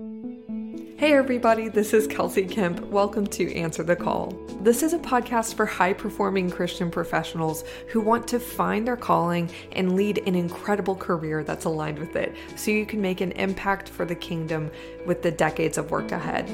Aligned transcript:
Hey 0.00 1.14
everybody, 1.14 1.68
this 1.68 1.92
is 1.92 2.06
Kelsey 2.06 2.44
Kemp. 2.44 2.80
Welcome 2.86 3.26
to 3.28 3.52
Answer 3.52 3.82
the 3.82 3.96
Call. 3.96 4.32
This 4.60 4.84
is 4.84 4.92
a 4.92 4.98
podcast 4.98 5.54
for 5.54 5.66
high 5.66 5.92
performing 5.92 6.50
Christian 6.50 6.88
professionals 6.88 7.64
who 7.88 8.00
want 8.00 8.28
to 8.28 8.38
find 8.38 8.86
their 8.86 8.96
calling 8.96 9.50
and 9.72 9.96
lead 9.96 10.18
an 10.26 10.36
incredible 10.36 10.94
career 10.94 11.42
that's 11.42 11.64
aligned 11.64 11.98
with 11.98 12.14
it 12.14 12.36
so 12.54 12.70
you 12.70 12.86
can 12.86 13.00
make 13.00 13.20
an 13.20 13.32
impact 13.32 13.88
for 13.88 14.04
the 14.04 14.14
kingdom 14.14 14.70
with 15.04 15.22
the 15.22 15.32
decades 15.32 15.78
of 15.78 15.90
work 15.90 16.12
ahead. 16.12 16.46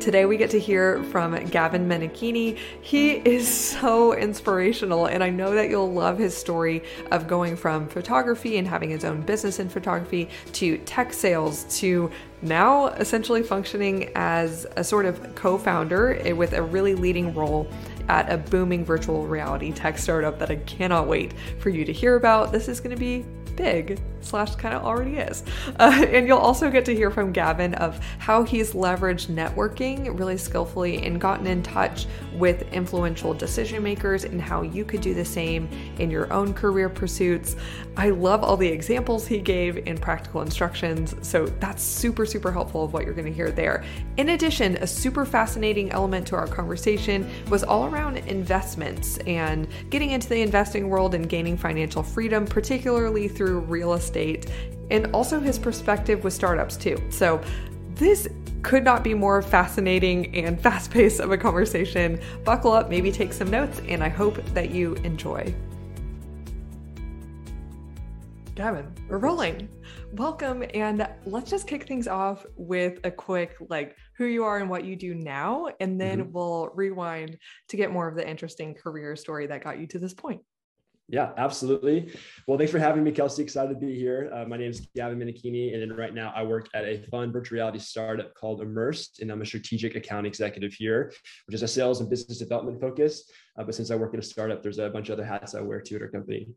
Today 0.00 0.24
we 0.24 0.36
get 0.36 0.50
to 0.50 0.60
hear 0.60 1.02
from 1.04 1.34
Gavin 1.46 1.88
Menechini. 1.88 2.58
He 2.80 3.12
is 3.12 3.46
so 3.48 4.14
inspirational, 4.14 5.06
and 5.06 5.24
I 5.24 5.30
know 5.30 5.54
that 5.54 5.68
you'll 5.68 5.92
love 5.92 6.18
his 6.18 6.36
story 6.36 6.82
of 7.10 7.26
going 7.26 7.56
from 7.56 7.88
photography 7.88 8.58
and 8.58 8.68
having 8.68 8.90
his 8.90 9.04
own 9.04 9.22
business 9.22 9.58
in 9.58 9.68
photography 9.68 10.28
to 10.52 10.78
tech 10.78 11.12
sales 11.12 11.64
to 11.80 12.10
now 12.46 12.86
essentially 12.88 13.42
functioning 13.42 14.10
as 14.14 14.66
a 14.76 14.84
sort 14.84 15.06
of 15.06 15.34
co 15.34 15.58
founder 15.58 16.20
with 16.34 16.52
a 16.52 16.62
really 16.62 16.94
leading 16.94 17.34
role 17.34 17.68
at 18.08 18.30
a 18.30 18.38
booming 18.38 18.84
virtual 18.84 19.26
reality 19.26 19.72
tech 19.72 19.98
startup 19.98 20.38
that 20.38 20.50
I 20.50 20.56
cannot 20.56 21.08
wait 21.08 21.34
for 21.58 21.70
you 21.70 21.84
to 21.84 21.92
hear 21.92 22.16
about. 22.16 22.52
This 22.52 22.68
is 22.68 22.80
going 22.80 22.94
to 22.94 23.00
be 23.00 23.24
big 23.56 23.98
slash 24.20 24.54
kind 24.56 24.74
of 24.74 24.84
already 24.84 25.16
is. 25.16 25.42
Uh, 25.78 26.06
and 26.08 26.26
you'll 26.26 26.38
also 26.38 26.70
get 26.70 26.86
to 26.86 26.94
hear 26.94 27.10
from 27.10 27.32
Gavin 27.32 27.74
of 27.74 28.02
how 28.18 28.42
he's 28.42 28.72
leveraged 28.72 29.26
networking 29.26 30.18
really 30.18 30.38
skillfully 30.38 31.04
and 31.04 31.20
gotten 31.20 31.46
in 31.46 31.62
touch 31.62 32.06
with 32.32 32.62
influential 32.72 33.34
decision 33.34 33.82
makers 33.82 34.24
and 34.24 34.40
how 34.40 34.62
you 34.62 34.84
could 34.84 35.02
do 35.02 35.12
the 35.12 35.24
same 35.24 35.68
in 35.98 36.10
your 36.10 36.32
own 36.32 36.54
career 36.54 36.88
pursuits. 36.88 37.56
I 37.98 38.10
love 38.10 38.44
all 38.44 38.58
the 38.58 38.68
examples 38.68 39.26
he 39.26 39.38
gave 39.40 39.86
and 39.86 40.00
practical 40.00 40.42
instructions. 40.42 41.14
So 41.22 41.46
that's 41.46 41.82
super, 41.82 42.26
super 42.26 42.52
helpful 42.52 42.84
of 42.84 42.92
what 42.92 43.04
you're 43.04 43.14
going 43.14 43.26
to 43.26 43.32
hear 43.32 43.50
there. 43.50 43.84
In 44.18 44.30
addition, 44.30 44.76
a 44.76 44.86
super 44.86 45.24
fascinating 45.24 45.90
element 45.92 46.26
to 46.28 46.36
our 46.36 46.46
conversation 46.46 47.28
was 47.48 47.64
all 47.64 47.86
around 47.86 48.18
investments 48.18 49.16
and 49.18 49.66
getting 49.88 50.10
into 50.10 50.28
the 50.28 50.42
investing 50.42 50.90
world 50.90 51.14
and 51.14 51.26
gaining 51.26 51.56
financial 51.56 52.02
freedom, 52.02 52.44
particularly 52.44 53.28
through 53.28 53.60
real 53.60 53.94
estate, 53.94 54.50
and 54.90 55.06
also 55.14 55.40
his 55.40 55.58
perspective 55.58 56.22
with 56.22 56.34
startups 56.34 56.76
too. 56.76 57.02
So 57.10 57.40
this 57.94 58.28
could 58.62 58.84
not 58.84 59.04
be 59.04 59.14
more 59.14 59.40
fascinating 59.40 60.34
and 60.36 60.60
fast 60.60 60.90
paced 60.90 61.20
of 61.20 61.30
a 61.30 61.38
conversation. 61.38 62.20
Buckle 62.44 62.72
up, 62.72 62.90
maybe 62.90 63.10
take 63.10 63.32
some 63.32 63.48
notes, 63.48 63.80
and 63.88 64.02
I 64.02 64.08
hope 64.08 64.44
that 64.52 64.70
you 64.70 64.94
enjoy. 64.96 65.54
Gavin, 68.56 68.90
we're 69.10 69.18
rolling. 69.18 69.68
Welcome, 70.12 70.64
and 70.72 71.06
let's 71.26 71.50
just 71.50 71.66
kick 71.66 71.86
things 71.86 72.08
off 72.08 72.46
with 72.56 73.00
a 73.04 73.10
quick 73.10 73.54
like 73.68 73.94
who 74.16 74.24
you 74.24 74.44
are 74.44 74.56
and 74.56 74.70
what 74.70 74.82
you 74.82 74.96
do 74.96 75.14
now, 75.14 75.68
and 75.78 76.00
then 76.00 76.22
mm-hmm. 76.22 76.32
we'll 76.32 76.70
rewind 76.74 77.36
to 77.68 77.76
get 77.76 77.92
more 77.92 78.08
of 78.08 78.16
the 78.16 78.26
interesting 78.26 78.72
career 78.72 79.14
story 79.14 79.46
that 79.46 79.62
got 79.62 79.78
you 79.78 79.86
to 79.88 79.98
this 79.98 80.14
point. 80.14 80.40
Yeah, 81.06 81.32
absolutely. 81.36 82.14
Well, 82.48 82.56
thanks 82.56 82.72
for 82.72 82.78
having 82.78 83.04
me, 83.04 83.12
Kelsey. 83.12 83.42
Excited 83.42 83.78
to 83.78 83.86
be 83.86 83.94
here. 83.94 84.30
Uh, 84.34 84.46
my 84.46 84.56
name 84.56 84.70
is 84.70 84.88
Gavin 84.96 85.18
Menechini, 85.18 85.74
and 85.74 85.82
then 85.82 85.94
right 85.94 86.14
now 86.14 86.32
I 86.34 86.42
work 86.42 86.66
at 86.72 86.86
a 86.86 87.02
fun 87.10 87.32
virtual 87.32 87.56
reality 87.56 87.78
startup 87.78 88.32
called 88.32 88.62
Immersed, 88.62 89.20
and 89.20 89.30
I'm 89.30 89.42
a 89.42 89.46
strategic 89.46 89.96
account 89.96 90.26
executive 90.26 90.72
here, 90.72 91.12
which 91.46 91.54
is 91.54 91.62
a 91.62 91.68
sales 91.68 92.00
and 92.00 92.08
business 92.08 92.38
development 92.38 92.80
focus. 92.80 93.30
Uh, 93.58 93.64
but 93.64 93.74
since 93.74 93.90
I 93.90 93.96
work 93.96 94.14
at 94.14 94.20
a 94.20 94.22
startup, 94.22 94.62
there's 94.62 94.78
a 94.78 94.88
bunch 94.88 95.10
of 95.10 95.18
other 95.18 95.26
hats 95.26 95.54
I 95.54 95.60
wear 95.60 95.82
too 95.82 95.96
at 95.96 96.02
our 96.02 96.08
company. 96.08 96.48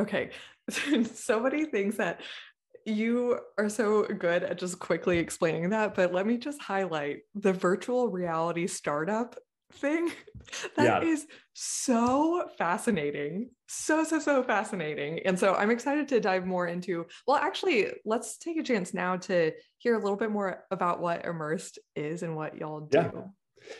Okay, 0.00 0.30
so 1.14 1.40
many 1.40 1.66
things 1.66 1.96
that 1.96 2.20
you 2.84 3.38
are 3.58 3.68
so 3.68 4.04
good 4.04 4.42
at 4.42 4.58
just 4.58 4.78
quickly 4.78 5.18
explaining 5.18 5.70
that, 5.70 5.94
but 5.94 6.12
let 6.12 6.26
me 6.26 6.36
just 6.36 6.60
highlight 6.60 7.20
the 7.34 7.52
virtual 7.52 8.08
reality 8.08 8.66
startup 8.66 9.36
thing. 9.74 10.10
That 10.76 11.04
yeah. 11.04 11.08
is 11.08 11.24
so 11.52 12.48
fascinating. 12.58 13.50
So, 13.68 14.02
so, 14.02 14.18
so 14.18 14.42
fascinating. 14.42 15.20
And 15.24 15.38
so 15.38 15.54
I'm 15.54 15.70
excited 15.70 16.08
to 16.08 16.18
dive 16.18 16.44
more 16.44 16.66
into. 16.66 17.06
Well, 17.28 17.36
actually, 17.36 17.92
let's 18.04 18.38
take 18.38 18.58
a 18.58 18.62
chance 18.64 18.92
now 18.92 19.18
to 19.18 19.52
hear 19.78 19.94
a 19.94 20.02
little 20.02 20.16
bit 20.16 20.32
more 20.32 20.64
about 20.72 21.00
what 21.00 21.24
Immersed 21.24 21.78
is 21.94 22.24
and 22.24 22.34
what 22.34 22.56
y'all 22.56 22.80
do. 22.80 22.98
Yeah. 22.98 23.22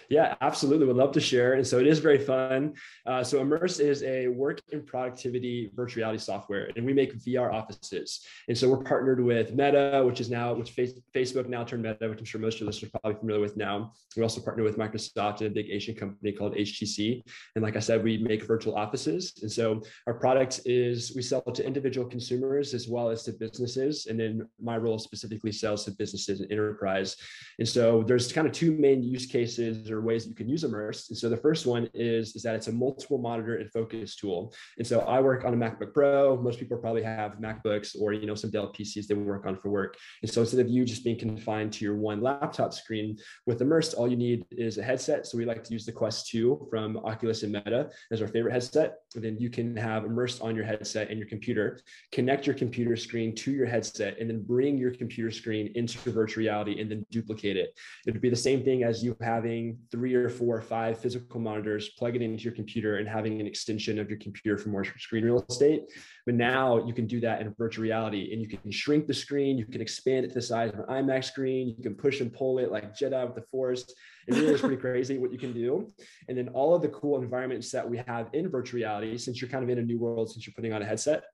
Yeah, 0.09 0.35
absolutely. 0.41 0.87
Would 0.87 0.97
love 0.97 1.13
to 1.13 1.21
share. 1.21 1.55
And 1.55 1.67
so 1.67 1.79
it 1.79 1.87
is 1.87 1.99
very 1.99 2.19
fun. 2.19 2.75
Uh, 3.07 3.23
so 3.25 3.41
Immerse 3.41 3.81
is 3.81 4.03
a 4.03 4.29
work 4.29 4.61
and 4.73 4.87
productivity 4.87 5.71
virtual 5.75 6.03
reality 6.03 6.19
software, 6.19 6.71
and 6.77 6.85
we 6.85 6.93
make 6.93 7.15
VR 7.19 7.53
offices. 7.53 8.25
And 8.49 8.57
so 8.57 8.69
we're 8.69 8.83
partnered 8.83 9.23
with 9.23 9.55
Meta, 9.55 10.03
which 10.05 10.21
is 10.21 10.31
now, 10.31 10.53
which 10.55 10.71
face, 10.71 10.93
Facebook 11.15 11.49
now 11.49 11.65
turned 11.65 11.83
Meta, 11.83 12.09
which 12.09 12.19
I'm 12.19 12.25
sure 12.25 12.41
most 12.41 12.61
of 12.61 12.69
us 12.69 12.83
are 12.83 12.91
probably 12.91 13.19
familiar 13.19 13.41
with 13.41 13.57
now. 13.57 13.93
We 14.17 14.23
also 14.23 14.41
partner 14.41 14.65
with 14.65 14.79
Microsoft 14.79 15.41
and 15.41 15.49
a 15.49 15.51
big 15.51 15.71
Asian 15.71 15.95
company 15.95 16.33
called 16.33 16.55
HTC. 16.55 17.23
And 17.55 17.63
like 17.63 17.77
I 17.77 17.81
said, 17.81 18.03
we 18.03 18.19
make 18.19 18.45
virtual 18.45 18.77
offices. 18.77 19.35
And 19.43 19.51
so 19.51 19.83
our 20.07 20.15
product 20.15 20.61
is 20.65 21.13
we 21.15 21.23
sell 21.23 21.43
to 21.43 21.67
individual 21.67 22.07
consumers 22.07 22.75
as 22.75 22.89
well 22.89 23.09
as 23.09 23.23
to 23.25 23.33
businesses. 23.33 24.07
And 24.07 24.19
then 24.19 24.49
my 24.61 24.77
role 24.77 24.99
specifically 24.99 25.53
sells 25.53 25.85
to 25.85 25.91
businesses 25.93 26.41
and 26.41 26.51
enterprise. 26.53 27.17
And 27.59 27.69
so 27.69 28.03
there's 28.03 28.33
kind 28.33 28.47
of 28.47 28.53
two 28.53 28.73
main 28.73 29.03
use 29.03 29.27
cases 29.27 29.72
or 29.91 30.01
ways 30.01 30.25
that 30.25 30.31
you 30.31 30.37
can 30.37 30.49
use 30.49 30.65
Immerse. 30.65 31.11
And 31.11 31.19
so 31.19 31.29
the 31.29 31.37
first 31.37 31.67
one 31.67 31.89
is, 31.95 32.35
is 32.37 32.43
that 32.43 32.55
it's 32.55 32.69
a 32.69 32.73
multiple 32.73 33.19
monitor 33.19 33.57
and 33.57 33.71
focus 33.71 34.17
tool. 34.17 34.55
And 34.79 34.87
so 34.87 35.01
I 35.01 35.21
work 35.21 35.45
on 35.45 35.55
a 35.55 35.57
MacBook 35.57 35.93
Pro. 35.95 36.37
Most 36.37 36.59
people 36.59 36.79
probably 36.79 37.03
have 37.03 37.39
MacBooks 37.39 37.97
or, 38.01 38.13
you 38.13 38.27
know, 38.27 38.35
some 38.35 38.51
Dell 38.51 38.73
PCs 38.73 39.07
they 39.07 39.15
work 39.15 39.47
on 39.47 39.57
for 39.57 39.71
work. 39.71 39.97
And 40.23 40.31
so 40.31 40.41
instead 40.41 40.61
of 40.61 40.69
you 40.69 40.85
just 40.85 41.05
being 41.05 41.19
confined 41.19 41.73
to 41.75 41.85
your 41.85 41.97
one 41.97 42.21
laptop 42.21 42.73
screen 42.73 43.17
with 43.47 43.61
Immersed, 43.61 43.95
all 43.95 44.09
you 44.09 44.17
need 44.17 44.45
is 44.51 44.79
a 44.79 44.83
headset. 44.83 45.27
So 45.27 45.39
we 45.39 45.45
like 45.45 45.65
to 45.65 45.73
use 45.73 45.87
the 45.87 45.93
Quest 45.93 46.29
2 46.29 46.69
from 46.71 46.97
Oculus 46.99 47.43
and 47.43 47.53
Meta 47.53 47.91
as 48.11 48.21
our 48.23 48.29
favorite 48.29 48.53
headset. 48.53 48.97
And 49.15 49.25
then 49.25 49.37
you 49.39 49.51
can 49.51 49.77
have 49.77 50.05
Immersed 50.05 50.43
on 50.43 50.57
your 50.57 50.65
headset 50.65 51.11
and 51.11 51.19
your 51.19 51.29
computer, 51.29 51.81
connect 52.13 52.47
your 52.47 52.55
computer 52.55 52.97
screen 52.97 53.35
to 53.37 53.53
your 53.53 53.67
headset, 53.67 54.19
and 54.19 54.29
then 54.29 54.43
bring 54.43 54.79
your 54.79 54.93
computer 54.93 55.31
screen 55.31 55.73
into 55.75 55.99
virtual 56.11 56.43
reality 56.43 56.81
and 56.81 56.91
then 56.91 57.07
duplicate 57.11 57.57
it. 57.57 57.79
It 58.07 58.13
would 58.13 58.23
be 58.23 58.31
the 58.31 58.37
same 58.37 58.65
thing 58.65 58.85
as 58.85 59.03
you 59.05 59.17
having 59.21 59.62
having 59.63 59.79
three 59.91 60.15
or 60.15 60.29
four 60.29 60.57
or 60.57 60.63
five 60.63 60.99
physical 60.99 61.41
monitors, 61.41 61.91
plug 61.91 62.17
it 62.17 62.23
into 62.23 62.43
your 62.45 62.53
computer 62.53 62.97
and 62.97 63.09
having 63.09 63.41
an 63.41 63.47
extension 63.47 63.99
of 63.99 64.09
your 64.09 64.19
computer 64.19 64.59
for 64.59 64.69
more 64.69 64.85
screen 64.85 65.25
real 65.25 65.45
estate. 65.49 65.83
But 66.27 66.35
now 66.35 66.85
you 66.87 66.93
can 66.93 67.07
do 67.07 67.21
that 67.21 67.41
in 67.41 67.55
virtual 67.55 67.83
reality 67.83 68.33
and 68.33 68.41
you 68.41 68.49
can 68.49 68.71
shrink 68.71 69.07
the 69.07 69.15
screen, 69.15 69.59
you 69.59 69.67
can 69.67 69.81
expand 69.81 70.25
it 70.25 70.29
to 70.29 70.35
the 70.35 70.43
size 70.43 70.73
of 70.73 70.81
an 70.81 70.87
IMAX 70.87 71.25
screen, 71.25 71.75
you 71.77 71.83
can 71.83 71.95
push 71.95 72.21
and 72.21 72.33
pull 72.33 72.59
it 72.59 72.71
like 72.71 72.95
Jedi 72.95 73.25
with 73.25 73.35
the 73.35 73.43
Force. 73.51 73.85
It 74.29 74.35
really 74.35 74.55
is 74.55 74.61
pretty 74.61 74.77
crazy 74.87 75.19
what 75.19 75.33
you 75.33 75.39
can 75.39 75.53
do. 75.53 75.89
And 76.29 76.37
then 76.37 76.49
all 76.49 76.75
of 76.75 76.83
the 76.83 76.89
cool 76.89 77.21
environments 77.21 77.71
that 77.73 77.89
we 77.89 77.99
have 78.07 78.29
in 78.33 78.49
virtual 78.49 78.79
reality, 78.79 79.19
since 79.19 79.41
you're 79.41 79.51
kind 79.51 79.65
of 79.65 79.71
in 79.71 79.79
a 79.79 79.83
new 79.83 79.99
world, 79.99 80.31
since 80.31 80.47
you're 80.47 80.55
putting 80.55 80.73
on 80.73 80.83
a 80.83 80.85
headset, 80.85 81.25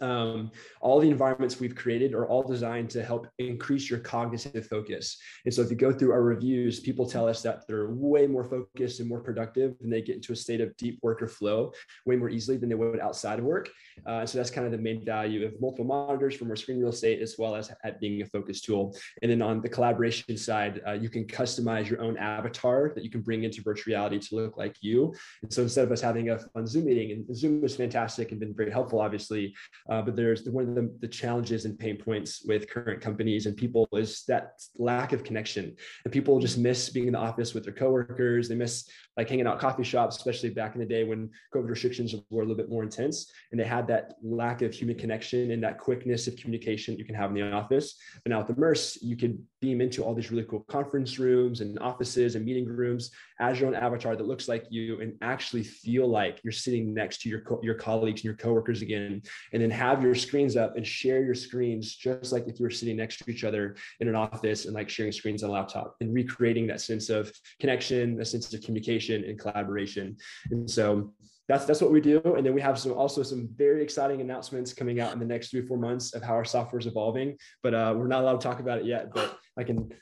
um, 0.00 0.50
all 0.80 1.00
the 1.00 1.10
environments 1.10 1.60
we've 1.60 1.74
created 1.74 2.14
are 2.14 2.26
all 2.26 2.42
designed 2.42 2.90
to 2.90 3.04
help 3.04 3.26
increase 3.38 3.90
your 3.90 3.98
cognitive 3.98 4.66
focus. 4.66 5.18
And 5.44 5.52
so 5.52 5.62
if 5.62 5.70
you 5.70 5.76
go 5.76 5.92
through 5.92 6.12
our 6.12 6.22
reviews, 6.22 6.80
people 6.80 7.08
tell 7.08 7.28
us 7.28 7.42
that 7.42 7.66
they're 7.66 7.90
way 7.90 8.26
more 8.26 8.44
focused 8.44 9.00
and 9.00 9.08
more 9.08 9.20
productive 9.20 9.74
and 9.80 9.92
they 9.92 10.02
get 10.02 10.16
into 10.16 10.32
a 10.32 10.36
state 10.36 10.60
of 10.60 10.76
deep 10.76 10.98
worker 11.02 11.28
flow 11.28 11.72
way 12.06 12.16
more 12.16 12.28
easily 12.28 12.56
than 12.56 12.68
they 12.68 12.74
would 12.74 13.00
outside 13.00 13.38
of 13.38 13.44
work. 13.44 13.70
Uh, 14.06 14.24
so 14.24 14.38
that's 14.38 14.50
kind 14.50 14.66
of 14.66 14.72
the 14.72 14.78
main 14.78 15.04
value 15.04 15.46
of 15.46 15.60
multiple 15.60 15.84
monitors 15.84 16.34
for 16.34 16.44
more 16.44 16.56
screen 16.56 16.78
real 16.78 16.90
estate, 16.90 17.20
as 17.20 17.36
well 17.38 17.54
as 17.54 17.70
at 17.84 18.00
being 18.00 18.22
a 18.22 18.26
focus 18.26 18.60
tool. 18.60 18.94
And 19.22 19.30
then 19.30 19.42
on 19.42 19.60
the 19.60 19.68
collaboration 19.68 20.36
side, 20.36 20.80
uh, 20.86 20.92
you 20.92 21.08
can 21.08 21.26
customize 21.26 21.88
your 21.88 22.00
own 22.00 22.16
avatar 22.16 22.92
that 22.94 23.04
you 23.04 23.10
can 23.10 23.20
bring 23.20 23.44
into 23.44 23.62
virtual 23.62 23.92
reality 23.92 24.18
to 24.18 24.34
look 24.34 24.56
like 24.56 24.76
you. 24.80 25.14
And 25.42 25.52
so 25.52 25.62
instead 25.62 25.84
of 25.84 25.92
us 25.92 26.00
having 26.00 26.30
a 26.30 26.38
fun 26.38 26.66
Zoom 26.66 26.86
meeting, 26.86 27.12
and 27.12 27.36
Zoom 27.36 27.64
is 27.64 27.76
fantastic 27.76 28.30
and 28.30 28.40
been 28.40 28.54
very 28.54 28.70
helpful, 28.70 29.00
obviously, 29.00 29.54
uh, 29.90 30.00
but 30.00 30.14
there's 30.14 30.48
one 30.48 30.68
of 30.68 30.74
the, 30.76 30.90
the 31.00 31.08
challenges 31.08 31.64
and 31.64 31.76
pain 31.76 31.96
points 31.96 32.44
with 32.46 32.70
current 32.70 33.00
companies 33.00 33.46
and 33.46 33.56
people 33.56 33.88
is 33.92 34.22
that 34.28 34.52
lack 34.78 35.12
of 35.12 35.24
connection. 35.24 35.74
And 36.04 36.12
people 36.12 36.38
just 36.38 36.58
miss 36.58 36.88
being 36.88 37.08
in 37.08 37.14
the 37.14 37.18
office 37.18 37.54
with 37.54 37.64
their 37.64 37.72
coworkers. 37.72 38.48
They 38.48 38.54
miss 38.54 38.88
like 39.16 39.28
hanging 39.28 39.48
out 39.48 39.58
coffee 39.58 39.82
shops, 39.82 40.16
especially 40.16 40.50
back 40.50 40.74
in 40.74 40.80
the 40.80 40.86
day 40.86 41.02
when 41.02 41.28
COVID 41.52 41.68
restrictions 41.68 42.14
were 42.30 42.42
a 42.42 42.44
little 42.44 42.56
bit 42.56 42.70
more 42.70 42.84
intense. 42.84 43.32
And 43.50 43.60
they 43.60 43.64
had 43.64 43.88
that 43.88 44.14
lack 44.22 44.62
of 44.62 44.72
human 44.72 44.96
connection 44.96 45.50
and 45.50 45.62
that 45.64 45.78
quickness 45.78 46.28
of 46.28 46.36
communication 46.36 46.96
you 46.96 47.04
can 47.04 47.16
have 47.16 47.30
in 47.30 47.34
the 47.34 47.50
office. 47.50 47.96
But 48.22 48.30
now 48.30 48.40
at 48.40 48.46
the 48.46 48.54
Immerse, 48.54 48.96
you 49.02 49.16
could 49.16 49.42
beam 49.60 49.80
into 49.80 50.02
all 50.02 50.14
these 50.14 50.30
really 50.30 50.44
cool 50.44 50.60
conference 50.68 51.18
rooms 51.18 51.60
and 51.60 51.78
offices 51.80 52.34
and 52.34 52.44
meeting 52.44 52.66
rooms 52.66 53.10
as 53.38 53.60
your 53.60 53.68
own 53.68 53.74
avatar 53.74 54.16
that 54.16 54.26
looks 54.26 54.48
like 54.48 54.64
you 54.70 55.00
and 55.00 55.14
actually 55.22 55.62
feel 55.62 56.08
like 56.08 56.40
you're 56.42 56.52
sitting 56.52 56.94
next 56.94 57.20
to 57.22 57.28
your, 57.28 57.40
co- 57.42 57.60
your 57.62 57.74
colleagues 57.74 58.20
and 58.20 58.24
your 58.24 58.34
coworkers 58.34 58.82
again. 58.82 59.22
And 59.52 59.62
then 59.62 59.70
have 59.70 60.02
your 60.02 60.14
screens 60.14 60.56
up 60.56 60.76
and 60.76 60.86
share 60.86 61.22
your 61.22 61.34
screens 61.34 61.94
just 61.94 62.32
like 62.32 62.48
if 62.48 62.58
you 62.58 62.64
were 62.64 62.70
sitting 62.70 62.96
next 62.96 63.18
to 63.18 63.30
each 63.30 63.44
other 63.44 63.76
in 64.00 64.08
an 64.08 64.14
office 64.14 64.64
and 64.64 64.74
like 64.74 64.88
sharing 64.88 65.12
screens 65.12 65.42
on 65.42 65.50
a 65.50 65.52
laptop 65.52 65.96
and 66.00 66.14
recreating 66.14 66.66
that 66.68 66.80
sense 66.80 67.10
of 67.10 67.32
connection, 67.58 68.20
a 68.20 68.24
sense 68.24 68.52
of 68.52 68.60
communication 68.62 69.24
and 69.24 69.38
collaboration. 69.38 70.16
And 70.50 70.70
so 70.70 71.12
that's 71.50 71.64
that's 71.64 71.80
what 71.80 71.90
we 71.90 72.00
do. 72.00 72.20
And 72.36 72.46
then 72.46 72.54
we 72.54 72.60
have 72.60 72.78
some 72.78 72.92
also 72.92 73.24
some 73.24 73.48
very 73.56 73.82
exciting 73.82 74.20
announcements 74.20 74.72
coming 74.72 75.00
out 75.00 75.12
in 75.12 75.18
the 75.18 75.24
next 75.24 75.50
three 75.50 75.66
four 75.66 75.78
months 75.78 76.14
of 76.14 76.22
how 76.22 76.34
our 76.34 76.44
software 76.44 76.78
is 76.78 76.86
evolving. 76.86 77.36
But 77.64 77.74
uh, 77.74 77.92
we're 77.96 78.06
not 78.06 78.22
allowed 78.22 78.40
to 78.40 78.46
talk 78.46 78.60
about 78.60 78.78
it 78.78 78.84
yet. 78.84 79.12
But 79.12 79.36
I 79.58 79.64
can 79.64 79.92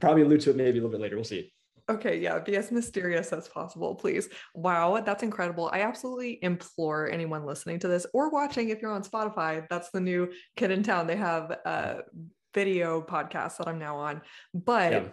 probably 0.00 0.22
allude 0.22 0.42
to 0.42 0.50
it 0.50 0.56
maybe 0.56 0.78
a 0.78 0.82
little 0.82 0.90
bit 0.90 1.00
later. 1.00 1.16
We'll 1.16 1.24
see. 1.24 1.50
Okay, 1.90 2.18
yeah, 2.18 2.38
be 2.38 2.56
as 2.56 2.70
mysterious 2.70 3.32
as 3.32 3.48
possible, 3.48 3.94
please. 3.94 4.28
Wow, 4.54 5.00
that's 5.00 5.22
incredible. 5.22 5.70
I 5.72 5.80
absolutely 5.80 6.38
implore 6.42 7.10
anyone 7.10 7.46
listening 7.46 7.78
to 7.78 7.88
this 7.88 8.06
or 8.12 8.28
watching 8.28 8.68
if 8.68 8.82
you're 8.82 8.92
on 8.92 9.02
Spotify. 9.02 9.66
That's 9.70 9.88
the 9.88 10.00
new 10.00 10.30
kid 10.56 10.70
in 10.70 10.82
town. 10.82 11.06
They 11.06 11.16
have 11.16 11.50
a 11.50 12.00
video 12.52 13.00
podcast 13.00 13.56
that 13.56 13.68
I'm 13.68 13.78
now 13.78 13.96
on. 13.96 14.20
But 14.52 14.92
yeah. 14.92 15.04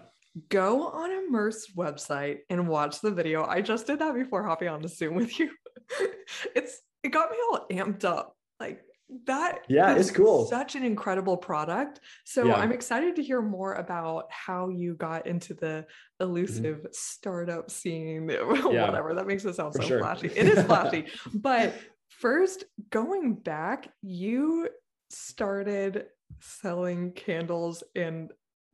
go 0.49 0.87
on 0.87 1.11
Immerse 1.11 1.73
website 1.73 2.39
and 2.49 2.67
watch 2.67 2.99
the 2.99 3.11
video. 3.11 3.45
I 3.45 3.61
just 3.61 3.87
did 3.87 3.99
that 3.99 4.13
before 4.13 4.43
hopping 4.43 4.67
on 4.67 4.81
the 4.81 4.89
Zoom 4.89 5.15
with 5.15 5.39
you. 5.39 5.51
it's 6.55 6.81
it 7.03 7.09
got 7.09 7.31
me 7.31 7.37
all 7.51 7.65
amped 7.71 8.05
up. 8.05 8.35
Like 8.59 8.83
that 9.27 9.59
yeah 9.67 9.95
it's 9.95 10.09
cool 10.09 10.47
such 10.47 10.75
an 10.75 10.83
incredible 10.83 11.37
product 11.37 11.99
so 12.23 12.47
yeah. 12.47 12.55
i'm 12.55 12.71
excited 12.71 13.15
to 13.15 13.21
hear 13.21 13.39
more 13.39 13.75
about 13.75 14.25
how 14.31 14.69
you 14.69 14.95
got 14.95 15.27
into 15.27 15.53
the 15.53 15.65
mm-hmm. 15.65 16.23
elusive 16.23 16.77
mm-hmm. 16.77 16.87
startup 16.91 17.69
scene 17.69 18.27
yeah. 18.29 18.85
whatever 18.85 19.13
that 19.13 19.27
makes 19.27 19.45
it 19.45 19.53
sound 19.55 19.73
For 19.73 19.83
so 19.83 19.87
sure. 19.87 19.99
flashy 19.99 20.27
it 20.27 20.47
is 20.47 20.63
flashy 20.65 21.05
but 21.35 21.75
first 22.09 22.65
going 22.89 23.35
back 23.35 23.89
you 24.01 24.69
started 25.11 26.05
selling 26.39 27.11
candles 27.11 27.83
and 27.95 28.31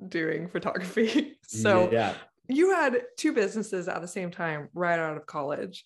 doing 0.07 0.47
photography 0.47 1.37
so 1.43 1.89
yeah 1.91 2.13
you 2.47 2.73
had 2.73 3.01
two 3.17 3.33
businesses 3.33 3.87
at 3.87 4.01
the 4.01 4.07
same 4.07 4.31
time 4.31 4.69
right 4.73 4.97
out 4.97 5.17
of 5.17 5.25
college 5.25 5.83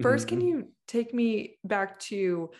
1st 0.00 0.14
mm-hmm. 0.14 0.26
can 0.26 0.40
you 0.40 0.68
take 0.88 1.14
me 1.14 1.58
back 1.64 1.98
to 1.98 2.50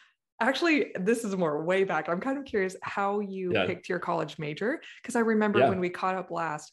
actually 0.40 0.92
this 1.00 1.24
is 1.24 1.36
more 1.36 1.64
way 1.64 1.84
back 1.84 2.08
i'm 2.08 2.20
kind 2.20 2.38
of 2.38 2.44
curious 2.44 2.76
how 2.82 3.20
you 3.20 3.52
yeah. 3.52 3.66
picked 3.66 3.88
your 3.88 3.98
college 3.98 4.38
major 4.38 4.80
because 5.02 5.16
i 5.16 5.20
remember 5.20 5.58
yeah. 5.58 5.68
when 5.68 5.80
we 5.80 5.88
caught 5.88 6.14
up 6.14 6.30
last 6.30 6.72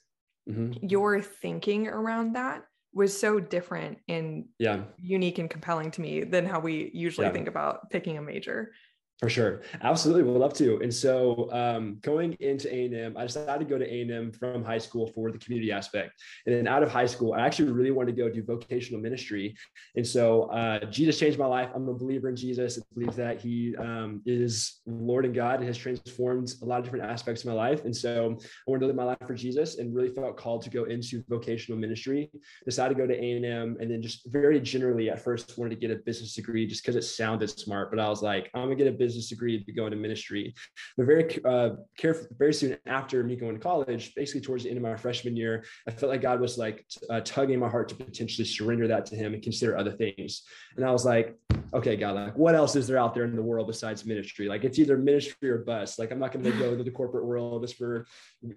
mm-hmm. 0.49 0.73
your 0.85 1.21
thinking 1.21 1.87
around 1.87 2.33
that 2.33 2.63
was 2.93 3.17
so 3.17 3.39
different 3.39 3.97
and 4.07 4.45
yeah 4.59 4.81
unique 4.97 5.39
and 5.39 5.49
compelling 5.49 5.91
to 5.91 6.01
me 6.01 6.23
than 6.23 6.45
how 6.45 6.59
we 6.59 6.91
usually 6.93 7.29
think 7.29 7.47
about 7.47 7.89
picking 7.89 8.17
a 8.17 8.21
major 8.21 8.71
for 9.21 9.29
sure. 9.29 9.61
Absolutely. 9.83 10.23
We'd 10.23 10.39
love 10.39 10.55
to. 10.55 10.79
And 10.81 10.91
so 10.91 11.47
um, 11.51 11.99
going 12.01 12.33
into 12.39 12.67
A&M, 12.73 13.15
I 13.15 13.21
decided 13.27 13.59
to 13.59 13.65
go 13.65 13.77
to 13.77 13.85
A&M 13.85 14.31
from 14.31 14.63
high 14.65 14.79
school 14.79 15.05
for 15.13 15.31
the 15.31 15.37
community 15.37 15.71
aspect. 15.71 16.13
And 16.47 16.55
then 16.55 16.67
out 16.67 16.81
of 16.81 16.89
high 16.89 17.05
school, 17.05 17.33
I 17.33 17.41
actually 17.41 17.71
really 17.71 17.91
wanted 17.91 18.15
to 18.15 18.21
go 18.23 18.29
do 18.29 18.43
vocational 18.43 18.99
ministry. 18.99 19.55
And 19.95 20.05
so 20.05 20.45
uh, 20.45 20.85
Jesus 20.85 21.19
changed 21.19 21.37
my 21.37 21.45
life. 21.45 21.69
I'm 21.75 21.87
a 21.87 21.93
believer 21.93 22.29
in 22.29 22.35
Jesus. 22.35 22.79
I 22.79 22.81
believe 22.95 23.15
that 23.15 23.39
he 23.39 23.75
um, 23.77 24.23
is 24.25 24.81
Lord 24.87 25.25
and 25.25 25.35
God 25.35 25.59
and 25.59 25.67
has 25.67 25.77
transformed 25.77 26.53
a 26.63 26.65
lot 26.65 26.79
of 26.79 26.85
different 26.85 27.05
aspects 27.05 27.43
of 27.43 27.49
my 27.49 27.53
life. 27.53 27.85
And 27.85 27.95
so 27.95 28.35
I 28.39 28.71
wanted 28.71 28.79
to 28.79 28.87
live 28.87 28.95
my 28.95 29.03
life 29.03 29.19
for 29.27 29.35
Jesus 29.35 29.77
and 29.77 29.93
really 29.93 30.09
felt 30.09 30.35
called 30.35 30.63
to 30.63 30.71
go 30.71 30.85
into 30.85 31.23
vocational 31.29 31.79
ministry. 31.79 32.31
Decided 32.65 32.97
to 32.97 33.01
go 33.03 33.05
to 33.05 33.13
A&M 33.13 33.77
and 33.79 33.91
then 33.91 34.01
just 34.01 34.27
very 34.31 34.59
generally 34.59 35.11
at 35.11 35.23
first 35.23 35.59
wanted 35.59 35.79
to 35.79 35.87
get 35.87 35.95
a 35.95 36.01
business 36.01 36.33
degree 36.33 36.65
just 36.65 36.81
because 36.81 36.95
it 36.95 37.03
sounded 37.03 37.51
smart. 37.51 37.91
But 37.91 37.99
I 37.99 38.09
was 38.09 38.23
like, 38.23 38.49
I'm 38.55 38.71
to 38.71 38.75
get 38.75 38.87
a 38.87 38.91
business 38.91 39.10
business 39.11 39.29
degree 39.29 39.61
to 39.63 39.71
go 39.73 39.85
into 39.85 39.97
ministry. 39.97 40.53
But 40.97 41.05
very 41.05 41.43
uh, 41.43 41.71
careful, 41.97 42.27
very 42.37 42.53
soon 42.53 42.77
after 42.85 43.23
me 43.23 43.35
going 43.35 43.55
to 43.55 43.59
college, 43.59 44.15
basically 44.15 44.41
towards 44.41 44.63
the 44.63 44.69
end 44.69 44.77
of 44.77 44.83
my 44.83 44.95
freshman 44.95 45.35
year, 45.35 45.65
I 45.87 45.91
felt 45.91 46.11
like 46.11 46.21
God 46.21 46.39
was 46.39 46.57
like 46.57 46.85
uh, 47.09 47.19
tugging 47.21 47.59
my 47.59 47.69
heart 47.69 47.89
to 47.89 47.95
potentially 47.95 48.45
surrender 48.45 48.87
that 48.87 49.05
to 49.07 49.15
Him 49.15 49.33
and 49.33 49.43
consider 49.43 49.77
other 49.77 49.91
things. 49.91 50.43
And 50.77 50.85
I 50.85 50.91
was 50.91 51.05
like, 51.05 51.35
okay, 51.73 51.95
God, 51.95 52.15
like 52.15 52.37
what 52.37 52.55
else 52.55 52.75
is 52.75 52.87
there 52.87 52.97
out 52.97 53.13
there 53.13 53.25
in 53.25 53.35
the 53.35 53.41
world 53.41 53.67
besides 53.67 54.05
ministry? 54.05 54.47
Like 54.47 54.63
it's 54.63 54.79
either 54.79 54.97
ministry 54.97 55.49
or 55.49 55.59
bust. 55.59 55.99
Like 55.99 56.11
I'm 56.11 56.19
not 56.19 56.31
going 56.31 56.45
to 56.45 56.51
go 56.51 56.71
into 56.71 56.83
the 56.83 56.91
corporate 56.91 57.25
world 57.25 57.63
just 57.63 57.77
for 57.77 58.05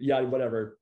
yeah, 0.00 0.20
whatever 0.20 0.78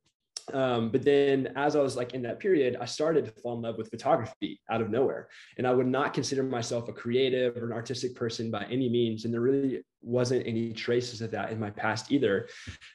um, 0.52 0.90
but 0.90 1.02
then 1.02 1.52
as 1.56 1.76
I 1.76 1.80
was 1.80 1.96
like 1.96 2.14
in 2.14 2.22
that 2.22 2.40
period, 2.40 2.76
I 2.80 2.84
started 2.84 3.24
to 3.24 3.30
fall 3.40 3.56
in 3.56 3.62
love 3.62 3.78
with 3.78 3.90
photography 3.90 4.60
out 4.70 4.80
of 4.80 4.90
nowhere. 4.90 5.28
And 5.58 5.66
I 5.66 5.72
would 5.72 5.86
not 5.86 6.14
consider 6.14 6.42
myself 6.42 6.88
a 6.88 6.92
creative 6.92 7.56
or 7.56 7.66
an 7.66 7.72
artistic 7.72 8.14
person 8.14 8.50
by 8.50 8.64
any 8.64 8.88
means. 8.88 9.24
And 9.24 9.32
there 9.32 9.40
really 9.40 9.82
wasn't 10.02 10.46
any 10.46 10.72
traces 10.72 11.20
of 11.20 11.30
that 11.30 11.50
in 11.50 11.60
my 11.60 11.70
past 11.70 12.10
either. 12.10 12.48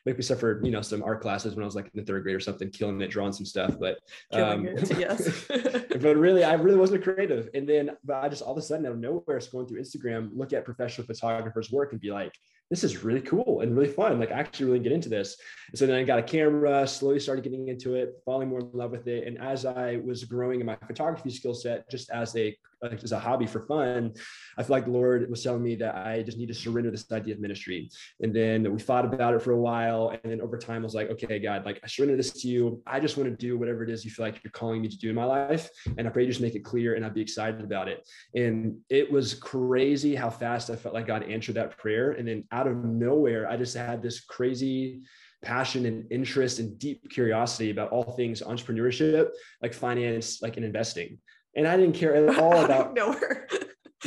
Maybe 0.06 0.19
except 0.19 0.39
for, 0.39 0.63
you 0.63 0.71
know, 0.71 0.81
some 0.81 1.04
art 1.04 1.21
classes 1.21 1.56
when 1.56 1.63
I 1.63 1.65
was 1.65 1.75
like 1.75 1.86
in 1.86 2.00
the 2.00 2.06
third 2.06 2.24
grade 2.24 2.36
or 2.36 2.39
something, 2.39 2.69
killing 2.69 3.01
it, 3.01 3.09
drawing 3.09 3.33
some 3.33 3.45
stuff. 3.45 3.75
But 3.80 4.00
um, 4.31 4.68
it, 4.68 4.98
yes. 4.98 5.45
but 5.50 6.18
really, 6.18 6.44
I 6.44 6.54
really 6.54 6.77
wasn't 6.77 7.04
creative. 7.04 7.50
And 7.54 7.68
then 7.68 7.92
but 8.04 8.24
I 8.24 8.30
just 8.30 8.42
all 8.42 8.51
of 8.51 8.57
a 8.57 8.62
sudden 8.62 8.86
out 8.86 8.94
of 8.94 9.00
nowhere, 9.00 9.39
scrolling 9.39 9.68
through 9.68 9.81
Instagram, 9.81 10.30
look 10.33 10.54
at 10.54 10.65
professional 10.65 11.07
photographers' 11.07 11.71
work 11.71 11.92
and 11.92 12.01
be 12.01 12.12
like, 12.12 12.33
this 12.69 12.83
is 12.83 13.04
really 13.04 13.21
cool 13.21 13.62
and 13.62 13.75
really 13.75 13.92
fun. 13.92 14.19
Like 14.19 14.31
I 14.31 14.36
actually 14.39 14.65
really 14.65 14.80
get 14.80 14.92
into 14.92 15.09
this. 15.09 15.38
And 15.69 15.80
so 15.80 15.86
then 15.86 15.95
I 15.95 16.04
got 16.04 16.19
a 16.19 16.24
camera, 16.24 16.86
slowly 16.86 17.19
started 17.19 17.44
getting 17.44 17.69
into 17.69 17.95
it, 17.95 18.21
falling 18.25 18.50
more 18.50 18.59
in 18.59 18.69
love 18.74 18.92
with 18.92 19.07
it. 19.07 19.25
And 19.25 19.38
as 19.38 19.65
I 19.65 20.01
was 20.06 20.25
growing 20.25 20.59
in 20.59 20.65
my 20.65 20.75
photography 20.88 21.30
skill 21.30 21.54
set, 21.54 21.89
just 21.89 22.09
as 22.09 22.36
a 22.36 22.56
like 22.81 23.03
as 23.03 23.12
a 23.12 23.19
hobby 23.19 23.45
for 23.45 23.65
fun, 23.65 24.13
I 24.57 24.63
feel 24.63 24.75
like 24.75 24.85
the 24.85 24.91
Lord 24.91 25.29
was 25.29 25.44
telling 25.44 25.63
me 25.63 25.75
that 25.75 25.95
I 25.95 26.24
just 26.24 26.38
need 26.38 26.47
to 26.47 26.53
surrender 26.53 26.91
this 26.91 27.12
idea 27.12 27.33
of 27.33 27.39
ministry. 27.39 27.89
And 28.21 28.35
then 28.35 28.71
we 28.71 28.79
thought 28.79 29.06
about 29.06 29.33
it 29.33 29.41
for 29.41 29.51
a 29.51 29.57
while. 29.57 30.09
And 30.09 30.31
then 30.31 30.41
over 30.41 30.57
time, 30.57 30.81
I 30.81 30.85
was 30.85 30.95
like, 30.95 31.09
okay, 31.12 31.39
God, 31.39 31.65
like 31.65 31.79
I 31.83 31.88
surrender 31.88 32.15
this 32.15 32.31
to 32.31 32.47
you. 32.47 32.81
I 32.85 33.00
just 33.00 33.18
want 33.18 33.29
to 33.29 33.35
do 33.35 33.57
whatever 33.57 33.83
it 33.83 33.89
is 33.89 34.06
you 34.06 34.12
feel 34.12 34.25
like 34.25 34.44
you're 34.44 34.51
calling 34.51 34.81
me 34.81 34.88
to 34.88 34.97
do 34.97 35.09
in 35.09 35.15
my 35.15 35.25
life. 35.25 35.69
And 35.97 36.07
I 36.07 36.12
pray 36.12 36.24
you 36.24 36.29
just 36.29 36.41
make 36.41 36.56
it 36.56 36.63
clear 36.63 36.95
and 36.95 37.06
I'd 37.06 37.13
be 37.13 37.21
excited 37.21 37.63
about 37.63 37.88
it. 37.88 38.07
And 38.35 38.77
it 38.89 39.12
was 39.12 39.33
crazy 39.33 40.15
how 40.15 40.30
fast 40.30 40.69
I 40.69 40.75
felt 40.75 40.94
like 40.94 41.07
God 41.07 41.23
answered 41.23 41.56
that 41.56 41.77
prayer. 41.77 42.12
And 42.12 42.27
then 42.27 42.44
out 42.51 42.68
of 42.68 42.83
nowhere, 42.83 43.50
I 43.50 43.57
just 43.57 43.75
had 43.75 44.01
this 44.01 44.21
crazy 44.21 45.01
passion 45.44 45.85
and 45.85 46.12
interest 46.12 46.59
and 46.59 46.80
deep 46.80 47.09
curiosity 47.09 47.69
about 47.69 47.91
all 47.91 48.15
things 48.15 48.41
entrepreneurship, 48.41 49.30
like 49.62 49.73
finance, 49.73 50.41
like 50.41 50.57
in 50.57 50.63
investing 50.63 51.19
and 51.57 51.68
I 51.68 51.75
didn't 51.75 51.95
care 51.95 52.15
at 52.15 52.39
all 52.39 52.57
about 52.65 52.94
nowhere. 52.94 53.48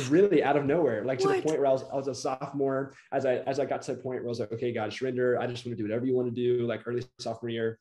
really 0.09 0.41
out 0.41 0.55
of 0.55 0.65
nowhere, 0.65 1.03
like 1.03 1.19
to 1.19 1.27
the 1.27 1.41
point 1.41 1.59
where 1.59 1.67
I 1.67 1.71
was, 1.71 1.83
I 1.91 1.95
was 1.95 2.07
a 2.07 2.15
sophomore. 2.15 2.93
As 3.11 3.25
I 3.25 3.35
as 3.39 3.59
I 3.59 3.65
got 3.65 3.81
to 3.83 3.93
the 3.93 4.01
point 4.01 4.21
where 4.21 4.27
I 4.27 4.29
was 4.29 4.39
like, 4.39 4.51
okay, 4.53 4.71
God, 4.71 4.91
surrender. 4.91 5.37
I 5.39 5.45
just 5.47 5.65
want 5.65 5.77
to 5.77 5.83
do 5.83 5.87
whatever 5.87 6.05
you 6.05 6.15
want 6.15 6.33
to 6.33 6.33
do, 6.33 6.65
like 6.65 6.81
early 6.87 7.03
sophomore 7.19 7.49
year, 7.49 7.77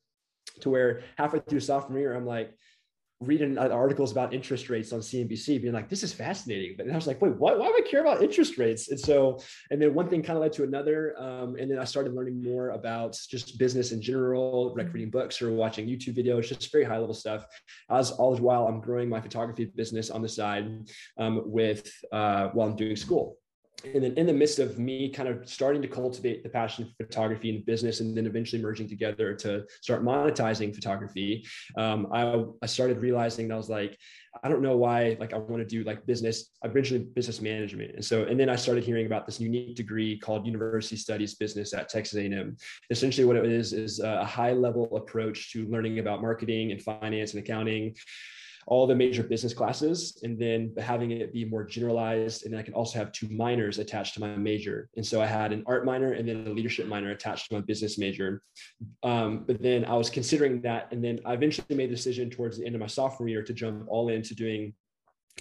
to 0.60 0.70
where 0.70 1.02
halfway 1.16 1.38
through 1.38 1.60
sophomore 1.60 2.00
year, 2.00 2.14
I'm 2.14 2.26
like, 2.26 2.52
reading 3.20 3.58
articles 3.58 4.12
about 4.12 4.32
interest 4.32 4.70
rates 4.70 4.92
on 4.92 5.00
CNBC, 5.00 5.60
being 5.60 5.74
like, 5.74 5.90
this 5.90 6.02
is 6.02 6.12
fascinating. 6.12 6.74
But 6.76 6.90
I 6.90 6.94
was 6.94 7.06
like, 7.06 7.20
wait, 7.20 7.36
what? 7.36 7.58
Why 7.58 7.66
would 7.68 7.86
I 7.86 7.88
care 7.88 8.00
about 8.00 8.22
interest 8.22 8.56
rates? 8.56 8.90
And 8.90 8.98
so, 8.98 9.38
and 9.70 9.80
then 9.80 9.92
one 9.92 10.08
thing 10.08 10.22
kind 10.22 10.38
of 10.38 10.42
led 10.42 10.54
to 10.54 10.64
another. 10.64 11.14
Um, 11.18 11.56
and 11.56 11.70
then 11.70 11.78
I 11.78 11.84
started 11.84 12.14
learning 12.14 12.42
more 12.42 12.70
about 12.70 13.18
just 13.28 13.58
business 13.58 13.92
in 13.92 14.00
general, 14.00 14.74
like 14.74 14.86
mm-hmm. 14.86 14.94
reading 14.94 15.10
books 15.10 15.42
or 15.42 15.52
watching 15.52 15.86
YouTube 15.86 16.16
videos, 16.16 16.48
just 16.48 16.72
very 16.72 16.84
high 16.84 16.96
level 16.96 17.14
stuff. 17.14 17.44
As 17.90 18.10
all 18.10 18.34
the 18.34 18.42
while, 18.42 18.66
I'm 18.66 18.80
growing 18.80 19.08
my 19.08 19.20
photography 19.20 19.66
business 19.66 20.10
on 20.10 20.22
the 20.22 20.28
side 20.28 20.88
um, 21.18 21.42
with 21.44 21.92
uh, 22.12 22.48
while 22.48 22.68
I'm 22.68 22.76
doing 22.76 22.96
school 22.96 23.36
and 23.84 24.02
then 24.02 24.14
in 24.14 24.26
the 24.26 24.32
midst 24.32 24.58
of 24.58 24.78
me 24.78 25.08
kind 25.08 25.28
of 25.28 25.48
starting 25.48 25.82
to 25.82 25.88
cultivate 25.88 26.42
the 26.42 26.48
passion 26.48 26.84
for 26.84 27.06
photography 27.06 27.54
and 27.54 27.66
business 27.66 28.00
and 28.00 28.16
then 28.16 28.26
eventually 28.26 28.60
merging 28.60 28.88
together 28.88 29.34
to 29.34 29.64
start 29.80 30.04
monetizing 30.04 30.74
photography 30.74 31.46
um, 31.76 32.06
I, 32.12 32.44
I 32.62 32.66
started 32.66 32.98
realizing 32.98 33.48
that 33.48 33.54
i 33.54 33.56
was 33.56 33.68
like 33.68 33.96
i 34.42 34.48
don't 34.48 34.62
know 34.62 34.76
why 34.76 35.16
like 35.20 35.32
i 35.32 35.38
want 35.38 35.58
to 35.58 35.64
do 35.64 35.84
like 35.84 36.06
business 36.06 36.50
eventually 36.62 37.00
business 37.00 37.40
management. 37.40 37.94
And 37.94 38.04
so 38.04 38.24
and 38.24 38.38
then 38.38 38.48
i 38.48 38.56
started 38.56 38.84
hearing 38.84 39.06
about 39.06 39.26
this 39.26 39.40
unique 39.40 39.76
degree 39.76 40.18
called 40.18 40.46
university 40.46 40.96
studies 40.96 41.34
business 41.34 41.72
at 41.74 41.88
texas 41.88 42.18
a&m 42.18 42.56
essentially 42.90 43.24
what 43.24 43.36
it 43.36 43.46
is 43.46 43.72
is 43.72 44.00
a 44.00 44.24
high 44.24 44.52
level 44.52 44.96
approach 44.96 45.52
to 45.52 45.66
learning 45.66 45.98
about 45.98 46.22
marketing 46.22 46.72
and 46.72 46.82
finance 46.82 47.34
and 47.34 47.42
accounting 47.42 47.94
all 48.70 48.86
the 48.86 48.94
major 48.94 49.24
business 49.24 49.52
classes 49.52 50.20
and 50.22 50.38
then 50.38 50.72
having 50.78 51.10
it 51.10 51.32
be 51.32 51.44
more 51.44 51.64
generalized. 51.64 52.44
And 52.44 52.54
then 52.54 52.60
I 52.60 52.62
can 52.62 52.72
also 52.72 53.00
have 53.00 53.10
two 53.10 53.28
minors 53.28 53.80
attached 53.80 54.14
to 54.14 54.20
my 54.20 54.36
major. 54.36 54.88
And 54.96 55.04
so 55.04 55.20
I 55.20 55.26
had 55.26 55.52
an 55.52 55.64
art 55.66 55.84
minor 55.84 56.12
and 56.12 56.26
then 56.26 56.46
a 56.46 56.50
leadership 56.50 56.86
minor 56.86 57.10
attached 57.10 57.48
to 57.48 57.56
my 57.56 57.62
business 57.62 57.98
major. 57.98 58.42
Um, 59.02 59.42
but 59.44 59.60
then 59.60 59.84
I 59.84 59.96
was 59.96 60.08
considering 60.08 60.60
that. 60.62 60.86
And 60.92 61.02
then 61.02 61.18
I 61.26 61.34
eventually 61.34 61.74
made 61.74 61.90
the 61.90 61.96
decision 61.96 62.30
towards 62.30 62.58
the 62.58 62.64
end 62.64 62.76
of 62.76 62.80
my 62.80 62.86
sophomore 62.86 63.28
year 63.28 63.42
to 63.42 63.52
jump 63.52 63.86
all 63.88 64.08
into 64.08 64.36
doing 64.36 64.72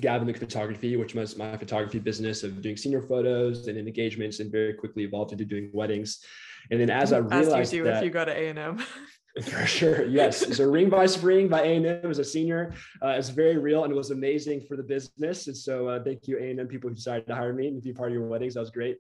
Gavin 0.01 0.33
Photography, 0.33 0.95
which 0.97 1.13
was 1.13 1.37
my 1.37 1.55
photography 1.55 1.99
business 1.99 2.43
of 2.43 2.63
doing 2.63 2.77
senior 2.77 3.03
photos 3.03 3.67
and 3.67 3.77
engagements, 3.77 4.39
and 4.39 4.51
very 4.51 4.73
quickly 4.73 5.03
evolved 5.03 5.33
into 5.33 5.45
doing 5.45 5.69
weddings. 5.71 6.23
And 6.71 6.79
then 6.79 6.89
as 6.89 7.13
I 7.13 7.17
realized, 7.17 7.51
as 7.51 7.73
you 7.73 7.83
do 7.83 7.89
that, 7.89 7.97
if 7.97 8.03
you 8.05 8.09
go 8.09 8.25
to 8.25 8.31
A 8.31 8.49
and 8.49 8.59
M. 8.59 8.85
For 9.43 9.65
sure, 9.65 10.05
yes. 10.05 10.55
So 10.57 10.69
Ring 10.69 10.89
by 10.89 11.05
Spring 11.05 11.47
by 11.47 11.61
A&M 11.61 12.09
as 12.09 12.19
a 12.19 12.23
senior 12.23 12.73
uh, 13.03 13.09
is 13.09 13.29
very 13.29 13.57
real 13.57 13.83
and 13.83 13.93
it 13.93 13.95
was 13.95 14.11
amazing 14.11 14.65
for 14.67 14.75
the 14.75 14.83
business. 14.83 15.47
And 15.47 15.55
so 15.55 15.87
uh, 15.87 16.03
thank 16.03 16.27
you 16.27 16.37
A&M 16.37 16.67
people 16.67 16.89
who 16.89 16.95
decided 16.95 17.27
to 17.27 17.35
hire 17.35 17.53
me 17.53 17.67
and 17.67 17.81
be 17.81 17.93
part 17.93 18.09
of 18.09 18.13
your 18.13 18.27
weddings. 18.27 18.55
That 18.55 18.61
was 18.61 18.71
great. 18.71 18.97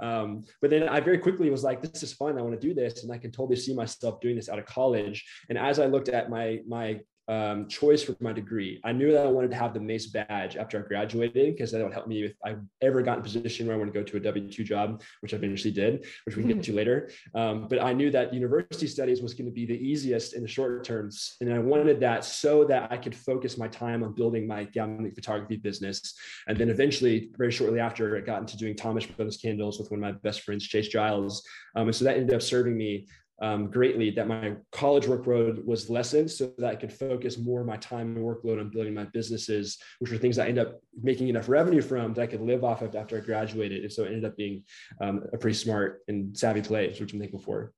Um, 0.00 0.44
but 0.60 0.70
then 0.70 0.88
I 0.88 1.00
very 1.00 1.18
quickly 1.18 1.50
was 1.50 1.64
like, 1.64 1.82
this 1.82 2.02
is 2.02 2.12
fun. 2.12 2.38
I 2.38 2.42
want 2.42 2.58
to 2.58 2.66
do 2.66 2.74
this, 2.74 3.02
and 3.02 3.12
I 3.12 3.18
can 3.18 3.30
totally 3.30 3.56
see 3.56 3.74
myself 3.74 4.20
doing 4.20 4.36
this 4.36 4.48
out 4.48 4.58
of 4.58 4.66
college. 4.66 5.24
And 5.48 5.58
as 5.58 5.78
I 5.78 5.86
looked 5.86 6.08
at 6.08 6.30
my 6.30 6.60
my 6.66 7.00
um, 7.28 7.68
choice 7.68 8.02
for 8.02 8.14
my 8.20 8.32
degree. 8.32 8.80
I 8.84 8.92
knew 8.92 9.12
that 9.12 9.24
I 9.26 9.30
wanted 9.30 9.50
to 9.50 9.56
have 9.56 9.74
the 9.74 9.80
Mays 9.80 10.08
badge 10.08 10.56
after 10.56 10.78
I 10.78 10.86
graduated 10.86 11.54
because 11.54 11.72
that 11.72 11.82
would 11.82 11.92
help 11.92 12.06
me 12.06 12.24
if 12.24 12.34
I 12.44 12.56
ever 12.82 13.02
got 13.02 13.14
in 13.14 13.20
a 13.20 13.22
position 13.22 13.66
where 13.66 13.76
I 13.76 13.78
want 13.78 13.92
to 13.92 13.98
go 13.98 14.04
to 14.04 14.16
a 14.16 14.20
W 14.20 14.50
two 14.50 14.64
job, 14.64 15.02
which 15.20 15.32
I 15.32 15.36
eventually 15.36 15.72
did, 15.72 16.06
which 16.24 16.36
we 16.36 16.42
can 16.42 16.52
get 16.52 16.62
to 16.64 16.72
later. 16.72 17.10
Um, 17.34 17.66
but 17.68 17.82
I 17.82 17.92
knew 17.92 18.10
that 18.10 18.34
university 18.34 18.86
studies 18.86 19.22
was 19.22 19.34
going 19.34 19.46
to 19.46 19.52
be 19.52 19.66
the 19.66 19.74
easiest 19.74 20.34
in 20.34 20.42
the 20.42 20.48
short 20.48 20.84
terms, 20.84 21.36
and 21.40 21.52
I 21.52 21.58
wanted 21.58 22.00
that 22.00 22.24
so 22.24 22.64
that 22.64 22.92
I 22.92 22.96
could 22.96 23.14
focus 23.14 23.56
my 23.56 23.68
time 23.68 24.02
on 24.02 24.14
building 24.14 24.46
my 24.46 24.64
Gavin 24.64 25.10
photography 25.14 25.56
business. 25.56 26.14
And 26.46 26.58
then 26.58 26.68
eventually, 26.68 27.30
very 27.36 27.50
shortly 27.50 27.80
after, 27.80 28.16
I 28.16 28.20
got 28.20 28.40
into 28.40 28.56
doing 28.56 28.76
Thomas 28.76 29.06
Brothers 29.06 29.38
candles 29.38 29.78
with 29.78 29.90
one 29.90 30.02
of 30.02 30.14
my 30.14 30.18
best 30.22 30.42
friends, 30.42 30.66
Chase 30.66 30.88
Giles. 30.88 31.42
Um, 31.76 31.88
and 31.88 31.94
so 31.94 32.04
that 32.04 32.16
ended 32.16 32.34
up 32.34 32.42
serving 32.42 32.76
me 32.76 33.06
um, 33.42 33.70
greatly 33.70 34.10
that 34.10 34.28
my 34.28 34.54
college 34.70 35.04
workload 35.04 35.64
was 35.64 35.90
lessened 35.90 36.30
so 36.30 36.52
that 36.58 36.70
I 36.70 36.76
could 36.76 36.92
focus 36.92 37.38
more 37.38 37.60
of 37.60 37.66
my 37.66 37.76
time 37.76 38.16
and 38.16 38.24
workload 38.24 38.60
on 38.60 38.70
building 38.70 38.94
my 38.94 39.04
businesses, 39.04 39.78
which 39.98 40.12
were 40.12 40.18
things 40.18 40.38
I 40.38 40.48
ended 40.48 40.66
up 40.66 40.80
making 41.02 41.28
enough 41.28 41.48
revenue 41.48 41.82
from 41.82 42.14
that 42.14 42.22
I 42.22 42.26
could 42.26 42.40
live 42.40 42.62
off 42.62 42.82
of 42.82 42.94
after 42.94 43.16
I 43.16 43.20
graduated. 43.20 43.82
And 43.82 43.92
so 43.92 44.04
it 44.04 44.08
ended 44.08 44.24
up 44.24 44.36
being 44.36 44.62
um, 45.00 45.24
a 45.32 45.38
pretty 45.38 45.56
smart 45.56 46.00
and 46.06 46.36
savvy 46.36 46.62
play, 46.62 46.88
which 46.88 47.12
I'm 47.12 47.18
thankful 47.18 47.40
for. 47.40 47.72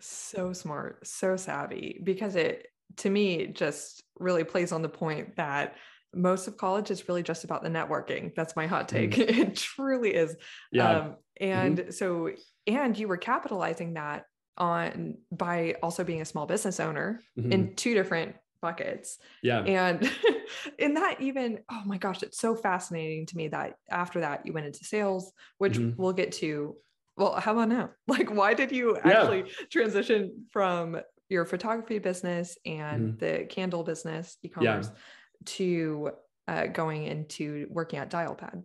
So 0.00 0.52
smart, 0.52 1.06
so 1.06 1.36
savvy, 1.36 2.00
because 2.04 2.36
it, 2.36 2.68
to 2.98 3.10
me, 3.10 3.46
just 3.46 4.02
really 4.18 4.44
plays 4.44 4.72
on 4.72 4.82
the 4.82 4.88
point 4.88 5.36
that 5.36 5.74
most 6.14 6.48
of 6.48 6.56
college 6.56 6.90
is 6.90 7.08
really 7.08 7.22
just 7.22 7.44
about 7.44 7.62
the 7.62 7.68
networking. 7.68 8.34
That's 8.34 8.56
my 8.56 8.66
hot 8.66 8.88
take. 8.88 9.12
Mm. 9.12 9.38
It 9.38 9.56
truly 9.56 10.14
is. 10.14 10.36
Yeah. 10.72 10.90
Um, 10.90 11.16
and 11.40 11.78
mm-hmm. 11.78 11.90
so, 11.90 12.30
and 12.66 12.98
you 12.98 13.08
were 13.08 13.16
capitalizing 13.16 13.94
that 13.94 14.24
on 14.58 15.16
by 15.32 15.76
also 15.82 16.04
being 16.04 16.20
a 16.20 16.24
small 16.24 16.46
business 16.46 16.80
owner 16.80 17.22
mm-hmm. 17.38 17.52
in 17.52 17.74
two 17.74 17.94
different 17.94 18.36
buckets. 18.60 19.18
Yeah. 19.42 19.60
And 19.60 20.10
in 20.78 20.94
that 20.94 21.20
even, 21.20 21.60
oh 21.70 21.82
my 21.86 21.98
gosh, 21.98 22.22
it's 22.22 22.38
so 22.38 22.54
fascinating 22.54 23.26
to 23.26 23.36
me 23.36 23.48
that 23.48 23.76
after 23.90 24.20
that 24.20 24.44
you 24.44 24.52
went 24.52 24.66
into 24.66 24.84
sales, 24.84 25.32
which 25.58 25.74
mm-hmm. 25.74 26.00
we'll 26.00 26.12
get 26.12 26.32
to. 26.32 26.76
Well, 27.16 27.34
how 27.34 27.52
about 27.52 27.68
now? 27.68 27.90
Like, 28.06 28.32
why 28.32 28.54
did 28.54 28.72
you 28.72 28.96
actually 28.96 29.38
yeah. 29.38 29.66
transition 29.70 30.46
from 30.50 31.00
your 31.28 31.44
photography 31.44 31.98
business 31.98 32.56
and 32.64 33.14
mm-hmm. 33.14 33.18
the 33.18 33.44
candle 33.46 33.82
business, 33.82 34.36
e-commerce, 34.42 34.90
yeah. 34.92 35.00
to 35.44 36.10
uh, 36.46 36.66
going 36.66 37.04
into 37.04 37.66
working 37.70 37.98
at 37.98 38.10
Dialpad? 38.10 38.62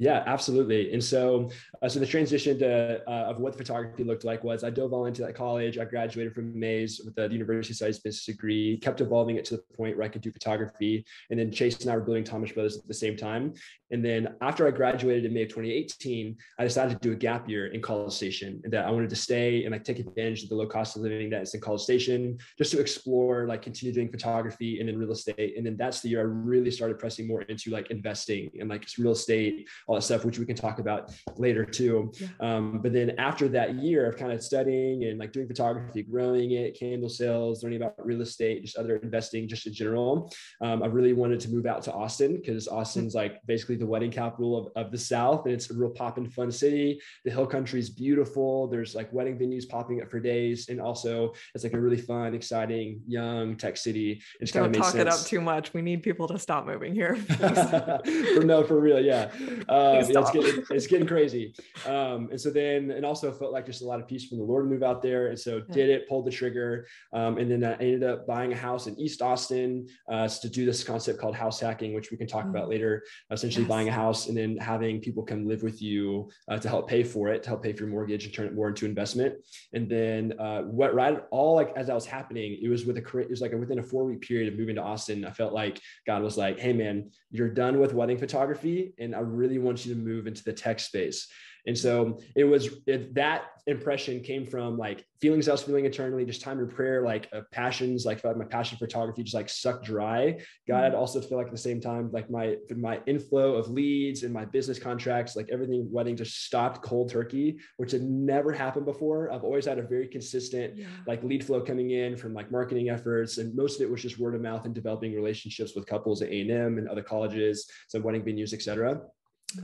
Yeah, 0.00 0.22
absolutely. 0.26 0.92
And 0.92 1.02
so, 1.02 1.50
uh, 1.82 1.88
so 1.88 1.98
the 1.98 2.06
transition 2.06 2.56
to 2.60 3.02
uh, 3.08 3.30
of 3.30 3.40
what 3.40 3.56
photography 3.56 4.04
looked 4.04 4.22
like 4.22 4.44
was 4.44 4.62
I 4.62 4.70
dove 4.70 4.92
all 4.92 5.06
into 5.06 5.22
that 5.22 5.34
college. 5.34 5.76
I 5.76 5.84
graduated 5.84 6.34
from 6.34 6.56
Mays 6.56 7.00
with 7.04 7.16
the 7.16 7.26
University 7.28 7.74
Studies 7.74 7.98
business 7.98 8.24
degree, 8.24 8.78
kept 8.78 9.00
evolving 9.00 9.36
it 9.36 9.44
to 9.46 9.56
the 9.56 9.62
point 9.76 9.96
where 9.96 10.06
I 10.06 10.08
could 10.08 10.22
do 10.22 10.30
photography. 10.30 11.04
And 11.30 11.40
then 11.40 11.50
Chase 11.50 11.80
and 11.80 11.90
I 11.90 11.96
were 11.96 12.02
building 12.02 12.22
Thomas 12.22 12.52
Brothers 12.52 12.78
at 12.78 12.86
the 12.86 12.94
same 12.94 13.16
time. 13.16 13.54
And 13.90 14.04
then 14.04 14.36
after 14.40 14.68
I 14.68 14.70
graduated 14.70 15.24
in 15.24 15.34
May 15.34 15.42
of 15.42 15.48
2018, 15.48 16.36
I 16.58 16.64
decided 16.64 17.00
to 17.00 17.08
do 17.08 17.12
a 17.12 17.16
gap 17.16 17.48
year 17.48 17.68
in 17.68 17.80
College 17.80 18.12
Station 18.12 18.60
and 18.62 18.72
that 18.72 18.86
I 18.86 18.90
wanted 18.90 19.10
to 19.10 19.16
stay 19.16 19.64
and 19.64 19.72
like 19.72 19.82
take 19.82 19.98
advantage 19.98 20.44
of 20.44 20.50
the 20.50 20.54
low 20.54 20.66
cost 20.66 20.94
of 20.94 21.02
living 21.02 21.30
that 21.30 21.42
is 21.42 21.54
in 21.54 21.60
College 21.60 21.80
Station 21.80 22.38
just 22.56 22.70
to 22.70 22.80
explore, 22.80 23.46
like 23.46 23.62
continue 23.62 23.92
doing 23.92 24.10
photography 24.10 24.78
and 24.78 24.88
then 24.88 24.96
real 24.98 25.10
estate. 25.10 25.56
And 25.56 25.66
then 25.66 25.76
that's 25.76 26.02
the 26.02 26.10
year 26.10 26.20
I 26.20 26.24
really 26.24 26.70
started 26.70 26.98
pressing 26.98 27.26
more 27.26 27.42
into 27.42 27.70
like 27.70 27.90
investing 27.90 28.50
and 28.60 28.68
like 28.68 28.86
real 28.98 29.12
estate 29.12 29.66
all 29.88 29.94
that 29.94 30.02
stuff, 30.02 30.24
which 30.24 30.38
we 30.38 30.44
can 30.44 30.54
talk 30.54 30.78
about 30.78 31.10
later 31.36 31.64
too. 31.64 32.12
Yeah. 32.20 32.28
Um, 32.40 32.80
but 32.82 32.92
then 32.92 33.14
after 33.18 33.48
that 33.48 33.76
year 33.76 34.06
of 34.06 34.16
kind 34.16 34.30
of 34.32 34.42
studying 34.42 35.04
and 35.04 35.18
like 35.18 35.32
doing 35.32 35.48
photography, 35.48 36.02
growing 36.02 36.52
it, 36.52 36.78
candle 36.78 37.08
sales, 37.08 37.62
learning 37.62 37.80
about 37.80 37.94
real 38.04 38.20
estate, 38.20 38.62
just 38.62 38.76
other 38.76 38.96
investing, 38.96 39.48
just 39.48 39.66
in 39.66 39.72
general, 39.72 40.30
um, 40.60 40.82
I 40.82 40.86
really 40.86 41.14
wanted 41.14 41.40
to 41.40 41.48
move 41.48 41.64
out 41.64 41.82
to 41.84 41.92
Austin 41.92 42.36
because 42.36 42.68
Austin's 42.68 43.14
like 43.14 43.40
basically 43.46 43.76
the 43.76 43.86
wedding 43.86 44.10
capital 44.10 44.58
of, 44.58 44.84
of 44.84 44.92
the 44.92 44.98
South, 44.98 45.46
and 45.46 45.54
it's 45.54 45.70
a 45.70 45.74
real 45.74 45.90
pop 45.90 46.18
and 46.18 46.32
fun 46.32 46.52
city. 46.52 47.00
The 47.24 47.30
Hill 47.30 47.46
Country 47.46 47.80
is 47.80 47.88
beautiful. 47.88 48.68
There's 48.68 48.94
like 48.94 49.10
wedding 49.10 49.38
venues 49.38 49.66
popping 49.66 50.02
up 50.02 50.10
for 50.10 50.20
days, 50.20 50.68
and 50.68 50.82
also 50.82 51.32
it's 51.54 51.64
like 51.64 51.72
a 51.72 51.80
really 51.80 51.96
fun, 51.96 52.34
exciting, 52.34 53.00
young 53.06 53.56
tech 53.56 53.78
city. 53.78 54.22
It 54.38 54.52
Don't 54.52 54.70
talk 54.74 54.92
sense. 54.92 54.96
it 54.96 55.08
up 55.08 55.20
too 55.20 55.40
much. 55.40 55.72
We 55.72 55.80
need 55.80 56.02
people 56.02 56.28
to 56.28 56.38
stop 56.38 56.66
moving 56.66 56.94
here. 56.94 57.16
for, 58.34 58.44
no, 58.44 58.62
for 58.64 58.78
real, 58.78 59.00
yeah. 59.00 59.30
Um, 59.68 59.77
yeah, 59.94 60.20
it's, 60.20 60.30
getting, 60.30 60.64
it's 60.70 60.86
getting 60.86 61.06
crazy. 61.06 61.54
Um, 61.86 62.28
and 62.30 62.40
so 62.40 62.50
then, 62.50 62.90
and 62.90 63.04
also 63.04 63.32
felt 63.32 63.52
like 63.52 63.66
just 63.66 63.82
a 63.82 63.86
lot 63.86 64.00
of 64.00 64.06
peace 64.06 64.26
from 64.26 64.38
the 64.38 64.44
Lord 64.44 64.64
to 64.64 64.70
move 64.70 64.82
out 64.82 65.02
there. 65.02 65.28
And 65.28 65.38
so 65.38 65.60
did 65.60 65.90
it, 65.90 66.08
pulled 66.08 66.26
the 66.26 66.30
trigger. 66.30 66.86
Um, 67.12 67.38
and 67.38 67.50
then 67.50 67.64
I 67.64 67.74
ended 67.74 68.04
up 68.04 68.26
buying 68.26 68.52
a 68.52 68.56
house 68.56 68.86
in 68.86 68.98
East 68.98 69.22
Austin 69.22 69.86
uh, 70.10 70.28
to 70.28 70.48
do 70.48 70.64
this 70.64 70.84
concept 70.84 71.20
called 71.20 71.34
house 71.34 71.60
hacking, 71.60 71.94
which 71.94 72.10
we 72.10 72.16
can 72.16 72.26
talk 72.26 72.42
mm-hmm. 72.42 72.50
about 72.50 72.68
later. 72.68 73.04
Essentially 73.30 73.64
yes. 73.64 73.68
buying 73.68 73.88
a 73.88 73.92
house 73.92 74.28
and 74.28 74.36
then 74.36 74.56
having 74.56 75.00
people 75.00 75.22
come 75.22 75.46
live 75.46 75.62
with 75.62 75.80
you 75.82 76.28
uh, 76.48 76.58
to 76.58 76.68
help 76.68 76.88
pay 76.88 77.02
for 77.02 77.28
it, 77.28 77.42
to 77.42 77.48
help 77.48 77.62
pay 77.62 77.72
for 77.72 77.84
your 77.84 77.90
mortgage 77.90 78.24
and 78.24 78.34
turn 78.34 78.46
it 78.46 78.54
more 78.54 78.68
into 78.68 78.86
investment. 78.86 79.34
And 79.72 79.88
then 79.88 80.34
uh, 80.38 80.62
what 80.62 80.94
right 80.94 81.22
all 81.30 81.54
like 81.54 81.72
as 81.76 81.86
that 81.88 81.94
was 81.94 82.06
happening, 82.06 82.58
it 82.62 82.68
was 82.68 82.84
with 82.84 82.96
a 82.96 83.18
it 83.18 83.30
was 83.30 83.40
like 83.40 83.52
a, 83.52 83.56
within 83.56 83.78
a 83.78 83.82
four 83.82 84.04
week 84.04 84.20
period 84.20 84.52
of 84.52 84.58
moving 84.58 84.76
to 84.76 84.82
Austin. 84.82 85.24
I 85.24 85.30
felt 85.30 85.52
like 85.52 85.80
God 86.06 86.22
was 86.22 86.36
like, 86.36 86.58
"Hey 86.58 86.72
man, 86.72 87.10
you're 87.30 87.48
done 87.48 87.78
with 87.78 87.94
wedding 87.94 88.18
photography, 88.18 88.94
and 88.98 89.14
I 89.14 89.20
really 89.20 89.58
want 89.58 89.67
you 89.76 89.94
to 89.94 90.00
move 90.00 90.26
into 90.26 90.44
the 90.44 90.52
tech 90.52 90.80
space." 90.80 91.28
And 91.68 91.76
so 91.76 92.18
it 92.34 92.44
was 92.44 92.70
it, 92.86 93.14
that 93.14 93.42
impression 93.66 94.20
came 94.20 94.46
from 94.46 94.78
like 94.78 95.04
feelings 95.20 95.48
I 95.48 95.52
was 95.52 95.62
feeling 95.62 95.84
internally, 95.84 96.24
just 96.24 96.40
time 96.40 96.58
of 96.60 96.70
prayer, 96.70 97.02
like 97.04 97.28
uh, 97.30 97.42
passions, 97.52 98.06
like 98.06 98.24
my 98.24 98.46
passion 98.46 98.78
for 98.78 98.86
photography 98.86 99.22
just 99.22 99.34
like 99.34 99.50
sucked 99.50 99.84
dry. 99.84 100.38
God 100.66 100.92
mm-hmm. 100.92 100.98
also 100.98 101.20
feel 101.20 101.36
like 101.36 101.48
at 101.48 101.52
the 101.52 101.58
same 101.58 101.78
time, 101.78 102.10
like 102.10 102.30
my 102.30 102.56
my 102.74 103.00
inflow 103.06 103.54
of 103.54 103.68
leads 103.68 104.22
and 104.22 104.32
my 104.32 104.46
business 104.46 104.78
contracts, 104.78 105.36
like 105.36 105.50
everything 105.50 105.86
wedding 105.92 106.16
just 106.16 106.44
stopped 106.46 106.82
cold 106.82 107.10
turkey, 107.10 107.58
which 107.76 107.92
had 107.92 108.02
never 108.02 108.50
happened 108.50 108.86
before. 108.86 109.30
I've 109.30 109.44
always 109.44 109.66
had 109.66 109.78
a 109.78 109.82
very 109.82 110.08
consistent 110.08 110.74
yeah. 110.74 110.86
like 111.06 111.22
lead 111.22 111.44
flow 111.44 111.60
coming 111.60 111.90
in 111.90 112.16
from 112.16 112.32
like 112.32 112.50
marketing 112.50 112.88
efforts, 112.88 113.36
and 113.36 113.54
most 113.54 113.76
of 113.76 113.82
it 113.82 113.90
was 113.90 114.00
just 114.00 114.18
word 114.18 114.34
of 114.34 114.40
mouth 114.40 114.64
and 114.64 114.74
developing 114.74 115.14
relationships 115.14 115.74
with 115.74 115.86
couples 115.86 116.22
at 116.22 116.30
A 116.30 116.40
and 116.40 116.50
M 116.50 116.78
and 116.78 116.88
other 116.88 117.02
colleges, 117.02 117.70
some 117.88 118.02
wedding 118.02 118.22
venues, 118.22 118.54
etc. 118.54 119.02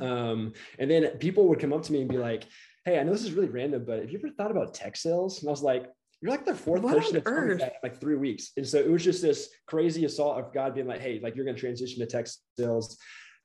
Um, 0.01 0.53
and 0.79 0.91
then 0.91 1.07
people 1.19 1.49
would 1.49 1.61
come 1.61 1.73
up 1.73 1.83
to 1.85 1.93
me 1.93 2.01
and 2.01 2.11
be 2.11 2.19
like, 2.19 2.45
Hey, 2.85 2.99
I 2.99 3.03
know 3.03 3.13
this 3.13 3.25
is 3.25 3.33
really 3.33 3.49
random, 3.49 3.85
but 3.87 4.01
have 4.01 4.11
you 4.11 4.19
ever 4.19 4.31
thought 4.31 4.51
about 4.51 4.75
tech 4.75 4.97
sales? 4.97 5.41
And 5.41 5.49
I 5.49 5.51
was 5.51 5.63
like, 5.63 5.91
you're 6.21 6.31
like 6.31 6.45
the 6.45 6.55
fourth 6.55 6.83
what 6.83 6.97
person 6.97 7.15
that's 7.15 7.61
that 7.61 7.75
like 7.83 8.01
three 8.01 8.17
weeks. 8.17 8.53
And 8.57 8.67
so 8.67 8.79
it 8.79 8.91
was 8.91 9.05
just 9.05 9.23
this 9.23 9.51
crazy 9.67 10.05
assault 10.05 10.39
of 10.39 10.53
God 10.53 10.75
being 10.75 10.87
like, 10.87 11.01
Hey, 11.01 11.21
like 11.23 11.37
you're 11.37 11.45
going 11.45 11.57
to 11.57 11.61
transition 11.61 12.01
to 12.01 12.07
tech 12.07 12.27
sales. 12.59 12.97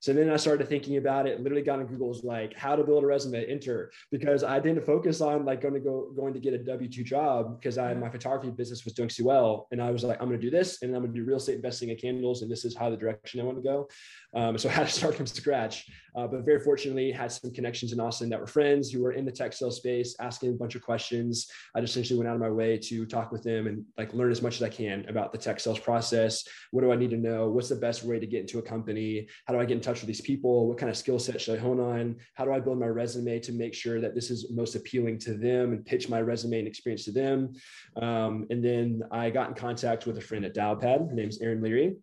So 0.02 0.14
then 0.14 0.30
I 0.30 0.38
started 0.38 0.70
thinking 0.70 0.98
about 0.98 1.28
it, 1.28 1.42
literally 1.42 1.62
got 1.62 1.80
on 1.80 1.88
Google's 1.88 2.24
like 2.24 2.56
how 2.56 2.76
to 2.76 2.84
build 2.84 3.04
a 3.04 3.08
resume, 3.08 3.46
enter, 3.46 3.92
because 4.12 4.44
I 4.44 4.60
didn't 4.60 4.86
focus 4.86 5.22
on 5.22 5.46
like 5.46 5.62
going 5.62 5.74
to 5.74 5.80
go 5.80 6.12
going 6.16 6.34
to 6.34 6.40
get 6.40 6.54
a 6.54 6.60
W2 6.60 7.04
job 7.04 7.60
because 7.60 7.78
I 7.78 7.94
my 7.94 8.10
photography 8.10 8.52
business 8.52 8.86
was 8.86 8.94
doing 8.94 9.10
so 9.10 9.26
well. 9.26 9.68
And 9.72 9.82
I 9.82 9.92
was 9.92 10.04
like, 10.04 10.22
I'm 10.22 10.28
gonna 10.28 10.42
do 10.42 10.50
this 10.50 10.82
and 10.82 10.96
I'm 10.96 11.02
gonna 11.02 11.14
do 11.14 11.24
real 11.24 11.38
estate 11.38 11.56
investing 11.56 11.90
in 11.90 11.98
candles, 11.98 12.42
and 12.42 12.52
this 12.52 12.66
is 12.66 12.76
how 12.76 12.90
the 12.90 12.98
direction 12.98 13.40
I 13.40 13.44
want 13.44 13.58
to 13.58 13.64
go. 13.64 13.90
Um, 14.34 14.58
so 14.58 14.70
I 14.70 14.74
had 14.74 14.88
to 14.88 14.94
start 14.94 15.16
from 15.16 15.26
scratch. 15.26 15.90
Uh, 16.16 16.28
but 16.28 16.44
very 16.44 16.60
fortunately, 16.60 17.12
had 17.12 17.32
some 17.32 17.52
connections 17.52 17.94
in 17.94 18.00
Austin 18.00 18.30
that 18.30 18.40
were 18.40 18.48
friends 18.48 18.92
who 18.92 19.02
were 19.02 19.12
in 19.12 19.26
the 19.26 19.32
tech 19.32 19.54
sales 19.54 19.78
space, 19.78 20.16
asking 20.20 20.50
a 20.50 20.54
bunch 20.54 20.76
of 20.76 20.82
questions. 20.82 21.50
I 21.76 21.82
just 21.82 21.94
essentially 21.94 22.18
went 22.18 22.30
out 22.30 22.36
of 22.36 22.42
my 22.42 22.50
way 22.50 22.78
to 22.78 23.06
talk 23.06 23.32
with 23.32 23.44
them 23.44 23.68
and 23.68 23.86
like 23.98 24.14
learn 24.14 24.32
as 24.32 24.42
much 24.42 24.56
as 24.56 24.64
I 24.64 24.70
can 24.70 25.08
about 25.08 25.32
the 25.32 25.38
tech 25.38 25.60
sales 25.60 25.80
process. 25.80 26.44
What 26.72 26.82
do 26.82 26.92
I 26.92 26.96
need 26.96 27.12
to 27.12 27.18
know? 27.18 27.50
What's 27.50 27.70
the 27.70 27.76
best 27.76 28.04
way 28.04 28.20
to 28.20 28.28
get 28.28 28.42
into 28.42 28.60
a 28.60 28.62
company? 28.62 29.28
How 29.46 29.54
do 29.54 29.60
I 29.60 29.66
get 29.66 29.78
in 29.78 29.82
touch 29.90 30.02
with 30.02 30.08
these 30.08 30.22
people? 30.22 30.68
What 30.68 30.78
kind 30.78 30.90
of 30.90 30.98
skill 30.98 31.20
set 31.20 31.42
should 31.42 31.58
I 31.58 31.62
hone 31.62 31.80
on? 31.80 32.18
How 32.36 32.46
do 32.46 32.54
I 32.54 32.60
build 32.60 32.80
my 32.80 32.88
resume 32.88 33.40
to 33.40 33.52
make 33.52 33.74
sure 33.74 34.00
that 34.00 34.16
this 34.16 34.30
is 34.30 34.52
most 34.52 34.76
appealing 34.76 35.18
to 35.20 35.34
them 35.34 35.74
and 35.74 35.86
pitch 35.86 36.10
my 36.10 36.22
resume 36.22 36.60
and 36.60 36.68
experience 36.68 37.06
to 37.06 37.12
them? 37.12 37.54
Um, 38.02 38.46
and 38.50 38.64
then 38.64 39.02
I 39.12 39.30
got 39.30 39.50
in 39.50 39.56
contact 39.56 40.06
with 40.06 40.18
a 40.18 40.22
friend 40.22 40.46
at 40.46 40.56
Dialpad. 40.56 41.10
Her 41.10 41.16
name's 41.16 41.42
Erin 41.42 41.62
Leary 41.62 41.98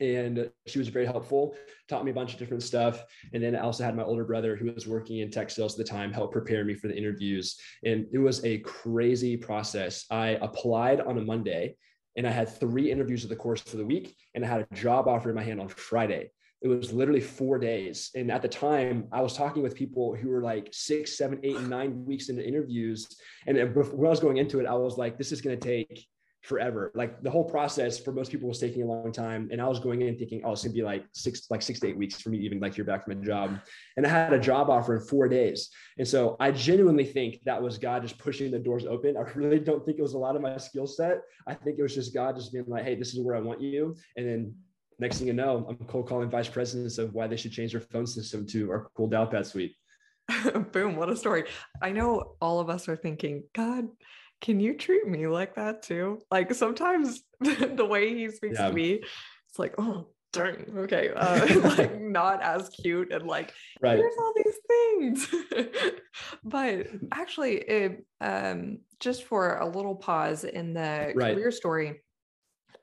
and 0.00 0.50
she 0.66 0.78
was 0.78 0.88
very 0.88 1.04
helpful 1.04 1.54
taught 1.86 2.04
me 2.04 2.10
a 2.10 2.14
bunch 2.14 2.32
of 2.32 2.38
different 2.38 2.62
stuff 2.62 3.04
and 3.34 3.42
then 3.42 3.54
i 3.54 3.60
also 3.60 3.84
had 3.84 3.94
my 3.94 4.02
older 4.02 4.24
brother 4.24 4.56
who 4.56 4.72
was 4.72 4.86
working 4.86 5.18
in 5.18 5.30
tech 5.30 5.50
sales 5.50 5.74
at 5.74 5.78
the 5.78 5.84
time 5.84 6.10
help 6.10 6.32
prepare 6.32 6.64
me 6.64 6.74
for 6.74 6.88
the 6.88 6.96
interviews 6.96 7.60
and 7.84 8.06
it 8.10 8.18
was 8.18 8.42
a 8.44 8.58
crazy 8.60 9.36
process 9.36 10.06
i 10.10 10.28
applied 10.40 11.00
on 11.02 11.18
a 11.18 11.20
monday 11.20 11.76
and 12.16 12.26
i 12.26 12.30
had 12.30 12.48
three 12.48 12.90
interviews 12.90 13.22
of 13.22 13.28
the 13.28 13.36
course 13.36 13.60
for 13.60 13.76
the 13.76 13.84
week 13.84 14.16
and 14.34 14.44
i 14.44 14.48
had 14.48 14.66
a 14.68 14.74
job 14.74 15.06
offer 15.06 15.28
in 15.28 15.36
my 15.36 15.42
hand 15.42 15.60
on 15.60 15.68
friday 15.68 16.30
it 16.62 16.68
was 16.68 16.92
literally 16.92 17.20
four 17.20 17.58
days 17.58 18.10
and 18.14 18.30
at 18.30 18.42
the 18.42 18.48
time 18.48 19.06
i 19.12 19.20
was 19.20 19.36
talking 19.36 19.62
with 19.62 19.74
people 19.74 20.14
who 20.14 20.28
were 20.28 20.42
like 20.42 20.68
six, 20.72 21.16
seven, 21.18 21.38
eight, 21.42 21.60
nine 21.62 22.04
weeks 22.04 22.28
into 22.28 22.46
interviews 22.46 23.08
and 23.46 23.56
when 23.56 24.06
i 24.06 24.10
was 24.10 24.20
going 24.20 24.36
into 24.36 24.60
it 24.60 24.66
i 24.66 24.74
was 24.74 24.96
like 24.96 25.18
this 25.18 25.32
is 25.32 25.40
going 25.40 25.58
to 25.58 25.64
take 25.64 26.06
forever. 26.42 26.90
Like 26.94 27.22
the 27.22 27.30
whole 27.30 27.44
process 27.44 27.98
for 27.98 28.12
most 28.12 28.30
people 28.30 28.48
was 28.48 28.58
taking 28.58 28.82
a 28.82 28.86
long 28.86 29.12
time. 29.12 29.48
And 29.52 29.62
I 29.62 29.68
was 29.68 29.78
going 29.78 30.02
in 30.02 30.18
thinking, 30.18 30.42
oh, 30.44 30.52
it's 30.52 30.62
gonna 30.62 30.74
be 30.74 30.82
like 30.82 31.04
six, 31.12 31.48
like 31.50 31.62
six 31.62 31.78
to 31.80 31.88
eight 31.88 31.96
weeks 31.96 32.20
for 32.20 32.30
me 32.30 32.38
even 32.38 32.58
like 32.60 32.74
hear 32.74 32.84
back 32.84 33.04
from 33.04 33.12
a 33.12 33.24
job. 33.24 33.58
And 33.96 34.04
I 34.04 34.08
had 34.08 34.32
a 34.32 34.40
job 34.40 34.68
offer 34.68 34.96
in 34.96 35.02
four 35.02 35.28
days. 35.28 35.70
And 35.98 36.06
so 36.06 36.36
I 36.40 36.50
genuinely 36.50 37.04
think 37.04 37.40
that 37.44 37.62
was 37.62 37.78
God 37.78 38.02
just 38.02 38.18
pushing 38.18 38.50
the 38.50 38.58
doors 38.58 38.84
open. 38.84 39.16
I 39.16 39.22
really 39.34 39.60
don't 39.60 39.84
think 39.84 39.98
it 39.98 40.02
was 40.02 40.14
a 40.14 40.18
lot 40.18 40.34
of 40.34 40.42
my 40.42 40.56
skill 40.56 40.86
set. 40.86 41.22
I 41.46 41.54
think 41.54 41.78
it 41.78 41.82
was 41.82 41.94
just 41.94 42.12
God 42.12 42.34
just 42.34 42.52
being 42.52 42.64
like, 42.66 42.84
hey, 42.84 42.96
this 42.96 43.14
is 43.14 43.20
where 43.20 43.36
I 43.36 43.40
want 43.40 43.60
you. 43.60 43.96
And 44.16 44.26
then 44.26 44.54
next 45.02 45.18
thing 45.18 45.26
you 45.26 45.32
know, 45.32 45.66
I'm 45.68 45.76
cold 45.86 46.08
calling 46.08 46.30
vice 46.30 46.48
presidents 46.48 46.96
of 46.96 47.12
why 47.12 47.26
they 47.26 47.36
should 47.36 47.52
change 47.52 47.72
their 47.72 47.80
phone 47.80 48.06
system 48.06 48.46
to 48.48 48.70
our 48.70 48.88
cool 48.96 49.10
Dialpad 49.10 49.44
suite. 49.44 49.74
Boom, 50.72 50.96
what 50.96 51.10
a 51.10 51.16
story. 51.16 51.44
I 51.82 51.90
know 51.90 52.36
all 52.40 52.60
of 52.60 52.70
us 52.70 52.88
are 52.88 52.96
thinking, 52.96 53.42
God, 53.52 53.88
can 54.40 54.60
you 54.60 54.74
treat 54.74 55.06
me 55.06 55.26
like 55.26 55.56
that 55.56 55.82
too? 55.82 56.20
Like 56.30 56.54
sometimes 56.54 57.22
the 57.40 57.84
way 57.84 58.14
he 58.14 58.30
speaks 58.30 58.58
yeah. 58.58 58.68
to 58.68 58.72
me, 58.72 59.02
it's 59.48 59.58
like, 59.58 59.74
oh, 59.78 60.08
darn, 60.32 60.72
okay, 60.78 61.10
uh, 61.14 61.60
like 61.76 62.00
not 62.00 62.40
as 62.40 62.68
cute 62.68 63.12
and 63.12 63.26
like, 63.26 63.52
right. 63.82 63.98
here's 63.98 64.14
all 64.18 64.32
these 64.36 64.58
things. 64.68 65.34
but 66.44 66.86
actually, 67.12 67.56
it, 67.56 68.06
um, 68.20 68.78
just 69.00 69.24
for 69.24 69.58
a 69.58 69.66
little 69.66 69.96
pause 69.96 70.44
in 70.44 70.74
the 70.74 71.12
right. 71.14 71.34
career 71.34 71.50
story, 71.50 72.02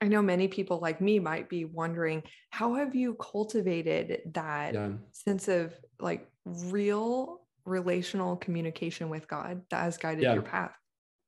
I 0.00 0.08
know 0.08 0.22
many 0.22 0.48
people 0.48 0.78
like 0.80 1.00
me 1.00 1.18
might 1.18 1.48
be 1.48 1.66
wondering 1.66 2.22
how 2.50 2.74
have 2.74 2.94
you 2.94 3.14
cultivated 3.14 4.22
that 4.32 4.74
yeah. 4.74 4.92
sense 5.12 5.48
of 5.48 5.74
like 5.98 6.26
real 6.44 7.42
relational 7.66 8.36
communication 8.36 9.10
with 9.10 9.28
God 9.28 9.62
that 9.70 9.82
has 9.82 9.98
guided 9.98 10.22
yeah. 10.22 10.34
your 10.34 10.42
path? 10.42 10.72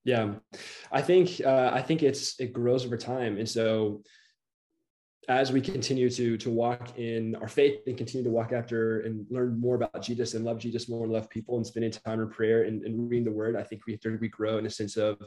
Yeah, 0.05 0.35
I 0.91 1.03
think 1.03 1.41
uh, 1.45 1.71
I 1.73 1.83
think 1.83 2.03
it's 2.03 2.41
it 2.41 2.53
grows 2.53 2.85
over 2.85 2.97
time, 2.97 3.39
and 3.39 3.49
so 3.49 4.03
as 5.29 5.53
we 5.53 5.61
continue 5.61 6.11
to 6.11 6.37
to 6.37 6.51
walk 6.51 6.99
in 6.99 7.37
our 7.37 7.47
faith 7.47 7.81
and 7.87 7.97
continue 7.97 8.25
to 8.25 8.31
walk 8.31 8.53
after 8.53 9.03
and 9.03 9.25
learn 9.31 9.61
more 9.61 9.77
about 9.77 10.03
Jesus 10.03 10.35
and 10.35 10.45
love 10.45 10.59
Jesus 10.59 10.89
more 10.89 11.05
and 11.05 11.13
love 11.13 11.31
people 11.31 11.57
and 11.57 11.65
spending 11.65 11.93
time 11.93 12.21
in 12.21 12.29
prayer 12.29 12.65
and, 12.65 12.83
and 12.83 13.09
reading 13.09 13.25
the 13.25 13.31
Word, 13.31 13.55
I 13.55 13.63
think 13.63 13.83
we 13.87 13.99
we 14.21 14.29
grow 14.29 14.59
in 14.59 14.67
a 14.67 14.71
sense 14.71 14.97
of 14.97 15.19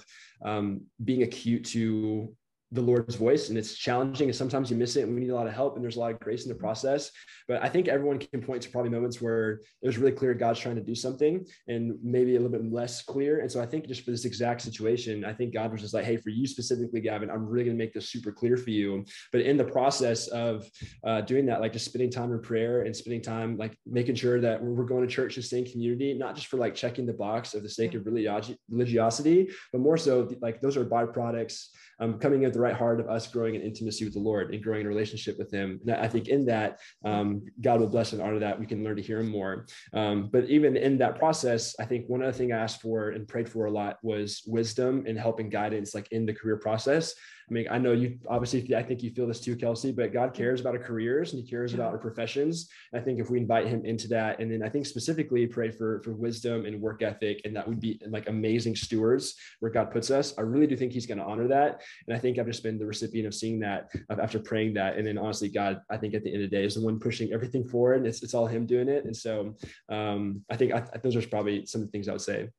um, 0.43 0.81
being 1.05 1.23
acute 1.23 1.63
to 1.67 2.35
the 2.71 2.81
Lord's 2.81 3.15
voice 3.15 3.49
and 3.49 3.57
it's 3.57 3.75
challenging 3.75 4.27
and 4.27 4.35
sometimes 4.35 4.69
you 4.69 4.77
miss 4.77 4.95
it 4.95 5.03
and 5.03 5.13
we 5.13 5.21
need 5.21 5.29
a 5.29 5.35
lot 5.35 5.47
of 5.47 5.53
help 5.53 5.75
and 5.75 5.83
there's 5.83 5.97
a 5.97 5.99
lot 5.99 6.11
of 6.11 6.19
grace 6.19 6.43
in 6.43 6.49
the 6.49 6.55
process. 6.55 7.11
But 7.47 7.63
I 7.63 7.69
think 7.69 7.87
everyone 7.87 8.19
can 8.19 8.41
point 8.41 8.63
to 8.63 8.69
probably 8.69 8.89
moments 8.89 9.21
where 9.21 9.61
it 9.81 9.87
was 9.87 9.97
really 9.97 10.11
clear 10.11 10.33
God's 10.33 10.59
trying 10.59 10.75
to 10.75 10.81
do 10.81 10.95
something 10.95 11.45
and 11.67 11.97
maybe 12.03 12.35
a 12.35 12.39
little 12.39 12.51
bit 12.51 12.71
less 12.71 13.03
clear. 13.03 13.39
And 13.39 13.51
so 13.51 13.61
I 13.61 13.65
think 13.65 13.87
just 13.87 14.03
for 14.03 14.11
this 14.11 14.25
exact 14.25 14.61
situation, 14.61 15.23
I 15.23 15.33
think 15.33 15.53
God 15.53 15.71
was 15.71 15.81
just 15.81 15.93
like, 15.93 16.05
hey, 16.05 16.17
for 16.17 16.29
you 16.29 16.47
specifically, 16.47 17.01
Gavin, 17.01 17.29
I'm 17.29 17.45
really 17.45 17.65
going 17.65 17.77
to 17.77 17.83
make 17.83 17.93
this 17.93 18.09
super 18.09 18.31
clear 18.31 18.57
for 18.57 18.71
you. 18.71 19.05
But 19.31 19.41
in 19.41 19.57
the 19.57 19.63
process 19.63 20.27
of 20.27 20.67
uh, 21.05 21.21
doing 21.21 21.45
that, 21.45 21.61
like 21.61 21.73
just 21.73 21.85
spending 21.85 22.09
time 22.09 22.31
in 22.31 22.41
prayer 22.41 22.81
and 22.81 22.95
spending 22.95 23.21
time 23.21 23.57
like 23.57 23.77
making 23.85 24.15
sure 24.15 24.41
that 24.41 24.61
we're 24.61 24.85
going 24.85 25.07
to 25.07 25.13
church 25.13 25.35
and 25.35 25.45
staying 25.45 25.71
community, 25.71 26.13
not 26.13 26.35
just 26.35 26.47
for 26.47 26.57
like 26.57 26.73
checking 26.73 27.05
the 27.05 27.13
box 27.13 27.53
of 27.53 27.63
the 27.63 27.69
sake 27.69 27.93
of 27.93 28.05
religiosity, 28.05 29.49
but 29.71 29.81
more 29.81 29.97
so 29.97 30.29
like 30.41 30.61
those 30.61 30.77
are 30.77 30.85
byproducts 30.85 31.67
um, 31.99 32.19
coming 32.19 32.45
at 32.45 32.53
the 32.53 32.59
right 32.65 32.75
heart 32.75 32.99
of 32.99 33.07
us 33.07 33.27
growing 33.27 33.55
in 33.55 33.61
intimacy 33.61 34.03
with 34.05 34.13
the 34.13 34.19
Lord 34.19 34.53
and 34.53 34.63
growing 34.63 34.81
in 34.81 34.87
relationship 34.87 35.37
with 35.37 35.51
Him. 35.51 35.79
And 35.81 35.95
I 35.95 36.07
think 36.07 36.27
in 36.27 36.45
that, 36.45 36.79
um, 37.03 37.27
God 37.61 37.79
will 37.79 37.89
bless 37.95 38.13
and 38.13 38.21
honor 38.21 38.39
that. 38.39 38.59
We 38.59 38.65
can 38.65 38.83
learn 38.83 38.97
to 38.97 39.01
hear 39.01 39.19
Him 39.19 39.29
more. 39.29 39.65
Um, 39.93 40.29
but 40.31 40.45
even 40.45 40.75
in 40.75 40.97
that 40.97 41.17
process, 41.17 41.75
I 41.79 41.85
think 41.85 42.07
one 42.07 42.23
other 42.23 42.31
thing 42.31 42.51
I 42.51 42.57
asked 42.57 42.81
for 42.81 43.09
and 43.09 43.27
prayed 43.27 43.49
for 43.49 43.65
a 43.65 43.71
lot 43.71 43.97
was 44.03 44.43
wisdom 44.47 45.05
and 45.07 45.17
help 45.17 45.39
and 45.39 45.51
guidance, 45.51 45.93
like 45.93 46.11
in 46.11 46.25
the 46.25 46.33
career 46.33 46.57
process. 46.57 47.13
I 47.49 47.53
mean, 47.53 47.67
I 47.69 47.77
know 47.77 47.91
you 47.91 48.17
obviously, 48.27 48.75
I 48.75 48.81
think 48.81 49.03
you 49.03 49.11
feel 49.11 49.27
this 49.27 49.39
too, 49.39 49.55
Kelsey, 49.55 49.91
but 49.91 50.11
God 50.11 50.33
cares 50.33 50.61
about 50.61 50.75
our 50.75 50.81
careers 50.81 51.33
and 51.33 51.43
He 51.43 51.49
cares 51.49 51.73
about 51.73 51.91
our 51.91 51.97
professions. 51.97 52.69
And 52.91 52.99
I 52.99 53.05
think 53.05 53.19
if 53.19 53.29
we 53.29 53.39
invite 53.39 53.67
Him 53.67 53.85
into 53.85 54.07
that, 54.09 54.39
and 54.39 54.51
then 54.51 54.63
I 54.63 54.69
think 54.69 54.85
specifically 54.85 55.45
pray 55.45 55.69
for 55.69 56.01
for 56.01 56.13
wisdom 56.13 56.65
and 56.65 56.81
work 56.81 57.03
ethic, 57.03 57.41
and 57.45 57.55
that 57.55 57.67
would 57.67 57.79
be 57.79 58.01
like 58.07 58.27
amazing 58.27 58.75
stewards 58.75 59.35
where 59.59 59.71
God 59.71 59.91
puts 59.91 60.09
us. 60.09 60.33
I 60.37 60.41
really 60.41 60.67
do 60.67 60.75
think 60.75 60.91
He's 60.91 61.05
going 61.05 61.19
to 61.19 61.23
honor 61.25 61.47
that, 61.49 61.81
and 62.07 62.15
I 62.15 62.19
think 62.19 62.39
I've 62.39 62.47
just 62.47 62.63
been 62.63 62.79
the 62.79 62.85
recipient 62.85 63.27
of 63.27 63.35
seeing 63.35 63.59
that 63.59 63.91
after 64.09 64.39
praying 64.39 64.73
that. 64.75 64.97
And 64.97 65.05
then 65.05 65.17
honestly, 65.17 65.49
God, 65.49 65.81
I 65.89 65.97
think 65.97 66.13
at 66.13 66.23
the 66.23 66.33
end 66.33 66.43
of 66.43 66.49
the 66.49 66.55
day 66.55 66.65
is 66.65 66.75
the 66.75 66.81
one 66.81 66.99
pushing 66.99 67.31
everything 67.31 67.67
forward. 67.67 67.97
And 67.97 68.07
it's 68.07 68.23
it's 68.23 68.33
all 68.33 68.47
Him 68.47 68.65
doing 68.65 68.89
it. 68.89 69.05
And 69.05 69.15
so 69.15 69.55
um, 69.89 70.43
I 70.49 70.55
think 70.55 70.73
I, 70.73 70.83
those 71.03 71.15
are 71.15 71.27
probably 71.27 71.65
some 71.65 71.81
of 71.81 71.87
the 71.87 71.91
things 71.91 72.07
I 72.07 72.13
would 72.13 72.21
say. 72.21 72.49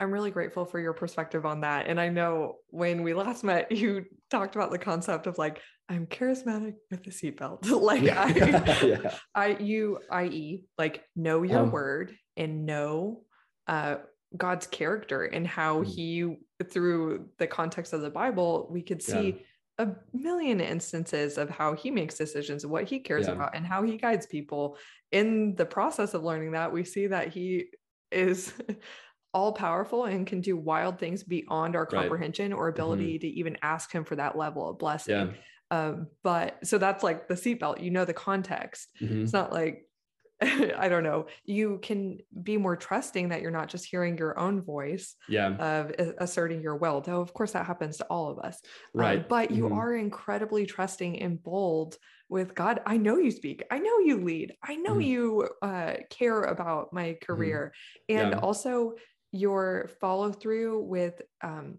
I'm 0.00 0.12
really 0.12 0.30
grateful 0.30 0.64
for 0.64 0.78
your 0.78 0.92
perspective 0.92 1.44
on 1.44 1.62
that. 1.62 1.88
And 1.88 2.00
I 2.00 2.08
know 2.08 2.56
when 2.68 3.02
we 3.02 3.14
last 3.14 3.42
met, 3.42 3.72
you 3.72 4.04
talked 4.30 4.54
about 4.54 4.70
the 4.70 4.78
concept 4.78 5.26
of 5.26 5.38
like, 5.38 5.60
I'm 5.88 6.06
charismatic 6.06 6.74
with 6.90 7.06
a 7.06 7.10
seatbelt. 7.10 7.68
like 7.82 8.02
yeah. 8.02 8.22
I, 8.22 8.84
yeah. 8.84 9.14
I, 9.34 9.56
you, 9.58 9.98
i.e., 10.10 10.64
like 10.76 11.02
know 11.16 11.42
your 11.42 11.60
um, 11.60 11.72
word 11.72 12.14
and 12.36 12.64
know 12.64 13.22
uh, 13.66 13.96
God's 14.36 14.66
character 14.66 15.24
and 15.24 15.46
how 15.46 15.80
mm-hmm. 15.80 15.90
he, 15.90 16.36
through 16.70 17.28
the 17.38 17.46
context 17.46 17.92
of 17.92 18.02
the 18.02 18.10
Bible, 18.10 18.68
we 18.70 18.82
could 18.82 19.02
see 19.02 19.44
yeah. 19.78 19.86
a 19.86 20.16
million 20.16 20.60
instances 20.60 21.38
of 21.38 21.50
how 21.50 21.74
he 21.74 21.90
makes 21.90 22.16
decisions, 22.16 22.64
what 22.64 22.84
he 22.84 23.00
cares 23.00 23.26
about, 23.26 23.56
and 23.56 23.66
how 23.66 23.82
he 23.82 23.96
guides 23.96 24.26
people. 24.26 24.76
In 25.10 25.56
the 25.56 25.66
process 25.66 26.14
of 26.14 26.22
learning 26.22 26.52
that, 26.52 26.72
we 26.72 26.84
see 26.84 27.08
that 27.08 27.32
he 27.32 27.66
is 28.10 28.52
all 29.38 29.52
powerful 29.52 30.06
and 30.06 30.26
can 30.26 30.40
do 30.40 30.56
wild 30.56 30.98
things 30.98 31.22
beyond 31.22 31.76
our 31.76 31.86
comprehension 31.86 32.50
right. 32.50 32.58
or 32.58 32.66
ability 32.66 33.14
mm-hmm. 33.14 33.20
to 33.20 33.28
even 33.28 33.56
ask 33.62 33.92
him 33.92 34.04
for 34.04 34.16
that 34.16 34.36
level 34.36 34.68
of 34.68 34.78
blessing. 34.80 35.14
Yeah. 35.14 35.32
Um, 35.70 36.08
but 36.24 36.66
so 36.66 36.76
that's 36.76 37.04
like 37.04 37.28
the 37.28 37.34
seatbelt, 37.34 37.80
you 37.80 37.92
know, 37.92 38.04
the 38.04 38.12
context. 38.12 38.88
Mm-hmm. 39.00 39.22
It's 39.22 39.32
not 39.32 39.52
like, 39.52 39.84
I 40.40 40.88
don't 40.88 41.04
know, 41.04 41.26
you 41.44 41.78
can 41.80 42.18
be 42.42 42.56
more 42.56 42.74
trusting 42.74 43.28
that 43.28 43.40
you're 43.40 43.52
not 43.52 43.68
just 43.68 43.86
hearing 43.86 44.18
your 44.18 44.36
own 44.36 44.60
voice 44.60 45.14
yeah. 45.28 45.54
of 45.54 45.92
asserting 46.18 46.60
your 46.60 46.76
will, 46.76 47.00
though, 47.00 47.20
of 47.20 47.32
course, 47.32 47.52
that 47.52 47.64
happens 47.64 47.98
to 47.98 48.06
all 48.06 48.30
of 48.30 48.40
us. 48.40 48.60
Um, 48.96 49.00
right. 49.00 49.18
Um, 49.20 49.24
but 49.28 49.52
you 49.52 49.64
mm-hmm. 49.64 49.78
are 49.78 49.94
incredibly 49.94 50.66
trusting 50.66 51.22
and 51.22 51.40
bold 51.40 51.96
with 52.28 52.56
God. 52.56 52.80
I 52.86 52.96
know 52.96 53.18
you 53.18 53.30
speak. 53.30 53.62
I 53.70 53.78
know 53.78 53.98
you 54.00 54.24
lead. 54.24 54.54
I 54.62 54.74
know 54.76 54.92
mm-hmm. 54.92 55.00
you 55.00 55.48
uh, 55.62 55.94
care 56.10 56.42
about 56.42 56.92
my 56.92 57.10
mm-hmm. 57.10 57.24
career. 57.24 57.72
And 58.08 58.32
yeah. 58.32 58.38
also, 58.38 58.94
your 59.32 59.90
follow 60.00 60.32
through 60.32 60.82
with 60.82 61.20
um, 61.42 61.78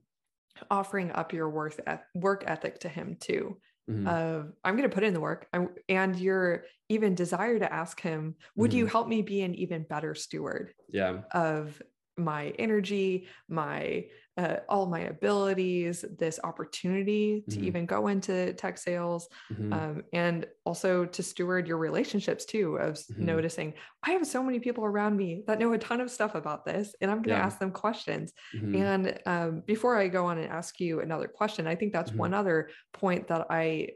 offering 0.70 1.12
up 1.12 1.34
your 1.34 1.50
work 1.50 1.80
work 2.14 2.44
ethic 2.48 2.80
to 2.80 2.90
him 2.90 3.18
too. 3.20 3.58
Mm-hmm. 3.90 4.08
Of 4.08 4.54
I'm 4.64 4.76
going 4.78 4.88
to 4.88 4.94
put 4.94 5.04
in 5.04 5.16
the 5.16 5.20
work, 5.20 5.48
I'm, 5.52 5.70
and 5.88 6.16
your 6.16 6.66
even 6.90 7.16
desire 7.16 7.58
to 7.58 7.74
ask 7.74 8.00
him, 8.00 8.36
would 8.56 8.72
mm-hmm. 8.72 8.80
you 8.80 8.86
help 8.86 9.08
me 9.08 9.24
be 9.24 9.42
an 9.42 9.56
even 9.56 9.84
better 9.84 10.14
steward? 10.14 10.74
Yeah. 10.92 11.22
Of 11.32 11.82
my 12.16 12.54
energy, 12.60 13.28
my 13.48 14.06
uh, 14.40 14.60
all 14.70 14.86
my 14.86 15.02
abilities, 15.02 16.06
this 16.18 16.40
opportunity 16.46 17.44
to 17.50 17.58
mm-hmm. 17.58 17.66
even 17.66 17.86
go 17.86 18.08
into 18.08 18.54
tech 18.54 18.78
sales, 18.78 19.28
mm-hmm. 19.52 19.74
um, 19.74 20.04
and 20.14 20.48
also 20.64 21.06
to 21.06 21.22
steward 21.22 21.68
your 21.68 21.78
relationships 21.78 22.46
too. 22.46 22.78
Of 22.78 22.94
mm-hmm. 22.94 23.26
noticing, 23.26 23.74
I 24.02 24.12
have 24.12 24.26
so 24.26 24.42
many 24.42 24.60
people 24.60 24.86
around 24.86 25.18
me 25.18 25.44
that 25.48 25.60
know 25.60 25.74
a 25.74 25.78
ton 25.78 26.00
of 26.00 26.10
stuff 26.10 26.36
about 26.36 26.64
this, 26.64 26.96
and 27.02 27.12
I'm 27.12 27.18
going 27.18 27.36
to 27.36 27.42
yeah. 27.42 27.46
ask 27.46 27.60
them 27.60 27.72
questions. 27.72 28.32
Mm-hmm. 28.56 28.76
And 28.76 29.20
um, 29.26 29.64
before 29.66 29.98
I 29.98 30.08
go 30.08 30.28
on 30.28 30.38
and 30.38 30.50
ask 30.50 30.80
you 30.80 31.02
another 31.02 31.28
question, 31.28 31.68
I 31.68 31.76
think 31.76 31.92
that's 31.92 32.12
mm-hmm. 32.12 32.20
one 32.20 32.34
other 32.34 32.70
point 32.94 33.28
that 33.28 33.48
I 33.50 33.90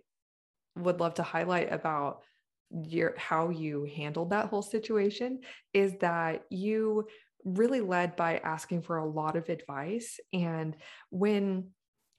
would 0.76 1.00
love 1.00 1.14
to 1.16 1.24
highlight 1.24 1.72
about 1.72 2.24
your 2.70 3.14
how 3.18 3.50
you 3.50 3.88
handled 3.96 4.32
that 4.32 4.48
whole 4.48 4.64
situation 4.64 5.40
is 5.74 5.94
that 6.02 6.44
you 6.50 7.06
really 7.46 7.82
led 7.82 8.16
by 8.16 8.38
asking 8.38 8.82
for 8.82 8.98
a 8.98 9.06
lot 9.06 9.36
of 9.36 9.50
advice. 9.50 10.20
And 10.32 10.76
when 11.10 11.70